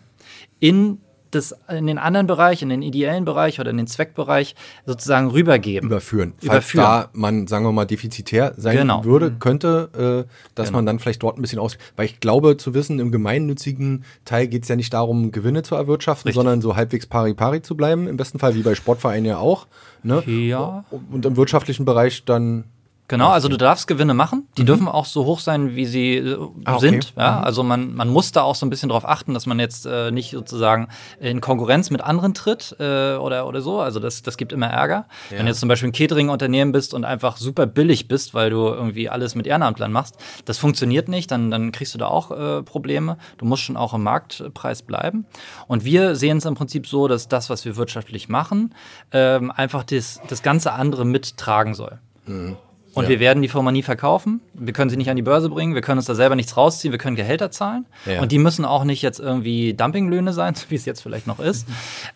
in 0.58 1.00
das 1.30 1.54
in 1.68 1.86
den 1.86 1.98
anderen 1.98 2.26
Bereich, 2.26 2.62
in 2.62 2.68
den 2.68 2.82
ideellen 2.82 3.24
Bereich 3.24 3.60
oder 3.60 3.70
in 3.70 3.76
den 3.76 3.86
Zweckbereich 3.86 4.54
sozusagen 4.86 5.30
rübergeben. 5.30 5.88
Überführen. 5.88 6.32
Falls 6.38 6.44
Überführen. 6.44 6.84
da 6.84 7.08
man, 7.12 7.46
sagen 7.46 7.64
wir 7.64 7.72
mal, 7.72 7.84
defizitär 7.84 8.54
sein 8.56 8.76
genau. 8.76 9.04
würde, 9.04 9.30
mhm. 9.30 9.38
könnte, 9.38 10.26
äh, 10.26 10.30
dass 10.54 10.68
genau. 10.68 10.78
man 10.78 10.86
dann 10.86 10.98
vielleicht 10.98 11.22
dort 11.22 11.38
ein 11.38 11.42
bisschen 11.42 11.58
aus. 11.58 11.78
Weil 11.96 12.06
ich 12.06 12.20
glaube 12.20 12.56
zu 12.56 12.74
wissen, 12.74 12.98
im 12.98 13.12
gemeinnützigen 13.12 14.04
Teil 14.24 14.48
geht 14.48 14.64
es 14.64 14.68
ja 14.68 14.76
nicht 14.76 14.92
darum, 14.92 15.32
Gewinne 15.32 15.62
zu 15.62 15.74
erwirtschaften, 15.74 16.28
Richtig. 16.28 16.34
sondern 16.34 16.60
so 16.60 16.76
halbwegs 16.76 17.06
pari-pari 17.06 17.62
zu 17.62 17.76
bleiben. 17.76 18.06
Im 18.08 18.16
besten 18.16 18.38
Fall, 18.38 18.54
wie 18.54 18.62
bei 18.62 18.74
Sportvereinen 18.74 19.24
ja 19.24 19.38
auch. 19.38 19.66
Ne? 20.02 20.22
Ja. 20.26 20.84
Und 21.10 21.26
im 21.26 21.36
wirtschaftlichen 21.36 21.84
Bereich 21.84 22.24
dann 22.24 22.64
Genau, 23.10 23.30
also 23.30 23.48
du 23.48 23.56
darfst 23.56 23.88
Gewinne 23.88 24.14
machen. 24.14 24.46
Die 24.56 24.62
mhm. 24.62 24.66
dürfen 24.66 24.88
auch 24.88 25.04
so 25.04 25.24
hoch 25.24 25.40
sein, 25.40 25.74
wie 25.74 25.84
sie 25.84 26.18
äh, 26.18 26.38
ah, 26.64 26.76
okay. 26.76 26.90
sind. 26.90 27.12
Ja? 27.16 27.38
Mhm. 27.38 27.44
Also 27.44 27.64
man, 27.64 27.92
man 27.92 28.08
muss 28.08 28.30
da 28.30 28.42
auch 28.42 28.54
so 28.54 28.64
ein 28.64 28.70
bisschen 28.70 28.88
drauf 28.88 29.04
achten, 29.04 29.34
dass 29.34 29.46
man 29.46 29.58
jetzt 29.58 29.84
äh, 29.84 30.12
nicht 30.12 30.30
sozusagen 30.30 30.86
in 31.18 31.40
Konkurrenz 31.40 31.90
mit 31.90 32.02
anderen 32.02 32.34
tritt 32.34 32.76
äh, 32.78 33.16
oder, 33.16 33.48
oder 33.48 33.62
so. 33.62 33.80
Also 33.80 33.98
das, 33.98 34.22
das 34.22 34.36
gibt 34.36 34.52
immer 34.52 34.68
Ärger. 34.68 35.06
Ja. 35.28 35.38
Wenn 35.38 35.46
du 35.46 35.50
jetzt 35.50 35.58
zum 35.58 35.68
Beispiel 35.68 35.88
ein 35.88 35.92
Catering-Unternehmen 35.92 36.70
bist 36.70 36.94
und 36.94 37.04
einfach 37.04 37.36
super 37.36 37.66
billig 37.66 38.06
bist, 38.06 38.32
weil 38.32 38.48
du 38.50 38.68
irgendwie 38.68 39.08
alles 39.08 39.34
mit 39.34 39.48
Ehrenamtlern 39.48 39.90
machst, 39.90 40.14
das 40.44 40.58
funktioniert 40.58 41.08
nicht, 41.08 41.32
dann, 41.32 41.50
dann 41.50 41.72
kriegst 41.72 41.92
du 41.94 41.98
da 41.98 42.06
auch 42.06 42.30
äh, 42.30 42.62
Probleme. 42.62 43.16
Du 43.38 43.44
musst 43.44 43.64
schon 43.64 43.76
auch 43.76 43.92
im 43.92 44.04
Marktpreis 44.04 44.82
bleiben. 44.82 45.26
Und 45.66 45.84
wir 45.84 46.14
sehen 46.14 46.36
es 46.36 46.44
im 46.44 46.54
Prinzip 46.54 46.86
so, 46.86 47.08
dass 47.08 47.26
das, 47.26 47.50
was 47.50 47.64
wir 47.64 47.76
wirtschaftlich 47.76 48.28
machen, 48.28 48.72
ähm, 49.10 49.50
einfach 49.50 49.82
das, 49.82 50.20
das 50.28 50.44
ganze 50.44 50.74
andere 50.74 51.04
mittragen 51.04 51.74
soll. 51.74 51.98
Mhm. 52.26 52.56
Und 52.94 53.04
ja. 53.04 53.10
wir 53.10 53.20
werden 53.20 53.40
die 53.40 53.48
Firma 53.48 53.70
nie 53.70 53.82
verkaufen. 53.82 54.40
Wir 54.54 54.72
können 54.72 54.90
sie 54.90 54.96
nicht 54.96 55.10
an 55.10 55.16
die 55.16 55.22
Börse 55.22 55.48
bringen. 55.48 55.74
Wir 55.74 55.80
können 55.80 55.98
uns 55.98 56.06
da 56.06 56.14
selber 56.14 56.34
nichts 56.34 56.56
rausziehen. 56.56 56.90
Wir 56.90 56.98
können 56.98 57.14
Gehälter 57.14 57.50
zahlen. 57.50 57.86
Ja. 58.04 58.20
Und 58.20 58.32
die 58.32 58.38
müssen 58.38 58.64
auch 58.64 58.82
nicht 58.82 59.00
jetzt 59.02 59.20
irgendwie 59.20 59.74
Dumpinglöhne 59.74 60.32
sein, 60.32 60.54
wie 60.68 60.74
es 60.74 60.84
jetzt 60.86 61.00
vielleicht 61.02 61.26
noch 61.26 61.38
ist. 61.38 61.68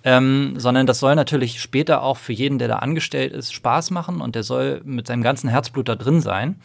ähm, 0.03 0.55
sondern 0.57 0.87
das 0.87 0.99
soll 0.99 1.15
natürlich 1.15 1.61
später 1.61 2.03
auch 2.03 2.17
für 2.17 2.33
jeden, 2.33 2.59
der 2.59 2.69
da 2.69 2.77
angestellt 2.77 3.33
ist, 3.33 3.53
Spaß 3.53 3.91
machen. 3.91 4.21
Und 4.21 4.35
der 4.35 4.43
soll 4.43 4.81
mit 4.85 5.07
seinem 5.07 5.23
ganzen 5.23 5.49
Herzblut 5.49 5.89
da 5.89 5.95
drin 5.95 6.21
sein. 6.21 6.57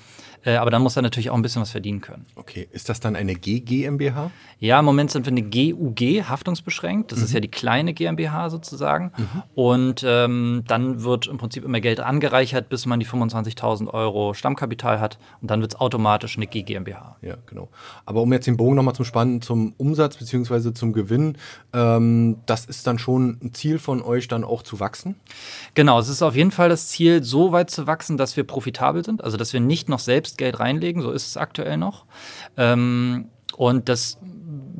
Äh, 0.44 0.56
aber 0.56 0.72
dann 0.72 0.82
muss 0.82 0.96
er 0.96 1.02
natürlich 1.02 1.30
auch 1.30 1.36
ein 1.36 1.42
bisschen 1.42 1.62
was 1.62 1.72
verdienen 1.72 2.02
können. 2.02 2.26
Okay, 2.36 2.68
ist 2.72 2.90
das 2.90 3.00
dann 3.00 3.16
eine 3.16 3.36
GmbH? 3.36 4.32
Ja, 4.60 4.80
im 4.80 4.86
Moment 4.86 5.12
sind 5.12 5.26
wir 5.26 5.32
eine 5.32 5.44
GUG, 5.44 6.24
haftungsbeschränkt. 6.28 7.12
Das 7.12 7.20
mhm. 7.20 7.26
ist 7.26 7.34
ja 7.34 7.40
die 7.40 7.50
kleine 7.50 7.94
GmbH 7.94 8.50
sozusagen. 8.50 9.12
Mhm. 9.18 9.44
Und 9.56 10.06
ähm, 10.06 10.64
dann 10.68 11.04
wird 11.04 11.28
im 11.28 11.38
Prinzip 11.38 11.64
immer 11.64 11.80
Geld 11.80 12.00
angereichert, 12.00 12.70
bis 12.70 12.86
man 12.86 13.00
die 13.00 13.06
25.000 13.06 13.88
Euro 13.88 14.34
Stammkapital 14.34 15.00
hat. 15.00 15.18
Und 15.42 15.50
dann 15.52 15.62
wird 15.62 15.74
es 15.74 15.80
automatisch 15.80 16.38
eine 16.38 16.48
G 16.48 16.64
GmbH. 16.64 17.18
Ja, 17.22 17.36
genau. 17.46 17.70
Aber 18.06 18.22
um 18.22 18.32
jetzt 18.34 18.48
den 18.48 18.58
Bogen 18.58 18.76
nochmal 18.76 18.96
zum 18.96 19.06
Spannen, 19.06 19.42
zum 19.42 19.74
Umsatz 19.78 20.18
bzw. 20.18 20.74
zum 20.74 20.94
Gewinn, 20.94 21.38
ähm, 21.74 22.38
das 22.46 22.66
ist 22.66 22.88
dann 22.88 23.00
schon 23.00 23.40
ein 23.42 23.54
Ziel 23.54 23.80
von 23.80 24.02
euch, 24.02 24.28
dann 24.28 24.44
auch 24.44 24.64
zu 24.64 24.80
wachsen? 24.80 25.16
Genau, 25.74 26.00
es 26.00 26.10
ist 26.10 26.22
auf 26.22 26.36
jeden 26.36 26.52
Fall 26.52 26.70
das 26.70 26.88
Ziel, 26.88 27.24
so 27.24 27.52
weit 27.52 27.70
zu 27.70 27.88
wachsen, 27.88 28.18
dass 28.18 28.38
wir 28.38 28.44
profitabel 28.44 29.04
sind. 29.04 29.24
Also, 29.24 29.38
dass 29.38 29.54
wir 29.54 29.60
nicht 29.60 29.90
noch 29.90 30.00
selbst 30.00 30.29
Geld 30.38 30.60
reinlegen. 30.60 31.02
So 31.02 31.12
ist 31.12 31.28
es 31.28 31.38
aktuell 31.38 31.78
noch. 31.78 32.06
Ähm, 32.58 33.30
und 33.56 33.90
das 33.90 34.18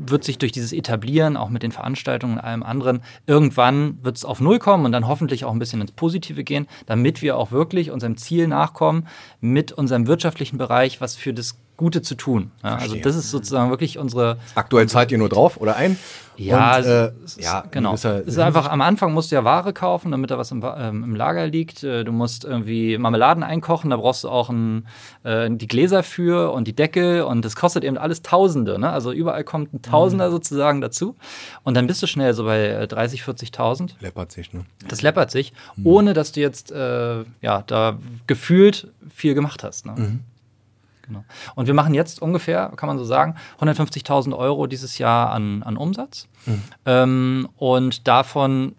wird 0.10 0.24
sich 0.24 0.38
durch 0.38 0.52
dieses 0.52 0.74
Etablieren, 0.74 1.38
auch 1.38 1.50
mit 1.50 1.64
den 1.64 1.72
Veranstaltungen 1.72 2.36
und 2.36 2.40
allem 2.40 2.64
anderen, 2.64 3.02
irgendwann 3.28 4.04
wird 4.04 4.18
es 4.18 4.26
auf 4.26 4.40
Null 4.40 4.60
kommen 4.60 4.86
und 4.86 4.92
dann 4.92 5.08
hoffentlich 5.08 5.46
auch 5.46 5.52
ein 5.52 5.60
bisschen 5.60 5.82
ins 5.82 5.92
Positive 5.92 6.44
gehen, 6.44 6.68
damit 6.86 7.22
wir 7.22 7.38
auch 7.38 7.52
wirklich 7.52 7.92
unserem 7.92 8.18
Ziel 8.18 8.48
nachkommen, 8.48 9.08
mit 9.42 9.72
unserem 9.72 10.08
wirtschaftlichen 10.08 10.58
Bereich 10.58 11.02
was 11.02 11.16
für 11.16 11.34
das 11.34 11.60
Gute 11.80 12.02
zu 12.02 12.16
tun. 12.16 12.52
Ja, 12.62 12.76
also 12.76 12.98
das 12.98 13.16
ist 13.16 13.32
sozusagen 13.32 13.70
wirklich 13.70 13.98
unsere. 13.98 14.38
Aktuell 14.54 14.90
zahlt 14.90 15.14
ihr 15.14 15.18
nur 15.18 15.30
drauf 15.30 15.56
oder 15.56 15.78
ein? 15.78 15.98
Ja, 16.36 16.78
und, 16.78 16.86
äh, 16.86 17.12
ja 17.38 17.64
genau. 17.72 17.94
Es 17.94 18.04
ist 18.04 18.38
einfach 18.38 18.70
am 18.70 18.82
Anfang 18.82 19.14
musst 19.14 19.32
du 19.32 19.36
ja 19.36 19.46
Ware 19.46 19.72
kaufen, 19.72 20.12
damit 20.12 20.30
da 20.30 20.38
was 20.38 20.52
im, 20.52 20.62
ähm, 20.78 21.06
im 21.06 21.16
Lager 21.16 21.48
liegt. 21.48 21.86
Äh, 21.86 22.04
du 22.04 22.12
musst 22.12 22.44
irgendwie 22.44 22.98
Marmeladen 22.98 23.44
einkochen, 23.44 23.92
da 23.92 23.98
brauchst 23.98 24.26
du 24.26 24.30
auch 24.30 24.50
ein, 24.50 24.88
äh, 25.24 25.50
die 25.50 25.68
Gläser 25.68 26.04
für 26.04 26.52
und 26.52 26.68
die 26.68 26.76
Deckel 26.76 27.22
und 27.22 27.46
das 27.46 27.56
kostet 27.56 27.86
eben 27.86 27.98
alles 27.98 28.24
Tausende. 28.24 28.78
Ne? 28.78 28.90
Also 28.90 29.14
überall 29.14 29.46
kommt 29.46 29.74
ein 29.74 29.82
Tausender 29.82 30.28
mhm. 30.28 30.32
sozusagen 30.32 30.82
dazu. 30.82 31.16
Und 31.64 31.76
dann 31.76 31.88
bist 31.88 32.04
du 32.04 32.08
schnell 32.08 32.34
so 32.34 32.44
bei 32.44 32.88
30, 32.88 33.22
äh, 33.22 33.32
40.000. 33.32 33.92
Läppert 34.02 34.34
sich, 34.34 34.52
ne? 34.52 34.66
Das 34.86 35.02
läppert 35.02 35.32
sich, 35.32 35.54
mhm. 35.78 35.88
ohne 35.88 36.14
dass 36.14 36.34
du 36.34 36.42
jetzt 36.42 36.74
äh, 36.74 37.24
ja 37.42 37.64
da 37.68 37.98
gefühlt 38.28 38.92
viel 39.14 39.34
gemacht 39.34 39.64
hast. 39.64 39.86
Ne? 39.86 39.94
Mhm. 39.98 40.20
Genau. 41.10 41.26
Und 41.56 41.68
wir 41.68 41.74
machen 41.74 41.94
jetzt 41.94 42.22
ungefähr, 42.22 42.72
kann 42.76 42.88
man 42.88 42.98
so 42.98 43.04
sagen, 43.04 43.36
150.000 43.60 44.38
Euro 44.38 44.68
dieses 44.68 44.98
Jahr 45.00 45.32
an, 45.32 45.64
an 45.64 45.76
Umsatz. 45.76 46.28
Mhm. 46.46 46.64
Ähm, 46.86 47.50
und 47.58 48.08
davon, 48.08 48.76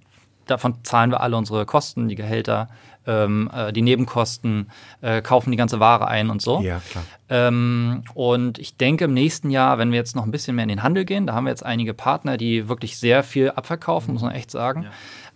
davon 0.46 0.76
zahlen 0.84 1.10
wir 1.10 1.20
alle 1.20 1.36
unsere 1.36 1.66
Kosten, 1.66 2.08
die 2.08 2.14
Gehälter, 2.14 2.68
ähm, 3.06 3.50
äh, 3.52 3.72
die 3.72 3.82
Nebenkosten, 3.82 4.70
äh, 5.00 5.22
kaufen 5.22 5.50
die 5.50 5.56
ganze 5.56 5.80
Ware 5.80 6.06
ein 6.06 6.30
und 6.30 6.40
so. 6.40 6.60
Ja, 6.60 6.80
klar. 6.90 7.04
Ähm, 7.28 8.04
und 8.14 8.58
ich 8.58 8.76
denke, 8.76 9.06
im 9.06 9.14
nächsten 9.14 9.50
Jahr, 9.50 9.78
wenn 9.78 9.90
wir 9.90 9.98
jetzt 9.98 10.14
noch 10.14 10.24
ein 10.24 10.30
bisschen 10.30 10.54
mehr 10.54 10.62
in 10.62 10.68
den 10.68 10.82
Handel 10.82 11.04
gehen, 11.04 11.26
da 11.26 11.34
haben 11.34 11.44
wir 11.44 11.50
jetzt 11.50 11.64
einige 11.64 11.94
Partner, 11.94 12.36
die 12.36 12.68
wirklich 12.68 12.98
sehr 12.98 13.24
viel 13.24 13.50
abverkaufen, 13.50 14.14
muss 14.14 14.22
man 14.22 14.32
echt 14.32 14.52
sagen, 14.52 14.84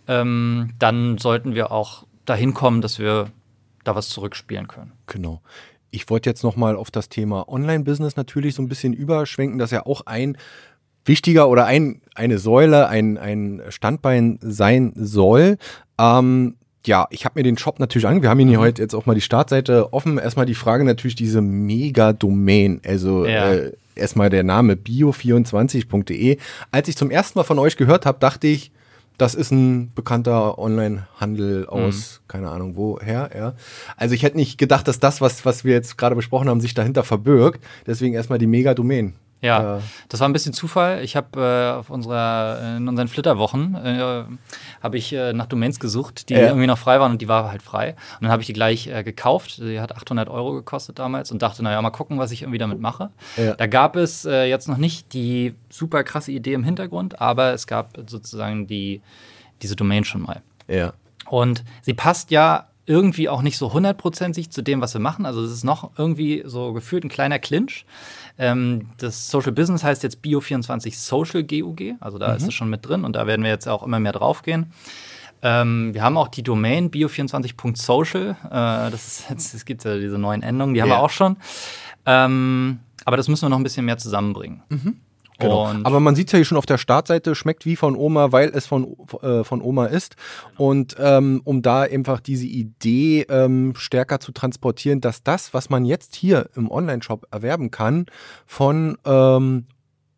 ja. 0.07 0.21
ähm, 0.21 0.71
dann 0.79 1.17
sollten 1.17 1.55
wir 1.55 1.71
auch 1.71 2.05
dahin 2.25 2.53
kommen, 2.53 2.81
dass 2.81 2.99
wir 2.99 3.27
da 3.83 3.95
was 3.95 4.09
zurückspielen 4.09 4.67
können. 4.67 4.91
Genau. 5.07 5.41
Ich 5.95 6.09
wollte 6.09 6.29
jetzt 6.29 6.43
nochmal 6.43 6.75
auf 6.75 6.91
das 6.91 7.07
Thema 7.07 7.47
Online-Business 7.47 8.17
natürlich 8.17 8.53
so 8.55 8.61
ein 8.61 8.67
bisschen 8.67 8.91
überschwenken, 8.91 9.57
dass 9.57 9.71
ja 9.71 9.85
auch 9.85 10.01
ein 10.05 10.37
wichtiger 11.05 11.47
oder 11.47 11.65
ein, 11.65 12.01
eine 12.15 12.37
Säule, 12.37 12.89
ein, 12.89 13.17
ein 13.17 13.61
Standbein 13.69 14.37
sein 14.41 14.91
soll. 14.95 15.57
Ähm, 15.97 16.55
ja, 16.85 17.07
ich 17.11 17.23
habe 17.23 17.39
mir 17.39 17.43
den 17.43 17.57
Shop 17.57 17.79
natürlich 17.79 18.05
angeguckt. 18.05 18.23
Wir 18.23 18.29
haben 18.29 18.39
ihn 18.41 18.49
hier 18.49 18.59
mhm. 18.59 18.63
heute 18.63 18.81
jetzt 18.81 18.93
auch 18.93 19.05
mal 19.05 19.15
die 19.15 19.21
Startseite 19.21 19.93
offen. 19.93 20.17
Erstmal 20.17 20.45
die 20.45 20.53
Frage 20.53 20.83
natürlich 20.83 21.15
diese 21.15 21.41
Mega-Domain. 21.41 22.81
Also 22.85 23.25
ja. 23.25 23.53
äh, 23.53 23.71
erstmal 23.95 24.29
der 24.29 24.43
Name 24.43 24.73
bio24.de. 24.73 26.37
Als 26.71 26.89
ich 26.89 26.97
zum 26.97 27.09
ersten 27.09 27.39
Mal 27.39 27.43
von 27.43 27.59
euch 27.59 27.77
gehört 27.77 28.05
habe, 28.05 28.19
dachte 28.19 28.47
ich, 28.47 28.71
das 29.17 29.35
ist 29.35 29.51
ein 29.51 29.93
bekannter 29.93 30.57
Online-Handel 30.57 31.67
aus, 31.67 32.21
mhm. 32.21 32.27
keine 32.27 32.49
Ahnung 32.49 32.75
woher, 32.75 33.29
ja. 33.35 33.53
Also 33.97 34.15
ich 34.15 34.23
hätte 34.23 34.37
nicht 34.37 34.57
gedacht, 34.57 34.87
dass 34.87 34.99
das, 34.99 35.21
was, 35.21 35.45
was 35.45 35.63
wir 35.63 35.73
jetzt 35.73 35.97
gerade 35.97 36.15
besprochen 36.15 36.49
haben, 36.49 36.61
sich 36.61 36.73
dahinter 36.73 37.03
verbirgt. 37.03 37.63
Deswegen 37.85 38.13
erstmal 38.13 38.39
die 38.39 38.47
Mega-Domain. 38.47 39.15
Ja, 39.41 39.77
äh, 39.77 39.81
das 40.09 40.19
war 40.19 40.29
ein 40.29 40.33
bisschen 40.33 40.53
Zufall. 40.53 41.03
Ich 41.03 41.15
habe 41.15 41.39
äh, 41.39 41.77
auf 41.77 41.89
unserer, 41.89 42.77
in 42.77 42.87
unseren 42.87 43.07
Flitterwochen 43.07 43.75
äh, 43.75 44.23
habe 44.81 44.97
ich 44.97 45.13
äh, 45.13 45.33
nach 45.33 45.45
Domains 45.45 45.79
gesucht, 45.79 46.29
die 46.29 46.33
ja. 46.33 46.47
irgendwie 46.47 46.67
noch 46.67 46.77
frei 46.77 46.99
waren 46.99 47.11
und 47.11 47.21
die 47.21 47.27
war 47.27 47.49
halt 47.51 47.61
frei. 47.61 47.91
Und 48.15 48.23
dann 48.23 48.31
habe 48.31 48.41
ich 48.41 48.47
die 48.47 48.53
gleich 48.53 48.87
äh, 48.87 49.03
gekauft. 49.03 49.57
Die 49.59 49.79
hat 49.79 49.95
800 49.95 50.29
Euro 50.29 50.53
gekostet 50.53 50.99
damals 50.99 51.31
und 51.31 51.41
dachte, 51.41 51.63
naja, 51.63 51.81
mal 51.81 51.91
gucken, 51.91 52.17
was 52.17 52.31
ich 52.31 52.41
irgendwie 52.41 52.57
damit 52.57 52.79
mache. 52.79 53.11
Ja. 53.37 53.55
Da 53.55 53.67
gab 53.67 53.95
es 53.95 54.25
äh, 54.25 54.45
jetzt 54.45 54.67
noch 54.67 54.77
nicht 54.77 55.13
die 55.13 55.55
super 55.69 56.03
krasse 56.03 56.31
Idee 56.31 56.53
im 56.53 56.63
Hintergrund, 56.63 57.21
aber 57.21 57.53
es 57.53 57.67
gab 57.67 57.97
sozusagen 58.07 58.67
die, 58.67 59.01
diese 59.61 59.75
Domain 59.75 60.03
schon 60.03 60.21
mal. 60.21 60.41
Ja. 60.67 60.93
Und 61.27 61.63
sie 61.81 61.93
passt 61.93 62.31
ja 62.31 62.67
irgendwie 62.85 63.29
auch 63.29 63.41
nicht 63.41 63.57
so 63.57 63.73
hundertprozentig 63.73 64.51
zu 64.51 64.61
dem, 64.61 64.81
was 64.81 64.93
wir 64.93 65.01
machen. 65.01 65.25
Also 65.25 65.43
es 65.43 65.51
ist 65.51 65.63
noch 65.63 65.91
irgendwie 65.97 66.43
so 66.45 66.73
gefühlt 66.73 67.03
ein 67.03 67.09
kleiner 67.09 67.39
Clinch. 67.39 67.85
Ähm, 68.37 68.89
das 68.97 69.29
Social 69.29 69.51
Business 69.51 69.83
heißt 69.83 70.03
jetzt 70.03 70.23
Bio24 70.23 70.95
Social 70.95 71.43
GUG, 71.43 71.95
also 71.99 72.17
da 72.17 72.29
mhm. 72.29 72.37
ist 72.37 72.47
es 72.47 72.53
schon 72.53 72.69
mit 72.69 72.87
drin 72.87 73.03
und 73.03 73.15
da 73.15 73.27
werden 73.27 73.43
wir 73.43 73.49
jetzt 73.49 73.67
auch 73.67 73.83
immer 73.83 73.99
mehr 73.99 74.11
drauf 74.11 74.43
gehen. 74.43 74.71
Ähm, 75.41 75.93
wir 75.93 76.03
haben 76.03 76.17
auch 76.17 76.27
die 76.27 76.43
Domain 76.43 76.91
bio24.social. 76.91 78.35
Äh, 78.45 78.91
das 78.91 79.07
ist 79.07 79.25
jetzt, 79.29 79.53
es 79.53 79.65
gibt 79.65 79.83
ja 79.83 79.97
diese 79.97 80.17
neuen 80.17 80.43
Endungen, 80.43 80.73
die 80.73 80.81
haben 80.81 80.89
ja. 80.89 80.95
wir 80.95 81.03
auch 81.03 81.09
schon. 81.09 81.37
Ähm, 82.05 82.79
aber 83.03 83.17
das 83.17 83.27
müssen 83.27 83.45
wir 83.45 83.49
noch 83.49 83.57
ein 83.57 83.63
bisschen 83.63 83.85
mehr 83.85 83.97
zusammenbringen. 83.97 84.63
Mhm. 84.69 84.97
Genau. 85.39 85.69
Und 85.69 85.85
Aber 85.85 85.99
man 85.99 86.15
sieht 86.15 86.27
es 86.27 86.31
ja 86.33 86.37
hier 86.37 86.45
schon 86.45 86.57
auf 86.57 86.65
der 86.65 86.77
Startseite, 86.77 87.35
schmeckt 87.35 87.65
wie 87.65 87.75
von 87.75 87.95
Oma, 87.95 88.31
weil 88.31 88.49
es 88.53 88.65
von, 88.65 88.95
äh, 89.21 89.43
von 89.43 89.61
Oma 89.61 89.87
ist. 89.87 90.15
Und 90.57 90.95
ähm, 90.99 91.41
um 91.43 91.61
da 91.61 91.81
einfach 91.81 92.19
diese 92.19 92.45
Idee 92.45 93.23
ähm, 93.29 93.73
stärker 93.75 94.19
zu 94.19 94.31
transportieren, 94.31 95.01
dass 95.01 95.23
das, 95.23 95.53
was 95.53 95.69
man 95.69 95.85
jetzt 95.85 96.15
hier 96.15 96.49
im 96.55 96.71
Online-Shop 96.71 97.27
erwerben 97.31 97.71
kann, 97.71 98.05
von 98.45 98.97
ähm, 99.05 99.65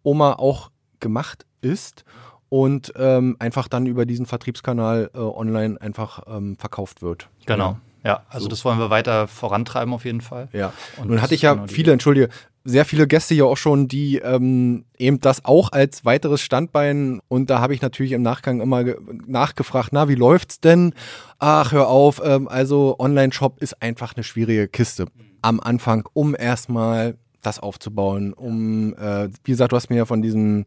Oma 0.04 0.34
auch 0.34 0.72
gemacht 1.00 1.46
ist 1.62 2.06
und 2.50 2.94
ähm, 2.96 3.36
einfach 3.40 3.68
dann 3.68 3.86
über 3.86 4.06
diesen 4.06 4.26
Vertriebskanal 4.26 5.12
äh, 5.14 5.18
online 5.18 5.80
einfach 5.82 6.24
ähm, 6.28 6.58
verkauft 6.58 7.02
wird. 7.02 7.30
Genau. 7.46 7.78
Ja, 8.04 8.24
also 8.30 8.44
so. 8.44 8.50
das 8.50 8.64
wollen 8.64 8.80
wir 8.80 8.90
weiter 8.90 9.28
vorantreiben 9.28 9.94
auf 9.94 10.06
jeden 10.06 10.22
Fall. 10.22 10.48
Ja. 10.54 10.72
Und 10.96 11.10
nun 11.10 11.22
hatte 11.22 11.36
ich 11.36 11.42
ja 11.42 11.56
genau 11.56 11.68
viele, 11.68 11.92
entschuldige, 11.92 12.30
sehr 12.68 12.84
viele 12.84 13.08
Gäste 13.08 13.34
hier 13.34 13.46
auch 13.46 13.56
schon, 13.56 13.88
die 13.88 14.18
ähm, 14.18 14.84
eben 14.98 15.22
das 15.22 15.46
auch 15.46 15.72
als 15.72 16.04
weiteres 16.04 16.42
Standbein 16.42 17.22
und 17.30 17.50
da 17.50 17.60
habe 17.60 17.74
ich 17.74 17.82
natürlich 17.82 18.12
im 18.12 18.22
Nachgang 18.22 18.60
immer 18.60 18.84
nachgefragt, 19.26 19.90
na, 19.94 20.10
wie 20.10 20.16
läuft's 20.16 20.60
denn? 20.60 20.94
Ach, 21.40 21.72
hör 21.72 21.88
auf, 21.88 22.22
ähm, 22.24 22.48
also 22.50 22.98
Online-Shop 23.00 23.62
ist 23.62 23.82
einfach 23.82 24.16
eine 24.16 24.24
schwierige 24.24 24.68
Kiste 24.68 25.06
am 25.42 25.62
Anfang, 25.62 26.08
um 26.14 26.36
erstmal 26.38 27.16
das 27.42 27.60
aufzubauen, 27.60 28.34
um, 28.34 28.94
äh, 28.96 29.30
wie 29.44 29.52
gesagt, 29.52 29.72
du 29.72 29.76
hast 29.76 29.90
mir 29.90 29.98
ja 29.98 30.06
von 30.06 30.22
diesem 30.22 30.66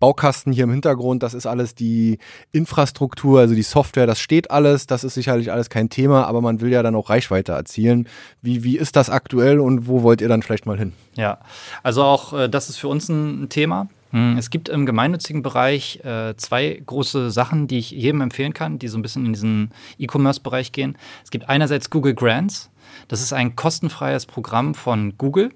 Baukasten 0.00 0.52
hier 0.52 0.64
im 0.64 0.70
Hintergrund, 0.70 1.22
das 1.22 1.34
ist 1.34 1.46
alles 1.46 1.74
die 1.74 2.18
Infrastruktur, 2.52 3.40
also 3.40 3.54
die 3.54 3.62
Software, 3.62 4.06
das 4.06 4.20
steht 4.20 4.50
alles, 4.50 4.86
das 4.86 5.04
ist 5.04 5.14
sicherlich 5.14 5.52
alles 5.52 5.70
kein 5.70 5.90
Thema, 5.90 6.26
aber 6.26 6.40
man 6.40 6.60
will 6.60 6.70
ja 6.70 6.82
dann 6.82 6.94
auch 6.94 7.10
Reichweite 7.10 7.52
erzielen. 7.52 8.08
Wie, 8.40 8.64
wie 8.64 8.78
ist 8.78 8.96
das 8.96 9.10
aktuell 9.10 9.60
und 9.60 9.86
wo 9.86 10.02
wollt 10.02 10.20
ihr 10.20 10.28
dann 10.28 10.42
vielleicht 10.42 10.66
mal 10.66 10.78
hin? 10.78 10.92
Ja, 11.14 11.38
also 11.82 12.02
auch 12.02 12.32
äh, 12.32 12.48
das 12.48 12.68
ist 12.68 12.78
für 12.78 12.88
uns 12.88 13.08
ein 13.08 13.48
Thema. 13.48 13.88
Hm, 14.12 14.36
es 14.36 14.50
gibt 14.50 14.68
im 14.68 14.86
gemeinnützigen 14.86 15.42
Bereich 15.42 16.00
äh, 16.04 16.34
zwei 16.36 16.80
große 16.84 17.30
Sachen, 17.30 17.66
die 17.66 17.78
ich 17.78 17.90
jedem 17.90 18.20
empfehlen 18.20 18.52
kann, 18.52 18.78
die 18.78 18.88
so 18.88 18.98
ein 18.98 19.02
bisschen 19.02 19.26
in 19.26 19.32
diesen 19.32 19.70
E-Commerce-Bereich 19.98 20.72
gehen. 20.72 20.96
Es 21.24 21.30
gibt 21.30 21.48
einerseits 21.48 21.90
Google 21.90 22.14
Grants. 22.14 22.70
Das 23.08 23.22
ist 23.22 23.32
ein 23.32 23.56
kostenfreies 23.56 24.26
Programm 24.26 24.74
von 24.74 25.14
Google 25.16 25.50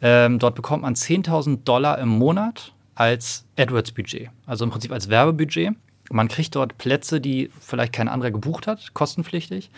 ähm, 0.00 0.38
dort 0.38 0.54
bekommt 0.54 0.82
man 0.82 0.94
10.000 0.94 1.64
Dollar 1.64 1.98
im 1.98 2.08
Monat 2.08 2.72
als 2.94 3.44
AdWords-Budget, 3.56 4.30
also 4.46 4.64
im 4.64 4.70
Prinzip 4.70 4.92
als 4.92 5.08
Werbebudget. 5.08 5.74
Man 6.10 6.28
kriegt 6.28 6.54
dort 6.56 6.78
Plätze, 6.78 7.20
die 7.20 7.50
vielleicht 7.60 7.92
kein 7.92 8.08
anderer 8.08 8.30
gebucht 8.30 8.66
hat, 8.66 8.94
kostenpflichtig, 8.94 9.70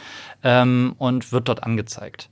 ähm, 0.44 0.94
und 0.98 1.32
wird 1.32 1.48
dort 1.48 1.64
angezeigt. 1.64 2.28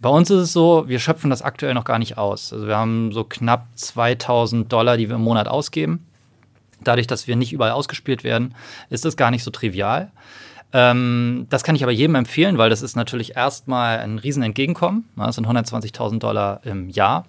Bei 0.00 0.08
uns 0.08 0.30
ist 0.30 0.40
es 0.40 0.52
so, 0.52 0.88
wir 0.88 0.98
schöpfen 0.98 1.30
das 1.30 1.42
aktuell 1.42 1.74
noch 1.74 1.84
gar 1.84 1.98
nicht 1.98 2.18
aus. 2.18 2.52
Also 2.52 2.66
wir 2.66 2.76
haben 2.76 3.12
so 3.12 3.24
knapp 3.24 3.68
2000 3.76 4.70
Dollar, 4.70 4.96
die 4.96 5.08
wir 5.08 5.14
im 5.14 5.22
Monat 5.22 5.46
ausgeben. 5.46 6.04
Dadurch, 6.82 7.06
dass 7.06 7.28
wir 7.28 7.36
nicht 7.36 7.52
überall 7.52 7.70
ausgespielt 7.70 8.24
werden, 8.24 8.54
ist 8.90 9.04
das 9.04 9.16
gar 9.16 9.30
nicht 9.30 9.44
so 9.44 9.52
trivial. 9.52 10.10
Ähm, 10.72 11.46
das 11.50 11.64
kann 11.64 11.74
ich 11.74 11.82
aber 11.82 11.92
jedem 11.92 12.14
empfehlen, 12.14 12.58
weil 12.58 12.70
das 12.70 12.82
ist 12.82 12.96
natürlich 12.96 13.36
erstmal 13.36 13.98
ein 13.98 14.18
riesen 14.18 14.42
Entgegenkommen. 14.42 15.08
Das 15.16 15.36
sind 15.36 15.46
120.000 15.46 16.18
Dollar 16.18 16.60
im 16.64 16.88
Jahr. 16.88 17.26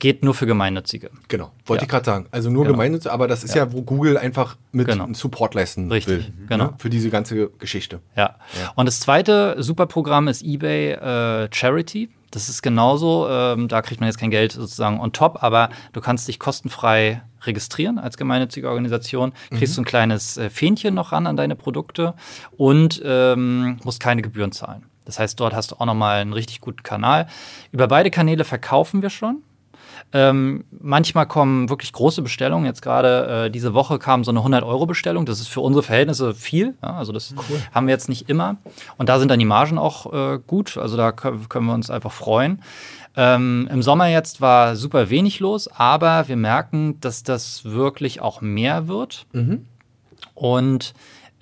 Geht 0.00 0.22
nur 0.22 0.34
für 0.34 0.46
Gemeinnützige. 0.46 1.10
Genau, 1.28 1.52
wollte 1.64 1.82
ja. 1.82 1.84
ich 1.84 1.88
gerade 1.88 2.04
sagen. 2.04 2.26
Also 2.30 2.50
nur 2.50 2.64
genau. 2.64 2.74
Gemeinnützige, 2.74 3.12
aber 3.12 3.26
das 3.26 3.42
ist 3.42 3.54
ja. 3.54 3.64
ja, 3.64 3.72
wo 3.72 3.82
Google 3.82 4.18
einfach 4.18 4.56
mit 4.72 4.88
genau. 4.88 5.08
Support 5.12 5.54
leisten 5.54 5.90
Richtig, 5.90 6.08
will. 6.08 6.18
Ne, 6.18 6.46
genau. 6.48 6.64
Ne? 6.64 6.74
Für 6.78 6.90
diese 6.90 7.10
ganze 7.10 7.48
Geschichte. 7.58 8.00
Ja. 8.16 8.36
ja. 8.60 8.72
Und 8.74 8.86
das 8.86 9.00
zweite 9.00 9.56
Superprogramm 9.62 10.28
ist 10.28 10.42
eBay 10.42 10.92
äh, 10.92 11.48
Charity. 11.52 12.10
Das 12.32 12.48
ist 12.48 12.62
genauso. 12.62 13.28
Ähm, 13.30 13.68
da 13.68 13.80
kriegt 13.80 14.00
man 14.00 14.08
jetzt 14.08 14.18
kein 14.18 14.30
Geld 14.30 14.52
sozusagen 14.52 15.00
on 15.00 15.12
top, 15.12 15.42
aber 15.42 15.70
du 15.92 16.00
kannst 16.00 16.26
dich 16.28 16.38
kostenfrei 16.38 17.22
registrieren 17.46 17.98
als 17.98 18.16
gemeinnützige 18.16 18.68
Organisation, 18.68 19.32
kriegst 19.50 19.72
mhm. 19.72 19.76
so 19.76 19.82
ein 19.82 19.84
kleines 19.84 20.36
äh, 20.36 20.50
Fähnchen 20.50 20.94
noch 20.94 21.12
ran 21.12 21.26
an 21.26 21.36
deine 21.36 21.56
Produkte 21.56 22.14
und 22.56 23.00
ähm, 23.04 23.78
musst 23.84 24.00
keine 24.00 24.22
Gebühren 24.22 24.52
zahlen. 24.52 24.86
Das 25.04 25.18
heißt, 25.18 25.38
dort 25.38 25.54
hast 25.54 25.72
du 25.72 25.76
auch 25.76 25.86
nochmal 25.86 26.20
einen 26.20 26.32
richtig 26.32 26.60
guten 26.60 26.82
Kanal. 26.82 27.28
Über 27.72 27.88
beide 27.88 28.10
Kanäle 28.10 28.44
verkaufen 28.44 29.02
wir 29.02 29.10
schon. 29.10 29.42
Ähm, 30.16 30.64
manchmal 30.70 31.26
kommen 31.26 31.68
wirklich 31.68 31.92
große 31.92 32.22
Bestellungen. 32.22 32.66
Jetzt 32.66 32.82
gerade 32.82 33.46
äh, 33.46 33.50
diese 33.50 33.74
Woche 33.74 33.98
kam 33.98 34.22
so 34.22 34.30
eine 34.30 34.38
100-Euro-Bestellung. 34.38 35.26
Das 35.26 35.40
ist 35.40 35.48
für 35.48 35.60
unsere 35.60 35.82
Verhältnisse 35.82 36.34
viel. 36.34 36.74
Ja? 36.82 36.94
Also 36.94 37.10
das 37.10 37.34
cool. 37.50 37.60
haben 37.72 37.88
wir 37.88 37.92
jetzt 37.92 38.08
nicht 38.08 38.30
immer. 38.30 38.56
Und 38.96 39.08
da 39.08 39.18
sind 39.18 39.28
dann 39.28 39.40
die 39.40 39.44
Margen 39.44 39.76
auch 39.76 40.12
äh, 40.12 40.38
gut. 40.46 40.78
Also 40.78 40.96
da 40.96 41.10
können 41.10 41.66
wir 41.66 41.74
uns 41.74 41.90
einfach 41.90 42.12
freuen. 42.12 42.62
Ähm, 43.16 43.68
Im 43.72 43.82
Sommer 43.82 44.06
jetzt 44.06 44.40
war 44.40 44.76
super 44.76 45.10
wenig 45.10 45.40
los, 45.40 45.66
aber 45.68 46.28
wir 46.28 46.36
merken, 46.36 47.00
dass 47.00 47.24
das 47.24 47.64
wirklich 47.64 48.20
auch 48.20 48.40
mehr 48.40 48.86
wird. 48.86 49.26
Mhm. 49.32 49.66
Und 50.34 50.94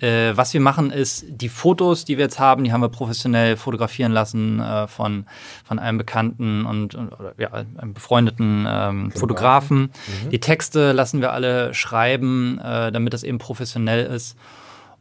äh, 0.03 0.35
was 0.35 0.53
wir 0.53 0.59
machen 0.59 0.91
ist, 0.91 1.25
die 1.29 1.47
Fotos, 1.47 2.03
die 2.03 2.17
wir 2.17 2.25
jetzt 2.25 2.37
haben, 2.37 2.65
die 2.65 2.73
haben 2.73 2.81
wir 2.81 2.89
professionell 2.89 3.55
fotografieren 3.55 4.11
lassen 4.11 4.59
äh, 4.59 4.87
von, 4.87 5.25
von 5.63 5.79
einem 5.79 5.97
bekannten 5.97 6.65
und, 6.65 6.95
oder, 6.95 7.33
ja, 7.37 7.51
einem 7.53 7.93
befreundeten 7.93 8.65
ähm, 8.67 9.11
Fotografen. 9.11 9.91
Mhm. 10.25 10.29
Die 10.31 10.39
Texte 10.39 10.91
lassen 10.91 11.21
wir 11.21 11.31
alle 11.31 11.73
schreiben, 11.73 12.59
äh, 12.59 12.91
damit 12.91 13.13
das 13.13 13.23
eben 13.23 13.37
professionell 13.37 14.05
ist. 14.05 14.37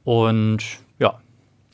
Und 0.05 0.63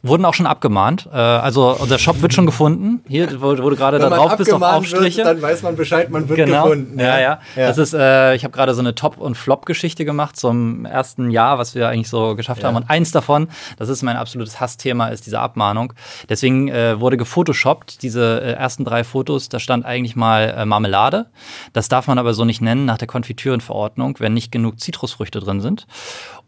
Wurden 0.03 0.25
auch 0.25 0.35
schon 0.35 0.47
abgemahnt. 0.47 1.09
Äh, 1.13 1.17
also 1.17 1.77
unser 1.77 1.99
Shop 1.99 2.23
wird 2.23 2.33
schon 2.33 2.47
gefunden. 2.47 3.03
Hier 3.09 3.41
wurde, 3.41 3.65
wurde 3.65 3.75
gerade 3.75 3.99
da 3.99 4.09
drauf 4.09 4.37
bis 4.37 4.53
auf 4.53 4.63
Aufstriche. 4.63 5.19
Wird, 5.19 5.27
dann 5.27 5.43
weiß 5.43 5.63
man 5.63 5.75
Bescheid, 5.75 6.09
man 6.11 6.29
wird 6.29 6.37
genau. 6.37 6.65
gefunden. 6.65 7.01
Ja, 7.01 7.19
ja. 7.19 7.41
ja. 7.57 7.67
Das 7.67 7.79
ist, 7.79 7.95
äh, 7.95 8.37
ich 8.37 8.45
habe 8.45 8.53
gerade 8.53 8.75
so 8.75 8.81
eine 8.81 8.95
Top- 8.95 9.19
und 9.19 9.37
Flop-Geschichte 9.37 10.05
gemacht 10.05 10.37
zum 10.37 10.85
ersten 10.85 11.33
Jahr, 11.33 11.59
was 11.59 11.75
wir 11.75 11.89
eigentlich 11.89 12.09
so 12.09 12.37
geschafft 12.37 12.63
ja. 12.63 12.69
haben. 12.69 12.77
Und 12.77 12.89
eins 12.89 13.11
davon, 13.11 13.49
das 13.77 13.89
ist 13.89 14.03
mein 14.05 14.17
absolutes 14.17 14.61
Hassthema, 14.61 15.09
ist 15.09 15.27
diese 15.27 15.41
Abmahnung. 15.41 15.93
Deswegen 16.29 16.69
äh, 16.69 17.01
wurde 17.01 17.17
gefotoshoppt. 17.17 18.03
Diese 18.03 18.41
äh, 18.41 18.53
ersten 18.53 18.85
drei 18.85 19.03
Fotos, 19.03 19.49
da 19.49 19.59
stand 19.59 19.85
eigentlich 19.85 20.15
mal 20.15 20.55
äh, 20.57 20.65
Marmelade. 20.65 21.27
Das 21.73 21.89
darf 21.89 22.07
man 22.07 22.19
aber 22.19 22.35
so 22.35 22.45
nicht 22.45 22.61
nennen 22.61 22.85
nach 22.85 22.99
der 22.99 23.09
Konfitürenverordnung, 23.09 24.21
wenn 24.21 24.33
nicht 24.33 24.53
genug 24.53 24.79
Zitrusfrüchte 24.79 25.41
drin 25.41 25.61
sind. 25.61 25.89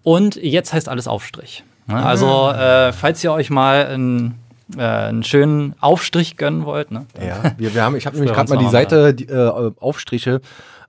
Und 0.05 0.37
jetzt 0.37 0.73
heißt 0.73 0.89
alles 0.89 1.09
Aufstrich. 1.09 1.65
Ne? 1.91 1.97
Ah. 1.97 2.09
Also, 2.09 2.51
äh, 2.51 2.93
falls 2.93 3.23
ihr 3.25 3.33
euch 3.33 3.51
mal 3.51 3.87
einen, 3.87 4.39
äh, 4.77 4.83
einen 4.83 5.25
schönen 5.25 5.75
Aufstrich 5.81 6.37
gönnen 6.37 6.65
wollt. 6.65 6.91
Ne? 6.91 7.07
Ja, 7.21 7.53
wir, 7.59 7.75
wir 7.75 7.83
haben, 7.83 7.97
ich 7.97 8.07
habe 8.07 8.17
nämlich 8.19 8.33
gerade 8.33 8.55
mal 8.55 8.63
die 8.63 8.71
Seite, 8.71 9.15
die, 9.15 9.27
äh, 9.27 9.73
Aufstriche 9.79 10.41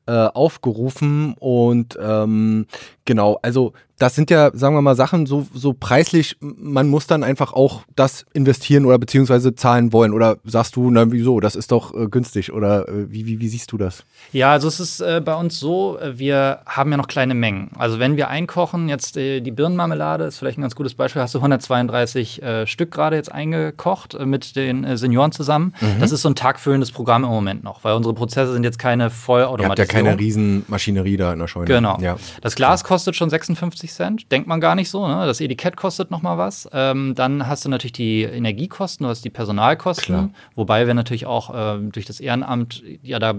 äh, 0.08 0.12
aufgerufen 0.12 1.36
und 1.40 1.98
ähm, 2.02 2.66
genau, 3.12 3.38
also 3.42 3.74
das 4.02 4.16
sind 4.16 4.32
ja, 4.32 4.50
sagen 4.54 4.74
wir 4.74 4.82
mal, 4.82 4.96
Sachen 4.96 5.28
so, 5.28 5.46
so 5.54 5.74
preislich, 5.74 6.36
man 6.40 6.88
muss 6.88 7.06
dann 7.06 7.24
einfach 7.24 7.54
auch 7.54 7.84
das 7.96 8.26
investieren 8.34 8.86
oder 8.86 8.98
beziehungsweise 8.98 9.54
zahlen 9.54 9.94
wollen. 9.94 10.14
Oder 10.14 10.38
sagst 10.44 10.76
du, 10.76 10.90
na 10.90 11.12
wieso, 11.12 11.40
das 11.40 11.56
ist 11.56 11.72
doch 11.72 11.94
äh, 11.94 12.08
günstig 12.08 12.52
oder 12.52 12.90
äh, 12.90 13.12
wie, 13.12 13.28
wie, 13.28 13.40
wie 13.40 13.48
siehst 13.48 13.72
du 13.72 13.78
das? 13.78 14.04
Ja, 14.32 14.54
also 14.54 14.68
es 14.68 14.80
ist 14.80 15.02
äh, 15.02 15.22
bei 15.24 15.36
uns 15.36 15.60
so, 15.60 16.00
äh, 16.00 16.18
wir 16.18 16.62
haben 16.66 16.90
ja 16.90 16.98
noch 16.98 17.08
kleine 17.08 17.36
Mengen. 17.36 17.70
Also 17.78 18.00
wenn 18.00 18.18
wir 18.18 18.30
einkochen, 18.30 18.90
jetzt 18.90 19.18
äh, 19.18 19.40
die 19.40 19.52
Birnenmarmelade 19.52 20.24
ist 20.24 20.40
vielleicht 20.40 20.58
ein 20.58 20.62
ganz 20.62 20.76
gutes 20.76 20.96
Beispiel, 20.96 21.22
hast 21.22 21.36
du 21.36 21.38
132 21.38 22.42
äh, 22.42 22.66
Stück 22.66 22.90
gerade 22.90 23.18
jetzt 23.18 23.32
eingekocht 23.32 24.18
mit 24.26 24.56
den 24.56 24.98
Senioren 24.98 25.32
zusammen. 25.32 25.76
Mhm. 25.80 26.00
Das 26.00 26.12
ist 26.12 26.24
so 26.24 26.30
ein 26.30 26.36
tagfüllendes 26.36 26.92
Programm 26.92 27.24
im 27.24 27.30
Moment 27.30 27.64
noch, 27.64 27.84
weil 27.84 27.94
unsere 27.94 28.16
Prozesse 28.16 28.54
sind 28.54 28.64
jetzt 28.64 28.80
keine 28.80 29.12
vollautomatisiert. 29.12 29.78
Ihr 29.78 29.84
habt 29.84 29.94
ja 29.94 30.12
keine 30.12 30.20
Riesenmaschinerie 30.20 31.18
da 31.18 31.34
in 31.34 31.38
der 31.38 31.48
Scheune. 31.48 31.66
Genau. 31.66 32.00
Ja. 32.02 32.18
Das 32.42 32.56
Glas 32.56 32.84
kostet 32.84 33.01
schon 33.16 33.30
56 33.30 33.92
Cent. 33.92 34.32
Denkt 34.32 34.48
man 34.48 34.62
gar 34.62 34.76
nicht 34.76 34.90
so. 34.90 35.08
Ne? 35.08 35.26
Das 35.26 35.42
Etikett 35.42 35.78
kostet 35.78 36.12
noch 36.12 36.22
mal 36.22 36.38
was. 36.38 36.70
Ähm, 36.74 37.14
dann 37.16 37.48
hast 37.48 37.66
du 37.66 37.70
natürlich 37.70 37.94
die 37.94 38.24
Energiekosten, 38.24 39.04
du 39.04 39.10
hast 39.10 39.24
die 39.26 39.30
Personalkosten. 39.30 40.16
Klar. 40.16 40.30
Wobei 40.56 40.88
wir 40.88 40.94
natürlich 40.94 41.26
auch 41.26 41.54
äh, 41.54 41.80
durch 41.80 42.06
das 42.06 42.20
Ehrenamt 42.20 42.84
ja 43.02 43.20
da 43.20 43.34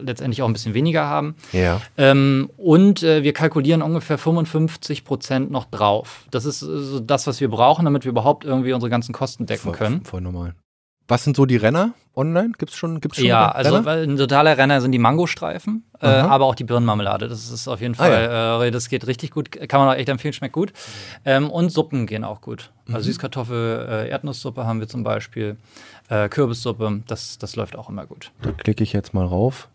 letztendlich 0.00 0.42
auch 0.42 0.46
ein 0.46 0.52
bisschen 0.52 0.74
weniger 0.74 1.06
haben. 1.06 1.34
Ja. 1.52 1.80
Ähm, 1.96 2.50
und 2.56 3.02
äh, 3.02 3.22
wir 3.22 3.32
kalkulieren 3.32 3.82
ungefähr 3.82 4.18
55 4.18 5.04
Prozent 5.04 5.50
noch 5.50 5.64
drauf. 5.66 6.24
Das 6.30 6.44
ist 6.44 6.60
so 6.60 7.00
das, 7.00 7.26
was 7.26 7.40
wir 7.40 7.48
brauchen, 7.48 7.84
damit 7.84 8.04
wir 8.04 8.10
überhaupt 8.10 8.44
irgendwie 8.44 8.72
unsere 8.72 8.90
ganzen 8.90 9.12
Kosten 9.12 9.46
decken 9.46 9.62
voll, 9.62 9.72
können. 9.72 10.04
Voll 10.04 10.20
normal. 10.20 10.54
Was 11.08 11.24
sind 11.24 11.36
so 11.36 11.46
die 11.46 11.56
Renner 11.56 11.94
online? 12.14 12.52
Gibt 12.56 12.72
es 12.72 12.76
schon, 12.76 13.00
gibt's 13.00 13.18
schon 13.18 13.26
Ja, 13.26 13.50
also 13.50 13.76
ein 13.76 14.16
totaler 14.16 14.56
Renner 14.56 14.80
sind 14.80 14.92
die 14.92 14.98
Mangostreifen, 14.98 15.84
äh, 16.00 16.06
aber 16.06 16.46
auch 16.46 16.54
die 16.54 16.64
Birnenmarmelade. 16.64 17.28
Das 17.28 17.50
ist 17.50 17.68
auf 17.68 17.80
jeden 17.80 17.94
Fall, 17.94 18.12
ah, 18.12 18.60
ja. 18.60 18.64
äh, 18.64 18.70
das 18.70 18.88
geht 18.88 19.06
richtig 19.06 19.30
gut. 19.30 19.50
Kann 19.50 19.80
man 19.80 19.88
auch 19.88 19.98
echt 19.98 20.08
empfehlen, 20.08 20.32
schmeckt 20.32 20.54
gut. 20.54 20.72
Ähm, 21.24 21.50
und 21.50 21.70
Suppen 21.70 22.06
gehen 22.06 22.24
auch 22.24 22.40
gut. 22.40 22.70
Also 22.86 22.98
mhm. 22.98 23.04
Süßkartoffel, 23.04 23.86
äh, 23.88 24.08
Erdnusssuppe 24.10 24.64
haben 24.64 24.80
wir 24.80 24.88
zum 24.88 25.02
Beispiel, 25.02 25.56
äh, 26.08 26.28
Kürbissuppe, 26.28 27.02
das, 27.06 27.38
das 27.38 27.56
läuft 27.56 27.76
auch 27.76 27.88
immer 27.88 28.06
gut. 28.06 28.30
Da 28.42 28.52
klicke 28.52 28.82
ich 28.82 28.92
jetzt 28.92 29.14
mal 29.14 29.26
rauf. 29.26 29.68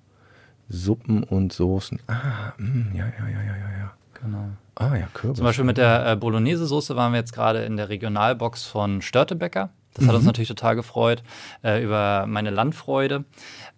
Suppen 0.70 1.24
und 1.24 1.54
Soßen. 1.54 2.00
Ah, 2.08 2.54
mh, 2.58 2.68
mm, 2.68 2.96
ja, 2.96 3.06
ja, 3.06 3.28
ja, 3.30 3.42
ja, 3.42 3.78
ja. 3.80 3.94
Genau. 4.22 4.50
Ah 4.76 4.96
ja, 4.96 5.08
Kürbis. 5.14 5.38
Zum 5.38 5.46
Beispiel 5.46 5.66
mit 5.66 5.78
der 5.78 6.12
äh, 6.12 6.16
Bolognese-Soße 6.16 6.96
waren 6.96 7.14
wir 7.14 7.20
jetzt 7.20 7.34
gerade 7.34 7.64
in 7.64 7.78
der 7.78 7.90
Regionalbox 7.90 8.66
von 8.66 9.02
Störtebecker. 9.02 9.70
Das 9.98 10.06
mhm. 10.06 10.10
hat 10.10 10.16
uns 10.16 10.24
mhm. 10.24 10.28
natürlich 10.28 10.48
total 10.48 10.76
gefreut 10.76 11.24
äh, 11.64 11.84
über 11.84 12.26
meine 12.28 12.52
Landfreude. 12.52 13.26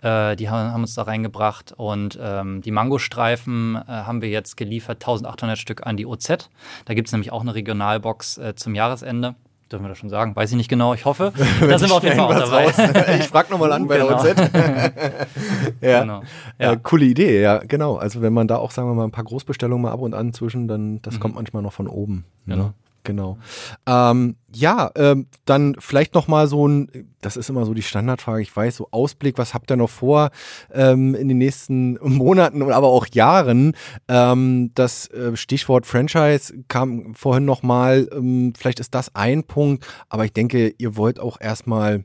Äh, 0.02 0.36
die 0.36 0.50
haben, 0.50 0.72
haben, 0.72 0.82
uns 0.82 0.96
da 0.96 1.04
reingebracht 1.04 1.74
und 1.76 2.20
ähm, 2.22 2.62
die 2.62 2.72
Mangostreifen 2.72 3.76
äh, 3.76 3.82
haben 3.88 4.22
wir 4.22 4.30
jetzt 4.30 4.58
geliefert, 4.58 4.98
1800 4.98 5.58
Stück 5.58 5.88
an 5.88 5.98
die 5.98 6.06
OZ. 6.06 6.50
Da 6.86 6.94
gibt 6.94 7.08
es 7.08 7.12
nämlich 7.12 7.32
auch 7.32 7.42
eine 7.42 7.56
Regionalbox 7.56 8.38
äh, 8.38 8.56
zum 8.56 8.76
Jahresende. 8.76 9.36
Dürfen 9.72 9.84
wir 9.84 9.90
das 9.90 10.00
schon 10.00 10.10
sagen? 10.10 10.36
Weiß 10.36 10.50
ich 10.50 10.58
nicht 10.58 10.70
genau. 10.70 10.96
Ich 10.96 11.06
hoffe. 11.06 11.32
da 11.62 11.78
sind 11.78 11.90
wir 11.90 11.96
auf 11.96 12.04
jeden 12.04 12.16
Fall 12.16 12.26
auch 12.26 12.50
dabei. 12.50 12.66
ich 13.20 13.28
frage 13.28 13.52
nochmal 13.52 13.72
an 13.72 13.88
bei 13.88 14.00
genau. 14.00 14.22
der 14.22 14.38
OZ. 14.38 14.52
ja. 15.82 16.02
Genau. 16.02 16.24
ja. 16.60 16.74
Äh, 16.74 16.78
coole 16.82 17.06
Idee, 17.06 17.42
ja, 17.42 17.60
genau. 17.60 17.96
Also 17.96 18.22
wenn 18.22 18.34
man 18.34 18.48
da 18.48 18.58
auch, 18.58 18.72
sagen 18.72 18.90
wir 18.90 18.96
mal, 18.96 19.04
ein 19.04 19.12
paar 19.12 19.24
Großbestellungen 19.24 19.84
mal 19.84 19.92
ab 19.92 20.02
und 20.02 20.16
an 20.16 20.34
zwischen, 20.34 20.68
dann 20.68 21.02
das 21.04 21.16
mhm. 21.16 21.20
kommt 21.20 21.36
manchmal 21.36 21.62
noch 21.62 21.74
von 21.74 21.88
oben. 21.88 22.26
Ne? 22.46 22.56
Genau. 22.56 22.68
Ne? 22.68 22.74
Genau. 23.04 23.38
Ähm, 23.86 24.36
ja, 24.54 24.92
ähm, 24.96 25.28
dann 25.46 25.76
vielleicht 25.80 26.16
noch 26.16 26.28
mal 26.28 26.48
so 26.48 26.68
ein, 26.68 27.08
das 27.22 27.38
ist 27.38 27.50
immer 27.50 27.66
so 27.66 27.74
die 27.74 27.82
Standardfrage, 27.82 28.42
ich 28.42 28.56
weiß, 28.56 28.76
so 28.76 28.88
Ausblick, 28.92 29.38
was 29.38 29.54
habt 29.54 29.72
ihr 29.72 29.78
noch 29.78 29.90
vor 29.90 30.32
ähm, 30.74 31.16
in 31.16 31.28
den 31.28 31.38
nächsten 31.38 31.94
Monaten, 32.02 32.62
aber 32.72 32.88
auch 32.88 33.08
Jahren? 33.12 33.76
Ähm, 34.08 34.72
das 34.76 35.08
äh, 35.12 35.36
Stichwort 35.36 35.86
Franchise 35.86 36.54
kam 36.68 37.14
vorhin 37.16 37.46
noch 37.46 37.64
mal, 37.64 38.10
ähm, 38.12 38.54
vielleicht 38.58 38.80
ist 38.80 38.94
das 38.94 39.16
ein 39.16 39.44
Punkt, 39.44 39.86
aber 40.10 40.26
ich 40.26 40.34
denke, 40.34 40.74
ihr 40.78 40.98
wollt 40.98 41.20
auch 41.20 41.40
erstmal 41.40 42.04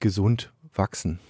gesund 0.00 0.52
wachsen. 0.74 1.20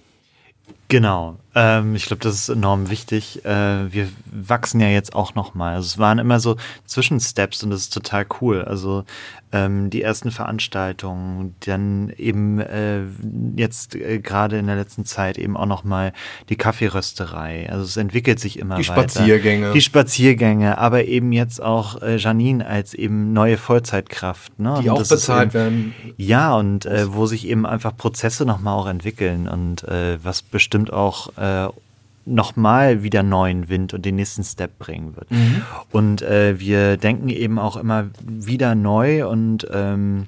Genau. 0.93 1.39
Ähm, 1.55 1.95
ich 1.95 2.05
glaube, 2.05 2.21
das 2.21 2.35
ist 2.35 2.49
enorm 2.49 2.91
wichtig. 2.91 3.43
Äh, 3.45 3.91
wir 3.91 4.09
wachsen 4.31 4.79
ja 4.79 4.89
jetzt 4.89 5.15
auch 5.15 5.33
noch 5.33 5.55
mal. 5.55 5.73
Also 5.73 5.87
es 5.87 5.97
waren 5.97 6.19
immer 6.19 6.39
so 6.39 6.55
Zwischensteps 6.85 7.63
und 7.63 7.71
das 7.71 7.81
ist 7.81 7.93
total 7.93 8.25
cool. 8.41 8.63
Also 8.63 9.03
ähm, 9.51 9.91
die 9.91 10.01
ersten 10.01 10.31
Veranstaltungen, 10.31 11.55
dann 11.59 12.11
eben 12.17 12.59
äh, 12.59 13.01
jetzt 13.55 13.93
äh, 13.93 14.19
gerade 14.19 14.57
in 14.57 14.65
der 14.65 14.75
letzten 14.75 15.05
Zeit 15.05 15.37
eben 15.37 15.55
auch 15.55 15.67
noch 15.67 15.83
mal 15.83 16.11
die 16.49 16.55
Kaffeerösterei. 16.55 17.69
Also 17.69 17.83
es 17.83 17.97
entwickelt 17.97 18.39
sich 18.39 18.57
immer 18.57 18.77
die 18.77 18.87
weiter. 18.87 19.03
Die 19.03 19.09
Spaziergänge. 19.09 19.71
Die 19.73 19.81
Spaziergänge, 19.81 20.79
aber 20.79 21.05
eben 21.05 21.31
jetzt 21.31 21.61
auch 21.61 22.01
äh, 22.01 22.17
Janine 22.17 22.65
als 22.65 22.95
eben 22.95 23.31
neue 23.31 23.57
Vollzeitkraft. 23.57 24.59
Ne? 24.59 24.79
Die 24.81 24.89
und 24.89 24.95
auch 24.97 25.07
bezahlt 25.07 25.49
eben, 25.49 25.53
werden. 25.53 25.95
Ja, 26.17 26.55
und 26.55 26.87
äh, 26.87 27.13
wo 27.13 27.27
sich 27.27 27.47
eben 27.47 27.67
einfach 27.67 27.95
Prozesse 27.95 28.45
noch 28.45 28.59
mal 28.59 28.73
auch 28.73 28.87
entwickeln 28.87 29.47
und 29.47 29.83
äh, 29.83 30.17
was 30.23 30.41
bestimmt 30.41 30.82
auch 30.91 31.37
äh, 31.37 31.69
nochmal 32.25 33.03
wieder 33.03 33.23
neuen 33.23 33.69
Wind 33.69 33.93
und 33.93 34.05
den 34.05 34.15
nächsten 34.15 34.43
Step 34.43 34.79
bringen 34.79 35.15
wird. 35.15 35.29
Mhm. 35.31 35.61
Und 35.91 36.21
äh, 36.21 36.59
wir 36.59 36.97
denken 36.97 37.29
eben 37.29 37.59
auch 37.59 37.77
immer 37.77 38.07
wieder 38.25 38.75
neu 38.75 39.27
und 39.27 39.67
ähm, 39.71 40.27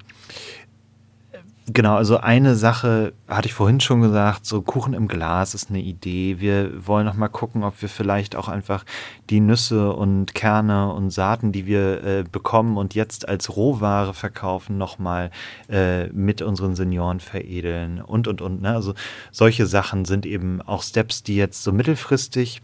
Genau, 1.67 1.95
also 1.95 2.17
eine 2.17 2.53
Sache 2.53 3.13
hatte 3.27 3.47
ich 3.47 3.55
vorhin 3.55 3.79
schon 3.79 4.01
gesagt, 4.01 4.45
so 4.45 4.61
Kuchen 4.61 4.93
im 4.93 5.07
Glas 5.07 5.55
ist 5.55 5.71
eine 5.71 5.79
Idee. 5.79 6.39
Wir 6.39 6.85
wollen 6.85 7.07
noch 7.07 7.15
mal 7.15 7.27
gucken, 7.27 7.63
ob 7.63 7.81
wir 7.81 7.89
vielleicht 7.89 8.35
auch 8.35 8.47
einfach 8.47 8.85
die 9.31 9.39
Nüsse 9.39 9.91
und 9.93 10.35
Kerne 10.35 10.93
und 10.93 11.09
Saaten, 11.09 11.51
die 11.51 11.65
wir 11.65 12.03
äh, 12.03 12.23
bekommen 12.31 12.77
und 12.77 12.93
jetzt 12.93 13.27
als 13.27 13.55
Rohware 13.55 14.13
verkaufen, 14.13 14.77
noch 14.77 14.99
mal 14.99 15.31
äh, 15.67 16.05
mit 16.09 16.43
unseren 16.43 16.75
Senioren 16.75 17.19
veredeln 17.19 17.99
und 17.99 18.27
und 18.27 18.41
und. 18.41 18.61
Ne? 18.61 18.75
Also 18.75 18.93
solche 19.31 19.65
Sachen 19.65 20.05
sind 20.05 20.27
eben 20.27 20.61
auch 20.61 20.83
Steps, 20.83 21.23
die 21.23 21.35
jetzt 21.35 21.63
so 21.63 21.71
mittelfristig 21.71 22.61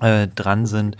äh, 0.00 0.26
dran 0.28 0.64
sind 0.64 0.96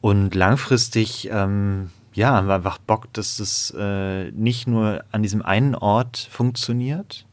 und 0.00 0.34
langfristig. 0.34 1.28
Ähm, 1.30 1.90
ja, 2.14 2.32
haben 2.32 2.48
wir 2.48 2.54
einfach 2.54 2.78
Bock, 2.78 3.12
dass 3.12 3.38
es 3.38 3.74
äh, 3.76 4.30
nicht 4.32 4.66
nur 4.66 5.04
an 5.12 5.22
diesem 5.22 5.42
einen 5.42 5.74
Ort 5.74 6.28
funktioniert, 6.30 7.26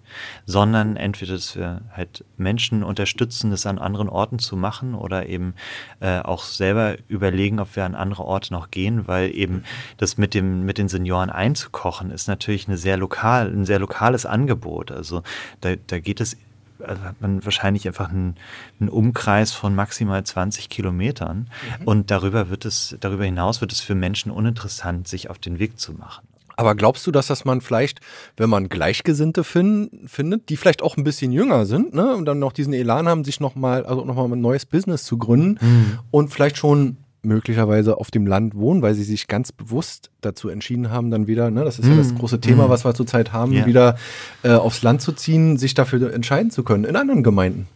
sondern 0.46 0.96
entweder, 0.96 1.34
dass 1.34 1.56
wir 1.56 1.82
halt 1.92 2.26
Menschen 2.38 2.84
unterstützen, 2.84 3.52
das 3.52 3.66
an 3.66 3.80
anderen 3.80 4.10
Orten 4.10 4.40
zu 4.40 4.56
machen 4.56 4.96
oder 4.96 5.28
eben 5.28 5.54
äh, 6.00 6.20
auch 6.20 6.44
selber 6.44 6.96
überlegen, 7.08 7.60
ob 7.60 7.76
wir 7.76 7.86
an 7.86 7.96
andere 7.96 8.24
Orte 8.24 8.54
noch 8.54 8.72
gehen, 8.72 9.08
weil 9.08 9.36
eben 9.36 9.64
das 9.98 10.18
mit 10.18 10.34
dem 10.34 10.66
mit 10.66 10.78
den 10.78 10.90
Senioren 10.90 11.30
einzukochen 11.30 12.12
ist 12.12 12.28
natürlich 12.28 12.68
eine 12.68 12.78
sehr 12.78 12.98
lokal, 12.98 13.48
ein 13.50 13.66
sehr 13.66 13.80
lokales 13.80 14.26
Angebot. 14.26 14.92
Also 14.92 15.24
da, 15.62 15.76
da 15.88 16.00
geht 16.00 16.22
es 16.22 16.38
also 16.84 17.04
hat 17.04 17.22
man 17.22 17.44
wahrscheinlich 17.44 17.88
einfach 17.88 18.10
einen, 18.10 18.36
einen, 18.80 18.90
Umkreis 18.90 19.54
von 19.54 19.76
maximal 19.76 20.24
20 20.24 20.70
Kilometern. 20.70 21.50
Mhm. 21.80 21.88
Und 21.88 22.12
darüber 22.12 22.50
wird 22.50 22.66
es, 22.66 22.96
darüber 23.00 23.26
hinaus 23.26 23.62
wird 23.62 23.72
es 23.72 23.82
für 23.82 23.96
Menschen 23.96 24.32
uninteressant, 24.32 25.08
sich 25.08 25.30
auf 25.30 25.40
den 25.40 25.60
Weg 25.60 25.80
zu 25.80 25.94
machen. 25.94 26.28
Aber 26.60 26.76
glaubst 26.76 27.08
du, 27.08 27.12
dass 27.12 27.28
das 27.28 27.46
man 27.46 27.62
vielleicht, 27.62 28.02
wenn 28.36 28.50
man 28.50 28.68
Gleichgesinnte 28.68 29.46
find, 29.46 29.92
findet, 30.10 30.50
die 30.50 30.58
vielleicht 30.58 30.82
auch 30.82 30.98
ein 30.98 31.06
bisschen 31.06 31.32
jünger 31.32 31.66
sind, 31.66 31.94
ne, 31.94 32.14
und 32.16 32.26
dann 32.26 32.40
noch 32.40 32.52
diesen 32.52 32.74
Elan 32.74 33.08
haben, 33.08 33.24
sich 33.24 33.40
nochmal, 33.40 33.86
also 33.86 34.04
nochmal 34.04 34.30
ein 34.30 34.42
neues 34.42 34.66
Business 34.66 35.06
zu 35.06 35.18
gründen 35.18 35.58
mhm. 35.66 36.00
und 36.12 36.34
vielleicht 36.34 36.58
schon 36.58 36.98
möglicherweise 37.22 37.98
auf 37.98 38.12
dem 38.12 38.26
Land 38.26 38.56
wohnen, 38.56 38.82
weil 38.82 38.94
sie 38.94 39.04
sich 39.04 39.28
ganz 39.28 39.52
bewusst 39.52 40.10
dazu 40.22 40.50
entschieden 40.50 40.90
haben, 40.90 41.12
dann 41.12 41.28
wieder, 41.28 41.52
ne, 41.52 41.64
das 41.64 41.80
ist 41.80 41.88
ja 41.88 41.96
das 41.96 42.12
mhm. 42.12 42.20
große 42.20 42.40
Thema, 42.40 42.66
mhm. 42.66 42.70
was 42.70 42.86
wir 42.86 42.94
zurzeit 42.94 43.34
haben, 43.34 43.54
ja. 43.54 43.66
wieder 43.66 43.98
äh, 44.44 44.52
aufs 44.52 44.84
Land 44.84 45.02
zu 45.02 45.12
ziehen, 45.12 45.58
sich 45.58 45.74
dafür 45.74 46.14
entscheiden 46.14 46.52
zu 46.52 46.64
können 46.64 46.86
in 46.86 46.96
anderen 46.96 47.24
Gemeinden. 47.24 47.68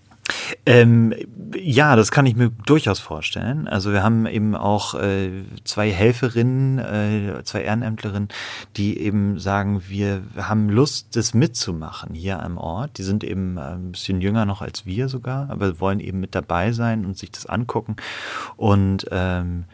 Ähm, 0.66 1.14
ja, 1.56 1.96
das 1.96 2.12
kann 2.12 2.26
ich 2.26 2.36
mir 2.36 2.50
durchaus 2.66 3.00
vorstellen. 3.00 3.68
Also 3.68 3.92
wir 3.92 4.04
haben 4.04 4.26
eben 4.26 4.56
auch 4.56 4.96
äh, 4.96 5.44
zwei 5.66 5.92
Helferinnen, 5.92 6.80
äh, 6.80 7.44
zwei 7.44 7.64
Ehrenämtlerinnen, 7.64 8.30
die 8.78 9.00
eben 9.00 9.40
sagen, 9.40 9.84
wir 9.88 10.22
haben 10.38 10.70
Lust, 10.70 11.16
das 11.16 11.34
mitzumachen 11.34 12.16
hier 12.16 12.42
am 12.42 12.58
Ort. 12.58 12.98
Die 12.98 13.04
sind 13.04 13.24
eben 13.24 13.58
äh, 13.58 13.74
ein 13.74 13.92
bisschen 13.92 14.22
jünger 14.22 14.46
noch 14.46 14.62
als 14.62 14.86
wir 14.86 15.10
sogar, 15.10 15.50
aber 15.50 15.80
wollen 15.80 16.00
eben 16.00 16.20
mit 16.20 16.36
dabei 16.36 16.72
sein 16.72 17.06
und 17.06 17.18
sich 17.18 17.32
das 17.32 17.46
angucken 17.46 17.98
und 18.56 19.06
ähm, 19.12 19.66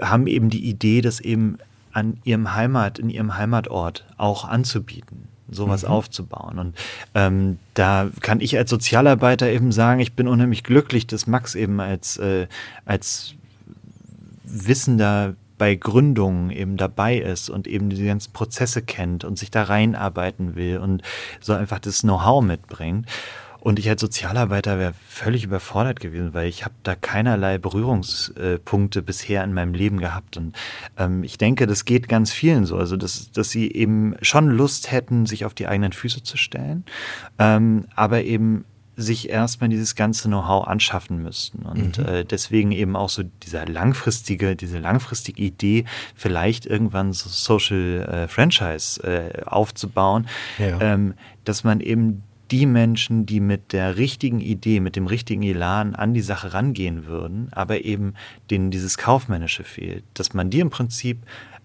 haben 0.00 0.26
eben 0.26 0.50
die 0.50 0.68
Idee, 0.68 1.00
das 1.00 1.20
eben 1.20 1.58
an 1.92 2.18
ihrem 2.24 2.54
Heimat, 2.54 2.98
in 2.98 3.08
ihrem 3.08 3.36
Heimatort 3.36 4.04
auch 4.18 4.44
anzubieten 4.46 5.28
sowas 5.50 5.82
mhm. 5.82 5.88
aufzubauen. 5.88 6.58
Und 6.58 6.76
ähm, 7.14 7.58
da 7.74 8.08
kann 8.20 8.40
ich 8.40 8.56
als 8.56 8.70
Sozialarbeiter 8.70 9.48
eben 9.48 9.72
sagen, 9.72 10.00
ich 10.00 10.14
bin 10.14 10.28
unheimlich 10.28 10.64
glücklich, 10.64 11.06
dass 11.06 11.26
Max 11.26 11.54
eben 11.54 11.80
als, 11.80 12.16
äh, 12.18 12.46
als 12.84 13.34
Wissender 14.44 15.34
bei 15.58 15.74
Gründungen 15.74 16.50
eben 16.50 16.76
dabei 16.76 17.16
ist 17.16 17.48
und 17.48 17.66
eben 17.66 17.90
die 17.90 18.04
ganzen 18.04 18.32
Prozesse 18.32 18.82
kennt 18.82 19.24
und 19.24 19.38
sich 19.38 19.50
da 19.50 19.62
reinarbeiten 19.64 20.54
will 20.54 20.78
und 20.78 21.02
so 21.40 21.54
einfach 21.54 21.78
das 21.78 22.02
Know-how 22.02 22.42
mitbringt. 22.42 23.06
Und 23.60 23.78
ich 23.78 23.88
als 23.88 24.00
Sozialarbeiter 24.00 24.78
wäre 24.78 24.94
völlig 25.08 25.44
überfordert 25.44 26.00
gewesen, 26.00 26.34
weil 26.34 26.48
ich 26.48 26.64
habe 26.64 26.74
da 26.82 26.94
keinerlei 26.94 27.58
Berührungspunkte 27.58 29.02
bisher 29.02 29.42
in 29.44 29.52
meinem 29.52 29.74
Leben 29.74 29.98
gehabt. 29.98 30.36
Und 30.36 30.56
ähm, 30.96 31.24
ich 31.24 31.38
denke, 31.38 31.66
das 31.66 31.84
geht 31.84 32.08
ganz 32.08 32.32
vielen 32.32 32.64
so. 32.66 32.76
Also, 32.76 32.96
dass, 32.96 33.30
dass 33.32 33.50
sie 33.50 33.70
eben 33.72 34.14
schon 34.22 34.48
Lust 34.48 34.90
hätten, 34.90 35.26
sich 35.26 35.44
auf 35.44 35.54
die 35.54 35.66
eigenen 35.66 35.92
Füße 35.92 36.22
zu 36.22 36.36
stellen, 36.36 36.84
ähm, 37.38 37.86
aber 37.94 38.22
eben 38.22 38.64
sich 38.96 39.28
erstmal 39.28 39.68
dieses 39.68 39.94
ganze 39.94 40.28
Know-how 40.28 40.66
anschaffen 40.66 41.22
müssten. 41.22 41.66
Und 41.66 41.98
mhm. 41.98 42.06
äh, 42.06 42.24
deswegen 42.24 42.72
eben 42.72 42.96
auch 42.96 43.10
so 43.10 43.22
dieser 43.42 43.66
langfristige, 43.66 44.56
diese 44.56 44.78
langfristige 44.78 45.42
Idee, 45.42 45.84
vielleicht 46.14 46.64
irgendwann 46.64 47.12
so 47.12 47.28
Social 47.28 48.08
äh, 48.08 48.28
Franchise 48.28 49.02
äh, 49.02 49.42
aufzubauen, 49.44 50.26
ja. 50.58 50.80
ähm, 50.80 51.14
dass 51.44 51.62
man 51.62 51.80
eben 51.80 52.22
die 52.50 52.66
Menschen, 52.66 53.26
die 53.26 53.40
mit 53.40 53.72
der 53.72 53.96
richtigen 53.96 54.40
Idee, 54.40 54.80
mit 54.80 54.96
dem 54.96 55.06
richtigen 55.06 55.42
Elan 55.42 55.94
an 55.94 56.14
die 56.14 56.20
Sache 56.20 56.54
rangehen 56.54 57.06
würden, 57.06 57.48
aber 57.52 57.84
eben 57.84 58.14
denen 58.50 58.70
dieses 58.70 58.98
Kaufmännische 58.98 59.64
fehlt, 59.64 60.04
dass 60.14 60.34
man 60.34 60.50
die 60.50 60.60
im 60.60 60.70
Prinzip, 60.70 61.18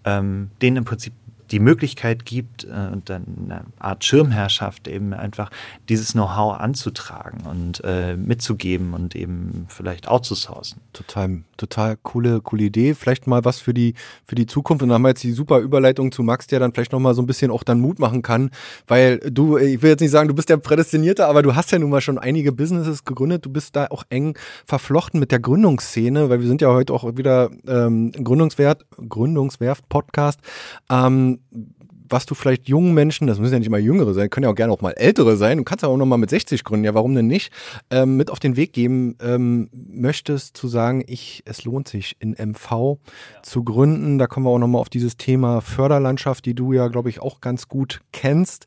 ähm, 0.06 0.50
denen 0.62 0.78
im 0.78 0.86
Prinzip 0.86 1.14
die 1.52 1.60
Möglichkeit 1.60 2.26
gibt 2.26 2.64
äh, 2.64 2.92
und 2.92 3.10
dann 3.10 3.26
eine 3.46 3.64
Art 3.80 4.04
Schirmherrschaft 4.04 4.88
eben 4.88 5.14
einfach 5.14 5.50
dieses 5.90 6.14
Know-how 6.14 6.60
anzutragen 6.60 7.42
und 7.46 7.82
äh, 7.84 8.16
mitzugeben 8.16 8.94
und 8.94 9.16
eben 9.16 9.66
vielleicht 9.68 10.08
outzusourcen. 10.08 10.82
Total, 10.94 11.44
total 11.58 11.98
coole, 12.02 12.42
coole 12.42 12.64
Idee. 12.64 12.94
Vielleicht 12.94 13.28
mal 13.28 13.44
was 13.44 13.60
für 13.60 13.74
die, 13.74 13.96
für 14.26 14.36
die 14.36 14.46
Zukunft. 14.46 14.82
Und 14.82 14.90
dann 14.90 14.96
haben 14.96 15.02
wir 15.04 15.10
jetzt 15.10 15.24
die 15.24 15.34
super 15.34 15.60
Überleitung 15.60 16.12
zu 16.12 16.24
Max, 16.24 16.48
der 16.48 16.60
dann 16.60 16.74
vielleicht 16.74 16.94
nochmal 16.94 17.14
so 17.14 17.22
ein 17.22 17.28
bisschen 17.28 17.52
auch 17.52 17.64
dann 17.64 17.80
Mut 17.80 18.00
machen 18.00 18.22
kann, 18.22 18.50
weil 18.88 19.20
du, 19.20 19.58
ich 19.58 19.82
will 19.82 19.92
jetzt 19.92 20.02
nicht 20.02 20.12
sagen, 20.12 20.30
du 20.30 20.36
bist 20.36 20.50
der 20.50 20.58
Prädestinierte, 20.58 21.28
aber 21.28 21.42
du 21.42 21.56
hast 21.56 21.72
ja 21.72 21.80
nun 21.80 21.90
mal 21.90 22.02
schon 22.02 22.18
einige 22.18 22.52
Businesses 22.52 23.04
gegründet. 23.04 23.46
Du 23.46 23.50
bist 23.50 23.76
da 23.76 23.88
auch 23.90 24.04
eng 24.10 24.38
verflochten 24.66 25.20
mit 25.20 25.32
der 25.32 25.40
Gründungsszene, 25.40 26.30
weil 26.30 26.40
wir 26.40 26.48
sind 26.48 26.62
ja 26.62 26.70
heute 26.70 26.94
auch 26.94 27.18
wieder 27.18 27.50
ähm, 27.68 28.12
Gründungswert, 28.12 28.86
Gründungswerft-Podcast. 28.98 30.40
Ähm, 30.90 31.41
was 32.12 32.26
du 32.26 32.36
vielleicht 32.36 32.68
jungen 32.68 32.94
Menschen, 32.94 33.28
das 33.28 33.40
müssen 33.40 33.54
ja 33.54 33.60
nicht 33.60 33.70
mal 33.70 33.80
jüngere 33.80 34.14
sein, 34.14 34.30
können 34.30 34.44
ja 34.44 34.50
auch 34.50 34.56
gerne 34.56 34.74
auch 34.74 34.82
mal 34.82 34.92
ältere 34.92 35.38
sein, 35.38 35.58
du 35.58 35.64
kannst 35.64 35.84
ja 35.84 35.90
auch 35.90 35.98
noch 35.98 36.06
mal 36.06 36.18
mit 36.18 36.30
60 36.30 36.64
gründen, 36.64 36.86
ja 36.86 36.94
warum 36.94 37.16
denn 37.16 37.28
nicht, 37.28 37.52
ähm, 37.90 38.18
mit 38.18 38.30
auf 38.30 38.40
den 38.40 38.56
Weg 38.56 38.74
geben 38.74 39.16
ähm, 39.22 39.70
möchtest, 39.72 40.58
zu 40.58 40.68
sagen, 40.68 41.04
ich, 41.08 41.42
es 41.46 41.64
lohnt 41.64 41.88
sich 41.88 42.18
in 42.20 42.32
MV 42.32 42.72
ja. 42.72 43.44
zu 43.44 43.64
gründen. 43.64 44.18
Da 44.18 44.28
kommen 44.28 44.46
wir 44.46 44.50
auch 44.50 44.60
noch 44.60 44.68
mal 44.68 44.80
auf 44.80 44.90
dieses 44.90 45.18
Thema 45.18 45.62
Förderlandschaft, 45.62 46.46
die 46.46 46.54
du 46.54 46.74
ja, 46.74 46.88
glaube 46.90 47.10
ich, 47.10 47.22
auch 47.22 47.42
ganz 47.42 47.68
gut 47.68 48.02
kennst. 48.12 48.66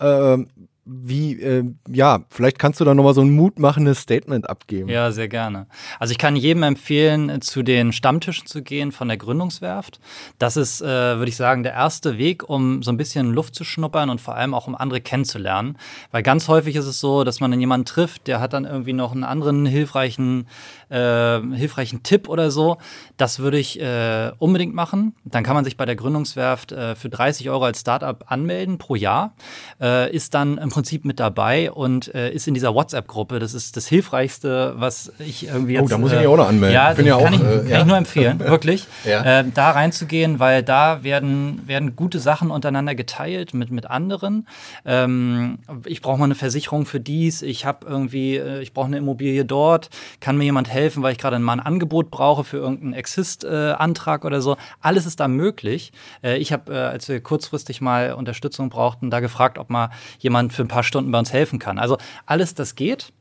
Ähm, 0.00 0.48
wie, 0.88 1.32
äh, 1.42 1.64
ja, 1.88 2.20
vielleicht 2.30 2.60
kannst 2.60 2.78
du 2.78 2.84
da 2.84 2.94
nochmal 2.94 3.12
so 3.12 3.20
ein 3.20 3.30
mutmachendes 3.30 3.98
Statement 3.98 4.48
abgeben. 4.48 4.88
Ja, 4.88 5.10
sehr 5.10 5.26
gerne. 5.26 5.66
Also 5.98 6.12
ich 6.12 6.18
kann 6.18 6.36
jedem 6.36 6.62
empfehlen, 6.62 7.42
zu 7.42 7.64
den 7.64 7.92
Stammtischen 7.92 8.46
zu 8.46 8.62
gehen 8.62 8.92
von 8.92 9.08
der 9.08 9.16
Gründungswerft. 9.16 9.98
Das 10.38 10.56
ist, 10.56 10.80
äh, 10.82 10.86
würde 10.86 11.28
ich 11.28 11.36
sagen, 11.36 11.64
der 11.64 11.72
erste 11.72 12.18
Weg, 12.18 12.48
um 12.48 12.84
so 12.84 12.92
ein 12.92 12.96
bisschen 12.96 13.32
Luft 13.32 13.56
zu 13.56 13.64
schnuppern 13.64 14.10
und 14.10 14.20
vor 14.20 14.36
allem 14.36 14.54
auch 14.54 14.68
um 14.68 14.76
andere 14.76 15.00
kennenzulernen. 15.00 15.76
Weil 16.12 16.22
ganz 16.22 16.46
häufig 16.46 16.76
ist 16.76 16.86
es 16.86 17.00
so, 17.00 17.24
dass 17.24 17.40
man 17.40 17.50
dann 17.50 17.58
jemanden 17.58 17.86
trifft, 17.86 18.28
der 18.28 18.38
hat 18.38 18.52
dann 18.52 18.64
irgendwie 18.64 18.92
noch 18.92 19.10
einen 19.10 19.24
anderen 19.24 19.66
hilfreichen, 19.66 20.46
äh, 20.88 21.40
hilfreichen 21.40 22.04
Tipp 22.04 22.28
oder 22.28 22.52
so. 22.52 22.78
Das 23.16 23.40
würde 23.40 23.58
ich 23.58 23.80
äh, 23.80 24.30
unbedingt 24.38 24.74
machen. 24.74 25.16
Dann 25.24 25.42
kann 25.42 25.56
man 25.56 25.64
sich 25.64 25.76
bei 25.76 25.84
der 25.84 25.96
Gründungswerft 25.96 26.70
äh, 26.70 26.94
für 26.94 27.08
30 27.08 27.50
Euro 27.50 27.64
als 27.64 27.80
Startup 27.80 28.24
anmelden 28.28 28.78
pro 28.78 28.94
Jahr. 28.94 29.34
Äh, 29.80 30.14
ist 30.14 30.32
dann 30.34 30.58
im 30.58 30.75
Prinzip 30.76 31.06
mit 31.06 31.18
dabei 31.20 31.72
und 31.72 32.14
äh, 32.14 32.30
ist 32.30 32.46
in 32.46 32.52
dieser 32.52 32.74
WhatsApp-Gruppe. 32.74 33.38
Das 33.38 33.54
ist 33.54 33.78
das 33.78 33.86
Hilfreichste, 33.86 34.74
was 34.76 35.10
ich 35.18 35.46
irgendwie 35.46 35.72
jetzt. 35.72 35.84
Oh, 35.84 35.88
da 35.88 35.96
muss 35.96 36.12
ich 36.12 36.18
mich 36.18 36.26
auch 36.26 36.36
noch 36.36 36.48
anmelden. 36.48 36.74
Ja, 36.74 36.92
Bin 36.92 37.06
ja 37.06 37.16
kann, 37.16 37.32
auch, 37.32 37.40
ich, 37.40 37.40
äh, 37.40 37.58
kann 37.60 37.68
ja. 37.68 37.80
ich 37.80 37.86
nur 37.86 37.96
empfehlen, 37.96 38.38
wirklich. 38.40 38.86
ja. 39.06 39.40
äh, 39.40 39.44
da 39.54 39.70
reinzugehen, 39.70 40.38
weil 40.38 40.62
da 40.62 41.02
werden, 41.02 41.62
werden 41.66 41.96
gute 41.96 42.18
Sachen 42.18 42.50
untereinander 42.50 42.94
geteilt 42.94 43.54
mit, 43.54 43.70
mit 43.70 43.86
anderen. 43.86 44.46
Ähm, 44.84 45.60
ich 45.86 46.02
brauche 46.02 46.18
mal 46.18 46.26
eine 46.26 46.34
Versicherung 46.34 46.84
für 46.84 47.00
dies. 47.00 47.40
Ich 47.40 47.64
habe 47.64 47.86
irgendwie, 47.86 48.36
äh, 48.36 48.60
ich 48.60 48.74
brauche 48.74 48.88
eine 48.88 48.98
Immobilie 48.98 49.46
dort. 49.46 49.88
Kann 50.20 50.36
mir 50.36 50.44
jemand 50.44 50.68
helfen, 50.68 51.02
weil 51.02 51.12
ich 51.12 51.18
gerade 51.18 51.38
mal 51.38 51.54
ein 51.54 51.60
Angebot 51.60 52.10
brauche 52.10 52.44
für 52.44 52.58
irgendeinen 52.58 52.92
Exist-Antrag 52.92 54.26
oder 54.26 54.42
so. 54.42 54.58
Alles 54.82 55.06
ist 55.06 55.20
da 55.20 55.26
möglich. 55.26 55.92
Äh, 56.22 56.36
ich 56.36 56.52
habe, 56.52 56.74
äh, 56.74 56.76
als 56.76 57.08
wir 57.08 57.18
kurzfristig 57.22 57.80
mal 57.80 58.12
Unterstützung 58.12 58.68
brauchten, 58.68 59.10
da 59.10 59.20
gefragt, 59.20 59.56
ob 59.56 59.70
mal 59.70 59.88
jemand 60.18 60.52
für 60.52 60.65
ein 60.66 60.68
paar 60.68 60.82
Stunden 60.82 61.10
bei 61.10 61.18
uns 61.18 61.32
helfen 61.32 61.58
kann. 61.58 61.78
Also 61.78 61.96
alles, 62.26 62.54
das 62.54 62.74
geht. 62.74 63.12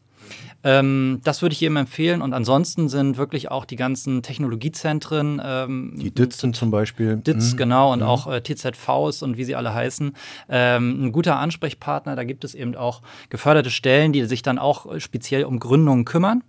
Ähm, 0.65 1.21
das 1.23 1.43
würde 1.43 1.53
ich 1.53 1.61
jedem 1.61 1.77
empfehlen. 1.77 2.21
Und 2.23 2.33
ansonsten 2.33 2.89
sind 2.89 3.17
wirklich 3.17 3.51
auch 3.51 3.65
die 3.65 3.75
ganzen 3.75 4.23
Technologiezentren. 4.23 5.39
Ähm, 5.43 5.93
die 5.95 6.09
DITS 6.09 6.39
sind 6.39 6.55
zum 6.55 6.71
Beispiel. 6.71 7.17
DITS, 7.17 7.53
mhm. 7.53 7.57
genau, 7.57 7.93
und 7.93 7.99
mhm. 7.99 8.07
auch 8.07 8.27
äh, 8.27 8.41
TZVs 8.41 9.21
und 9.21 9.37
wie 9.37 9.43
sie 9.43 9.55
alle 9.55 9.73
heißen. 9.73 10.13
Ähm, 10.49 11.05
ein 11.05 11.11
guter 11.11 11.37
Ansprechpartner. 11.37 12.15
Da 12.15 12.23
gibt 12.23 12.43
es 12.43 12.55
eben 12.55 12.75
auch 12.75 13.03
geförderte 13.29 13.69
Stellen, 13.69 14.11
die 14.11 14.25
sich 14.25 14.41
dann 14.41 14.57
auch 14.57 14.99
speziell 14.99 15.43
um 15.43 15.59
Gründungen 15.59 16.03
kümmern. 16.03 16.43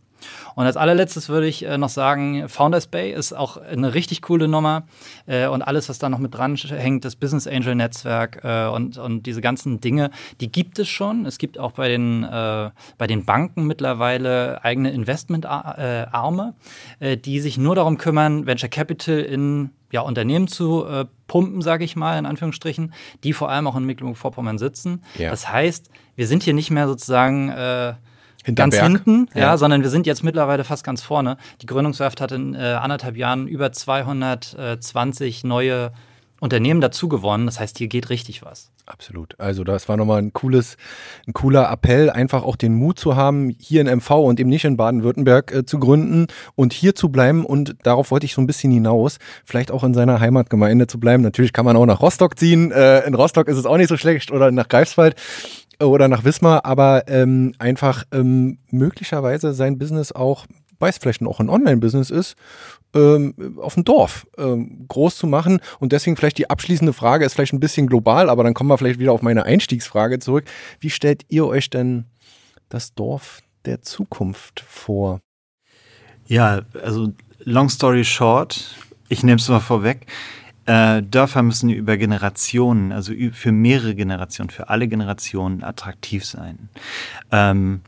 Und 0.54 0.64
als 0.66 0.76
allerletztes 0.76 1.28
würde 1.28 1.46
ich 1.46 1.64
äh, 1.64 1.78
noch 1.78 1.88
sagen, 1.88 2.48
Founders 2.48 2.86
Bay 2.86 3.12
ist 3.12 3.32
auch 3.32 3.56
eine 3.56 3.94
richtig 3.94 4.22
coole 4.22 4.48
Nummer. 4.48 4.86
Äh, 5.26 5.48
und 5.48 5.62
alles, 5.62 5.88
was 5.88 5.98
da 5.98 6.08
noch 6.08 6.18
mit 6.18 6.34
dran 6.34 6.56
hängt, 6.56 7.04
das 7.04 7.16
Business 7.16 7.46
Angel 7.46 7.74
Netzwerk 7.74 8.40
äh, 8.42 8.66
und, 8.66 8.98
und 8.98 9.26
diese 9.26 9.40
ganzen 9.40 9.80
Dinge, 9.80 10.10
die 10.40 10.50
gibt 10.50 10.78
es 10.78 10.88
schon. 10.88 11.26
Es 11.26 11.38
gibt 11.38 11.58
auch 11.58 11.72
bei 11.72 11.88
den, 11.88 12.24
äh, 12.24 12.70
bei 12.98 13.06
den 13.06 13.24
Banken 13.24 13.66
mittlerweile 13.66 14.64
eigene 14.64 14.90
Investmentarme, 14.90 16.54
äh, 17.00 17.16
die 17.16 17.40
sich 17.40 17.58
nur 17.58 17.74
darum 17.74 17.98
kümmern, 17.98 18.46
Venture 18.46 18.68
Capital 18.68 19.18
in 19.18 19.70
ja, 19.92 20.00
Unternehmen 20.00 20.48
zu 20.48 20.84
äh, 20.86 21.04
pumpen, 21.26 21.62
sage 21.62 21.84
ich 21.84 21.96
mal, 21.96 22.18
in 22.18 22.26
Anführungsstrichen, 22.26 22.92
die 23.24 23.32
vor 23.32 23.50
allem 23.50 23.66
auch 23.66 23.76
in 23.76 23.84
Mecklenburg-Vorpommern 23.84 24.58
sitzen. 24.58 25.02
Ja. 25.16 25.30
Das 25.30 25.50
heißt, 25.50 25.90
wir 26.16 26.26
sind 26.26 26.42
hier 26.42 26.54
nicht 26.54 26.70
mehr 26.70 26.88
sozusagen 26.88 27.52
ganz 28.55 28.76
hinten, 28.76 29.28
ja. 29.34 29.40
ja. 29.40 29.57
sondern 29.57 29.82
wir 29.82 29.90
sind 29.90 30.07
jetzt 30.07 30.22
mittlerweile 30.22 30.64
fast 30.64 30.84
ganz 30.84 31.03
vorne. 31.03 31.36
Die 31.62 31.66
Gründungswerft 31.66 32.20
hat 32.20 32.32
in 32.32 32.55
äh, 32.55 32.59
anderthalb 32.59 33.16
Jahren 33.16 33.49
über 33.49 33.72
220 33.72 35.44
neue 35.44 35.92
Unternehmen 36.40 36.80
dazu 36.80 37.09
gewonnen. 37.09 37.47
Das 37.47 37.61
heißt, 37.61 37.78
hier 37.78 37.88
geht 37.88 38.11
richtig 38.11 38.42
was. 38.42 38.70
Absolut. 38.84 39.34
Also 39.40 39.64
das 39.64 39.88
war 39.88 39.97
nochmal 39.97 40.22
ein 40.22 40.32
cooles, 40.32 40.76
ein 41.26 41.32
cooler 41.32 41.70
Appell, 41.70 42.09
einfach 42.09 42.44
auch 42.44 42.55
den 42.55 42.74
Mut 42.74 42.99
zu 42.99 43.16
haben, 43.16 43.57
hier 43.59 43.80
in 43.80 43.88
MV 43.88 44.11
und 44.11 44.38
eben 44.38 44.49
nicht 44.49 44.64
in 44.64 44.76
Baden-Württemberg 44.76 45.53
äh, 45.53 45.66
zu 45.66 45.78
gründen 45.80 46.26
und 46.55 46.72
hier 46.72 46.94
zu 46.94 47.09
bleiben. 47.09 47.44
Und 47.44 47.74
darauf 47.82 48.11
wollte 48.11 48.26
ich 48.26 48.34
so 48.34 48.40
ein 48.40 48.47
bisschen 48.47 48.70
hinaus, 48.70 49.18
vielleicht 49.44 49.72
auch 49.72 49.82
in 49.82 49.94
seiner 49.94 50.20
Heimatgemeinde 50.20 50.86
zu 50.86 51.01
bleiben. 51.01 51.22
Natürlich 51.22 51.53
kann 51.53 51.64
man 51.64 51.76
auch 51.76 51.86
nach 51.86 52.01
Rostock 52.01 52.38
ziehen. 52.38 52.70
Äh, 52.70 53.01
in 53.07 53.14
Rostock 53.14 53.49
ist 53.49 53.57
es 53.57 53.66
auch 53.66 53.76
nicht 53.76 53.88
so 53.88 53.97
schlecht 53.97 54.30
oder 54.30 54.53
nach 54.53 54.68
Greifswald 54.68 55.16
oder 55.80 56.08
nach 56.08 56.24
Wismar, 56.24 56.64
aber 56.64 57.08
ähm, 57.08 57.54
einfach 57.58 58.04
ähm, 58.12 58.58
möglicherweise 58.70 59.52
sein 59.54 59.78
Business 59.78 60.12
auch 60.12 60.46
weil 60.78 60.90
es 60.90 60.98
vielleicht 60.98 61.22
auch 61.22 61.40
ein 61.40 61.48
Online-Business 61.48 62.10
ist, 62.10 62.36
ähm, 62.94 63.58
auf 63.60 63.74
dem 63.74 63.84
Dorf 63.84 64.26
ähm, 64.38 64.86
groß 64.88 65.16
zu 65.16 65.26
machen. 65.26 65.60
Und 65.78 65.92
deswegen 65.92 66.16
vielleicht 66.16 66.38
die 66.38 66.50
abschließende 66.50 66.92
Frage 66.92 67.24
ist 67.24 67.34
vielleicht 67.34 67.52
ein 67.52 67.60
bisschen 67.60 67.86
global, 67.86 68.28
aber 68.30 68.44
dann 68.44 68.54
kommen 68.54 68.70
wir 68.70 68.78
vielleicht 68.78 68.98
wieder 68.98 69.12
auf 69.12 69.22
meine 69.22 69.44
Einstiegsfrage 69.44 70.18
zurück. 70.18 70.44
Wie 70.80 70.90
stellt 70.90 71.24
ihr 71.28 71.46
euch 71.46 71.70
denn 71.70 72.04
das 72.68 72.94
Dorf 72.94 73.40
der 73.64 73.82
Zukunft 73.82 74.60
vor? 74.60 75.20
Ja, 76.26 76.62
also 76.82 77.12
long 77.44 77.68
story 77.68 78.04
short, 78.04 78.74
ich 79.08 79.22
nehme 79.22 79.36
es 79.36 79.48
mal 79.48 79.60
vorweg. 79.60 80.06
Äh, 80.66 81.02
Dörfer 81.02 81.42
müssen 81.42 81.70
über 81.70 81.96
Generationen, 81.96 82.92
also 82.92 83.12
für 83.32 83.52
mehrere 83.52 83.94
Generationen, 83.94 84.50
für 84.50 84.68
alle 84.68 84.88
Generationen 84.88 85.62
attraktiv 85.62 86.24
sein. 86.24 86.68
Ähm, 87.30 87.80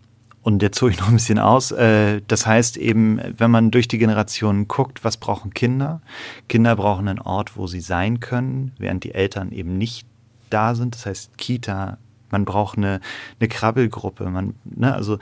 und 0.42 0.62
jetzt 0.62 0.80
hole 0.80 0.92
ich 0.92 1.00
noch 1.00 1.08
ein 1.08 1.14
bisschen 1.14 1.40
aus. 1.40 1.72
Äh, 1.72 2.22
das 2.26 2.46
heißt 2.46 2.76
eben, 2.76 3.20
wenn 3.36 3.50
man 3.50 3.70
durch 3.70 3.88
die 3.88 3.98
Generationen 3.98 4.68
guckt, 4.68 5.04
was 5.04 5.16
brauchen 5.16 5.52
Kinder? 5.52 6.00
Kinder 6.48 6.76
brauchen 6.76 7.08
einen 7.08 7.18
Ort, 7.18 7.56
wo 7.56 7.66
sie 7.66 7.80
sein 7.80 8.20
können, 8.20 8.72
während 8.78 9.04
die 9.04 9.12
Eltern 9.12 9.52
eben 9.52 9.76
nicht 9.76 10.06
da 10.48 10.74
sind. 10.74 10.94
Das 10.94 11.04
heißt 11.04 11.36
Kita, 11.36 11.98
man 12.30 12.44
braucht 12.44 12.78
eine, 12.78 13.00
eine 13.40 13.48
Krabbelgruppe, 13.48 14.30
man, 14.30 14.54
ne, 14.64 14.94
also 14.94 15.18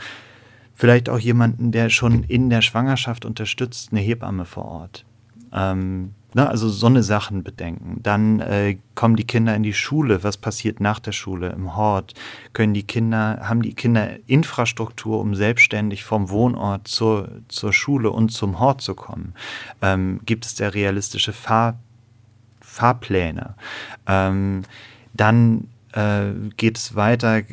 vielleicht 0.75 1.09
auch 1.09 1.19
jemanden, 1.19 1.73
der 1.73 1.89
schon 1.89 2.23
in 2.23 2.51
der 2.51 2.61
Schwangerschaft 2.61 3.25
unterstützt, 3.25 3.89
eine 3.93 4.01
Hebamme 4.01 4.45
vor 4.45 4.67
Ort. 4.67 5.07
Ähm, 5.53 6.13
Ne, 6.37 6.47
also 6.47 6.69
so 6.69 6.87
eine 6.87 7.03
Sachen 7.03 7.43
bedenken. 7.43 8.01
Dann 8.03 8.41
äh, 8.41 8.77
kommen 8.95 9.17
die 9.17 9.25
Kinder 9.25 9.57
in 9.57 9.63
die 9.63 9.73
Schule. 9.73 10.23
Was 10.23 10.37
passiert 10.37 10.81
nach 10.81 10.99
der 10.99 11.13
Schule 11.13 11.49
im 11.49 11.75
Hort? 11.77 12.13
Können 12.53 12.75
die 12.75 12.83
Kinder, 12.83 13.39
haben 13.49 13.63
die 13.63 13.73
Kinder 13.73 14.11
Infrastruktur, 14.27 15.19
um 15.19 15.35
selbstständig 15.35 16.05
vom 16.05 16.29
Wohnort 16.29 16.89
zur, 16.89 17.31
zur 17.49 17.73
Schule 17.73 18.11
und 18.11 18.33
zum 18.33 18.61
Hort 18.61 18.83
zu 18.83 18.95
kommen? 18.95 19.33
Ähm, 19.81 20.21
gibt 20.27 20.45
es 20.45 20.55
da 20.55 20.69
realistische 20.69 21.33
Fahr, 21.33 21.79
Fahrpläne? 22.61 23.55
Ähm, 24.07 24.65
dann 25.15 25.69
äh, 25.93 26.33
geht 26.59 26.77
es 26.77 26.95
weiter 26.95 27.45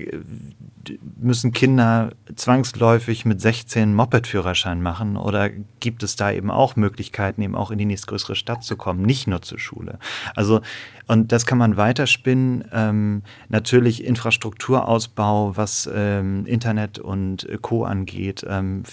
müssen 1.22 1.52
Kinder 1.52 2.12
zwangsläufig 2.36 3.26
mit 3.26 3.42
16 3.42 3.94
Moped-Führerschein 3.94 4.82
machen 4.82 5.18
oder 5.18 5.50
gibt 5.80 6.04
es 6.04 6.16
da 6.16 6.32
eben 6.32 6.52
auch 6.52 6.76
Möglichkeiten, 6.76 7.42
eben 7.42 7.56
auch 7.56 7.72
in 7.72 7.78
die 7.78 7.86
nächstgrößere 7.86 8.36
Stadt 8.36 8.64
zu 8.64 8.76
kommen, 8.76 9.04
nicht 9.04 9.28
nur 9.28 9.42
zur 9.42 9.60
Schule? 9.60 10.00
Also, 10.36 10.62
und 11.08 11.32
das 11.32 11.46
kann 11.46 11.58
man 11.58 11.78
weiterspinnen. 11.78 12.66
Ähm, 12.72 13.24
natürlich 13.50 14.04
Infrastrukturausbau, 14.04 15.58
was 15.58 15.90
ähm, 15.94 16.46
Internet 16.46 17.00
und 17.00 17.48
Co. 17.62 17.86
angeht. 17.86 18.46
Ähm, 18.48 18.84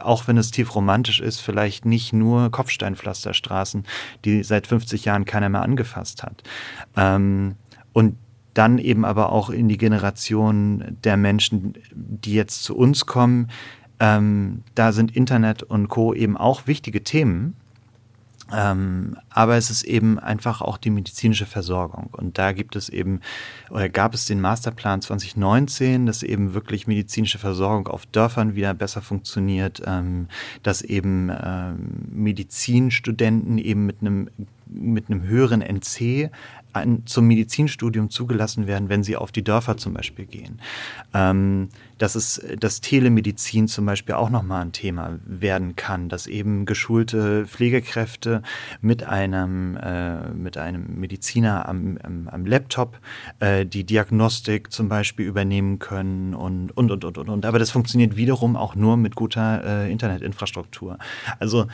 auch 0.00 0.26
wenn 0.26 0.36
es 0.36 0.50
tief 0.50 0.74
romantisch 0.74 1.20
ist, 1.20 1.40
vielleicht 1.40 1.84
nicht 1.84 2.12
nur 2.12 2.50
Kopfsteinpflasterstraßen, 2.50 3.84
die 4.24 4.42
seit 4.42 4.66
50 4.66 5.04
Jahren 5.04 5.24
keiner 5.24 5.48
mehr 5.48 5.62
angefasst 5.62 6.22
hat. 6.22 6.42
Ähm, 6.96 7.56
und 7.92 8.16
dann 8.54 8.78
eben 8.78 9.04
aber 9.04 9.30
auch 9.30 9.50
in 9.50 9.68
die 9.68 9.78
Generation 9.78 10.96
der 11.04 11.16
Menschen, 11.16 11.74
die 11.92 12.34
jetzt 12.34 12.62
zu 12.62 12.76
uns 12.76 13.06
kommen. 13.06 13.48
Ähm, 14.00 14.62
da 14.74 14.92
sind 14.92 15.14
Internet 15.14 15.62
und 15.62 15.88
Co. 15.88 16.14
eben 16.14 16.36
auch 16.36 16.66
wichtige 16.66 17.02
Themen. 17.02 17.56
Ähm, 18.52 19.16
aber 19.30 19.56
es 19.56 19.70
ist 19.70 19.84
eben 19.84 20.18
einfach 20.18 20.60
auch 20.60 20.76
die 20.76 20.90
medizinische 20.90 21.46
Versorgung. 21.46 22.10
Und 22.12 22.36
da 22.36 22.52
gibt 22.52 22.76
es 22.76 22.90
eben, 22.90 23.20
oder 23.70 23.88
gab 23.88 24.12
es 24.12 24.26
den 24.26 24.40
Masterplan 24.40 25.00
2019, 25.00 26.04
dass 26.04 26.22
eben 26.22 26.52
wirklich 26.52 26.86
medizinische 26.86 27.38
Versorgung 27.38 27.88
auf 27.88 28.04
Dörfern 28.06 28.54
wieder 28.54 28.74
besser 28.74 29.00
funktioniert, 29.00 29.82
ähm, 29.86 30.28
dass 30.62 30.82
eben 30.82 31.30
ähm, 31.30 32.06
Medizinstudenten 32.10 33.56
eben 33.58 33.86
mit 33.86 34.00
einem 34.00 34.28
mit 34.66 35.08
einem 35.08 35.22
höheren 35.22 35.60
NC 35.60 36.30
ein, 36.74 37.06
zum 37.06 37.26
Medizinstudium 37.26 38.10
zugelassen 38.10 38.66
werden, 38.66 38.88
wenn 38.88 39.02
sie 39.02 39.16
auf 39.16 39.32
die 39.32 39.44
Dörfer 39.44 39.76
zum 39.76 39.94
Beispiel 39.94 40.26
gehen. 40.26 40.60
Ähm, 41.12 41.68
dass 41.98 42.14
es 42.14 42.44
dass 42.58 42.80
Telemedizin 42.80 43.68
zum 43.68 43.86
Beispiel 43.86 44.16
auch 44.16 44.30
nochmal 44.30 44.62
ein 44.62 44.72
Thema 44.72 45.18
werden 45.24 45.76
kann, 45.76 46.08
dass 46.08 46.26
eben 46.26 46.66
geschulte 46.66 47.46
Pflegekräfte 47.46 48.42
mit 48.80 49.04
einem, 49.04 49.76
äh, 49.76 50.28
mit 50.30 50.58
einem 50.58 50.98
Mediziner 50.98 51.68
am, 51.68 51.98
am, 52.02 52.28
am 52.28 52.46
Laptop 52.46 52.98
äh, 53.38 53.64
die 53.64 53.84
Diagnostik 53.84 54.72
zum 54.72 54.88
Beispiel 54.88 55.26
übernehmen 55.26 55.78
können 55.78 56.34
und, 56.34 56.76
und, 56.76 56.90
und, 56.90 57.04
und, 57.04 57.28
und. 57.28 57.46
Aber 57.46 57.58
das 57.58 57.70
funktioniert 57.70 58.16
wiederum 58.16 58.56
auch 58.56 58.74
nur 58.74 58.96
mit 58.96 59.14
guter 59.14 59.62
äh, 59.64 59.92
Internetinfrastruktur. 59.92 60.98
Also 61.38 61.66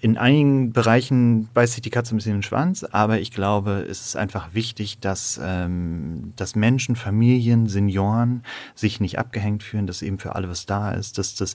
in 0.00 0.18
einigen 0.18 0.72
Bereichen 0.72 1.48
beißt 1.54 1.74
sich 1.74 1.82
die 1.82 1.90
Katze 1.90 2.14
ein 2.14 2.16
bisschen 2.16 2.32
in 2.32 2.38
den 2.38 2.42
Schwanz, 2.42 2.84
aber 2.84 3.20
ich 3.20 3.30
glaube, 3.30 3.86
es 3.88 4.04
ist 4.06 4.16
einfach 4.16 4.54
wichtig, 4.54 4.98
dass, 5.00 5.40
ähm, 5.42 6.32
dass 6.36 6.54
Menschen, 6.54 6.96
Familien, 6.96 7.66
Senioren 7.66 8.42
sich 8.74 9.00
nicht 9.00 9.18
abgehängt 9.18 9.62
fühlen, 9.62 9.86
dass 9.86 10.02
eben 10.02 10.18
für 10.18 10.34
alle 10.34 10.48
was 10.48 10.66
da 10.66 10.92
ist, 10.92 11.18
dass 11.18 11.34
das 11.34 11.54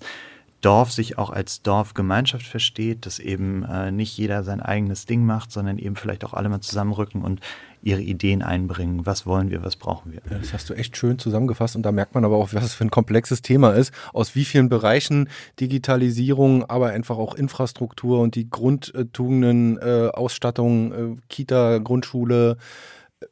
Dorf 0.62 0.92
sich 0.92 1.18
auch 1.18 1.32
als 1.32 1.64
Dorfgemeinschaft 1.64 2.46
versteht, 2.46 3.06
dass 3.06 3.20
eben 3.20 3.64
äh, 3.64 3.92
nicht 3.92 4.16
jeder 4.18 4.44
sein 4.44 4.62
eigenes 4.62 5.08
Ding 5.08 5.26
macht, 5.26 5.52
sondern 5.52 5.80
eben 5.80 5.96
vielleicht 5.96 6.24
auch 6.24 6.34
alle 6.34 6.50
mal 6.50 6.62
zusammenrücken 6.62 7.24
und 7.24 7.42
ihre 7.82 8.02
Ideen 8.02 8.42
einbringen. 8.42 9.06
Was 9.06 9.26
wollen 9.26 9.50
wir, 9.50 9.64
was 9.64 9.76
brauchen 9.76 10.12
wir? 10.12 10.22
Ja, 10.30 10.38
das 10.38 10.54
hast 10.54 10.70
du 10.70 10.74
echt 10.74 10.98
schön 10.98 11.20
zusammengefasst 11.20 11.76
und 11.76 11.84
da 11.84 11.92
merkt 11.92 12.16
man 12.16 12.26
aber 12.26 12.38
auch, 12.38 12.54
was 12.54 12.64
es 12.64 12.74
für 12.74 12.86
ein 12.86 12.92
komplexes 12.92 13.42
Thema 13.42 13.72
ist, 13.72 13.94
aus 14.14 14.36
wie 14.36 14.46
vielen 14.46 14.70
Bereichen 14.70 15.30
Digitalisierung, 15.60 16.66
aber 16.70 16.90
einfach 16.90 17.18
auch 17.18 17.36
Infrastruktur 17.36 18.20
und 18.20 18.36
die 18.36 18.50
Grundtugenden, 18.50 19.78
äh, 19.78 20.10
Ausstattung, 20.14 20.94
äh, 20.94 21.22
Kita, 21.30 21.80
Grundschule, 21.80 22.58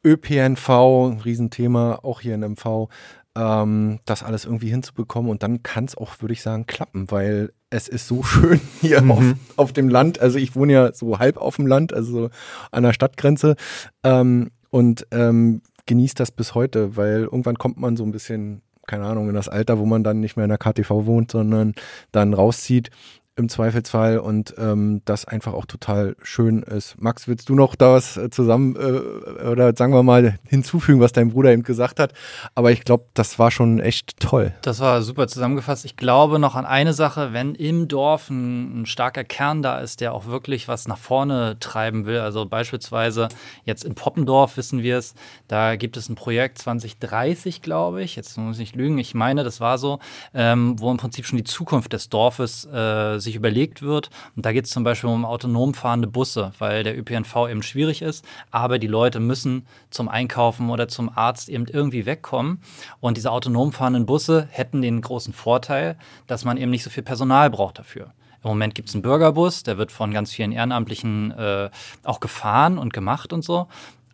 ÖPNV, 0.04 1.24
Riesenthema, 1.24 2.00
auch 2.02 2.20
hier 2.20 2.34
in 2.34 2.42
MV, 2.42 2.88
ähm, 3.36 4.00
das 4.04 4.22
alles 4.22 4.44
irgendwie 4.44 4.70
hinzubekommen. 4.70 5.30
Und 5.30 5.42
dann 5.42 5.62
kann 5.62 5.84
es 5.84 5.96
auch, 5.96 6.20
würde 6.20 6.32
ich 6.32 6.42
sagen, 6.42 6.66
klappen, 6.66 7.10
weil 7.10 7.52
es 7.70 7.88
ist 7.88 8.06
so 8.06 8.22
schön 8.24 8.60
hier 8.80 9.00
mhm. 9.00 9.10
auf, 9.10 9.24
auf 9.56 9.72
dem 9.72 9.88
Land. 9.88 10.20
Also 10.20 10.38
ich 10.38 10.54
wohne 10.54 10.72
ja 10.72 10.92
so 10.92 11.18
halb 11.18 11.36
auf 11.36 11.56
dem 11.56 11.66
Land, 11.66 11.92
also 11.92 12.30
an 12.70 12.82
der 12.82 12.92
Stadtgrenze. 12.92 13.56
Ähm, 14.04 14.50
und 14.70 15.06
ähm, 15.10 15.62
genießt 15.86 16.20
das 16.20 16.30
bis 16.30 16.54
heute, 16.54 16.96
weil 16.96 17.22
irgendwann 17.22 17.58
kommt 17.58 17.78
man 17.78 17.96
so 17.96 18.04
ein 18.04 18.12
bisschen 18.12 18.62
keine 18.86 19.04
Ahnung, 19.04 19.28
in 19.28 19.36
das 19.36 19.48
Alter, 19.48 19.78
wo 19.78 19.86
man 19.86 20.02
dann 20.02 20.18
nicht 20.18 20.36
mehr 20.36 20.46
in 20.46 20.48
der 20.48 20.58
KTV 20.58 21.06
wohnt, 21.06 21.30
sondern 21.30 21.74
dann 22.10 22.34
rauszieht 22.34 22.90
im 23.36 23.48
Zweifelsfall 23.48 24.18
und 24.18 24.54
ähm, 24.58 25.02
das 25.04 25.24
einfach 25.24 25.54
auch 25.54 25.64
total 25.64 26.16
schön 26.22 26.62
ist. 26.62 27.00
Max, 27.00 27.28
willst 27.28 27.48
du 27.48 27.54
noch 27.54 27.74
da 27.74 27.92
was 27.92 28.16
äh, 28.16 28.28
zusammen 28.30 28.76
äh, 28.76 29.46
oder 29.46 29.74
sagen 29.76 29.92
wir 29.92 30.02
mal 30.02 30.38
hinzufügen, 30.46 31.00
was 31.00 31.12
dein 31.12 31.30
Bruder 31.30 31.52
eben 31.52 31.62
gesagt 31.62 32.00
hat? 32.00 32.12
Aber 32.54 32.70
ich 32.70 32.84
glaube, 32.84 33.06
das 33.14 33.38
war 33.38 33.50
schon 33.50 33.80
echt 33.80 34.20
toll. 34.20 34.52
Das 34.62 34.80
war 34.80 35.02
super 35.02 35.28
zusammengefasst. 35.28 35.84
Ich 35.84 35.96
glaube 35.96 36.38
noch 36.38 36.54
an 36.54 36.66
eine 36.66 36.92
Sache, 36.92 37.32
wenn 37.32 37.54
im 37.54 37.88
Dorf 37.88 38.30
ein, 38.30 38.82
ein 38.82 38.86
starker 38.86 39.24
Kern 39.24 39.62
da 39.62 39.78
ist, 39.78 40.00
der 40.00 40.12
auch 40.12 40.26
wirklich 40.26 40.68
was 40.68 40.88
nach 40.88 40.98
vorne 40.98 41.56
treiben 41.60 42.06
will. 42.06 42.18
Also 42.18 42.46
beispielsweise 42.46 43.28
jetzt 43.64 43.84
in 43.84 43.94
Poppendorf 43.94 44.56
wissen 44.56 44.82
wir 44.82 44.98
es, 44.98 45.14
da 45.48 45.76
gibt 45.76 45.96
es 45.96 46.08
ein 46.08 46.14
Projekt 46.14 46.58
2030, 46.58 47.62
glaube 47.62 48.02
ich. 48.02 48.16
Jetzt 48.16 48.36
muss 48.36 48.56
ich 48.56 48.60
nicht 48.60 48.76
lügen, 48.76 48.98
ich 48.98 49.14
meine, 49.14 49.44
das 49.44 49.60
war 49.60 49.78
so, 49.78 49.98
ähm, 50.34 50.78
wo 50.78 50.90
im 50.90 50.96
Prinzip 50.96 51.26
schon 51.26 51.38
die 51.38 51.44
Zukunft 51.44 51.92
des 51.92 52.08
Dorfes 52.08 52.66
äh, 52.66 53.19
sich 53.20 53.36
überlegt 53.36 53.82
wird. 53.82 54.10
Und 54.36 54.46
da 54.46 54.52
geht 54.52 54.66
es 54.66 54.70
zum 54.70 54.84
Beispiel 54.84 55.10
um 55.10 55.24
autonom 55.24 55.74
fahrende 55.74 56.08
Busse, 56.08 56.52
weil 56.58 56.82
der 56.82 56.98
ÖPNV 56.98 57.48
eben 57.48 57.62
schwierig 57.62 58.02
ist, 58.02 58.24
aber 58.50 58.78
die 58.78 58.86
Leute 58.86 59.20
müssen 59.20 59.66
zum 59.90 60.08
Einkaufen 60.08 60.70
oder 60.70 60.88
zum 60.88 61.10
Arzt 61.14 61.48
eben 61.48 61.66
irgendwie 61.66 62.06
wegkommen. 62.06 62.60
Und 63.00 63.16
diese 63.16 63.30
autonom 63.30 63.72
fahrenden 63.72 64.06
Busse 64.06 64.48
hätten 64.50 64.82
den 64.82 65.00
großen 65.00 65.32
Vorteil, 65.32 65.96
dass 66.26 66.44
man 66.44 66.56
eben 66.56 66.70
nicht 66.70 66.84
so 66.84 66.90
viel 66.90 67.02
Personal 67.02 67.50
braucht 67.50 67.78
dafür. 67.78 68.12
Im 68.42 68.48
Moment 68.48 68.74
gibt 68.74 68.88
es 68.88 68.94
einen 68.94 69.02
Bürgerbus, 69.02 69.64
der 69.64 69.76
wird 69.76 69.92
von 69.92 70.12
ganz 70.12 70.32
vielen 70.32 70.52
Ehrenamtlichen 70.52 71.30
äh, 71.32 71.70
auch 72.04 72.20
gefahren 72.20 72.78
und 72.78 72.92
gemacht 72.92 73.32
und 73.32 73.44
so. 73.44 73.68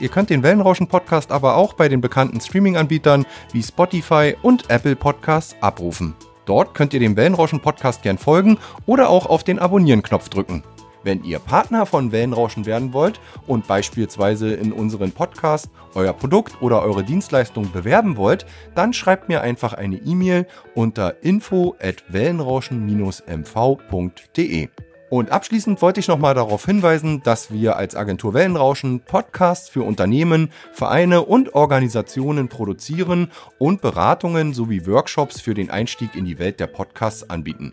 Ihr 0.00 0.08
könnt 0.08 0.30
den 0.30 0.42
Wellenrauschen-Podcast 0.42 1.30
aber 1.30 1.54
auch 1.56 1.74
bei 1.74 1.88
den 1.88 2.00
bekannten 2.00 2.40
Streaming-Anbietern 2.40 3.26
wie 3.52 3.62
Spotify 3.62 4.34
und 4.42 4.68
Apple 4.70 4.96
Podcasts 4.96 5.54
abrufen. 5.60 6.14
Dort 6.46 6.74
könnt 6.74 6.94
ihr 6.94 7.00
dem 7.00 7.16
Wellenrauschen-Podcast 7.16 8.02
gern 8.02 8.18
folgen 8.18 8.58
oder 8.86 9.10
auch 9.10 9.26
auf 9.26 9.44
den 9.44 9.60
Abonnieren-Knopf 9.60 10.30
drücken. 10.30 10.64
Wenn 11.08 11.24
ihr 11.24 11.38
Partner 11.38 11.86
von 11.86 12.12
Wellenrauschen 12.12 12.66
werden 12.66 12.92
wollt 12.92 13.18
und 13.46 13.66
beispielsweise 13.66 14.52
in 14.52 14.74
unseren 14.74 15.12
Podcast 15.12 15.70
euer 15.94 16.12
Produkt 16.12 16.60
oder 16.60 16.82
eure 16.82 17.02
Dienstleistung 17.02 17.72
bewerben 17.72 18.18
wollt, 18.18 18.44
dann 18.74 18.92
schreibt 18.92 19.30
mir 19.30 19.40
einfach 19.40 19.72
eine 19.72 19.96
E-Mail 19.96 20.46
unter 20.74 21.24
info 21.24 21.76
at 21.80 22.04
wellenrauschen-mv.de. 22.10 24.68
Und 25.08 25.32
abschließend 25.32 25.80
wollte 25.80 26.00
ich 26.00 26.08
nochmal 26.08 26.34
darauf 26.34 26.66
hinweisen, 26.66 27.22
dass 27.22 27.50
wir 27.50 27.76
als 27.76 27.96
Agentur 27.96 28.34
Wellenrauschen 28.34 29.00
Podcasts 29.00 29.70
für 29.70 29.84
Unternehmen, 29.84 30.50
Vereine 30.72 31.22
und 31.22 31.54
Organisationen 31.54 32.50
produzieren 32.50 33.30
und 33.56 33.80
Beratungen 33.80 34.52
sowie 34.52 34.86
Workshops 34.86 35.40
für 35.40 35.54
den 35.54 35.70
Einstieg 35.70 36.14
in 36.14 36.26
die 36.26 36.38
Welt 36.38 36.60
der 36.60 36.66
Podcasts 36.66 37.30
anbieten. 37.30 37.72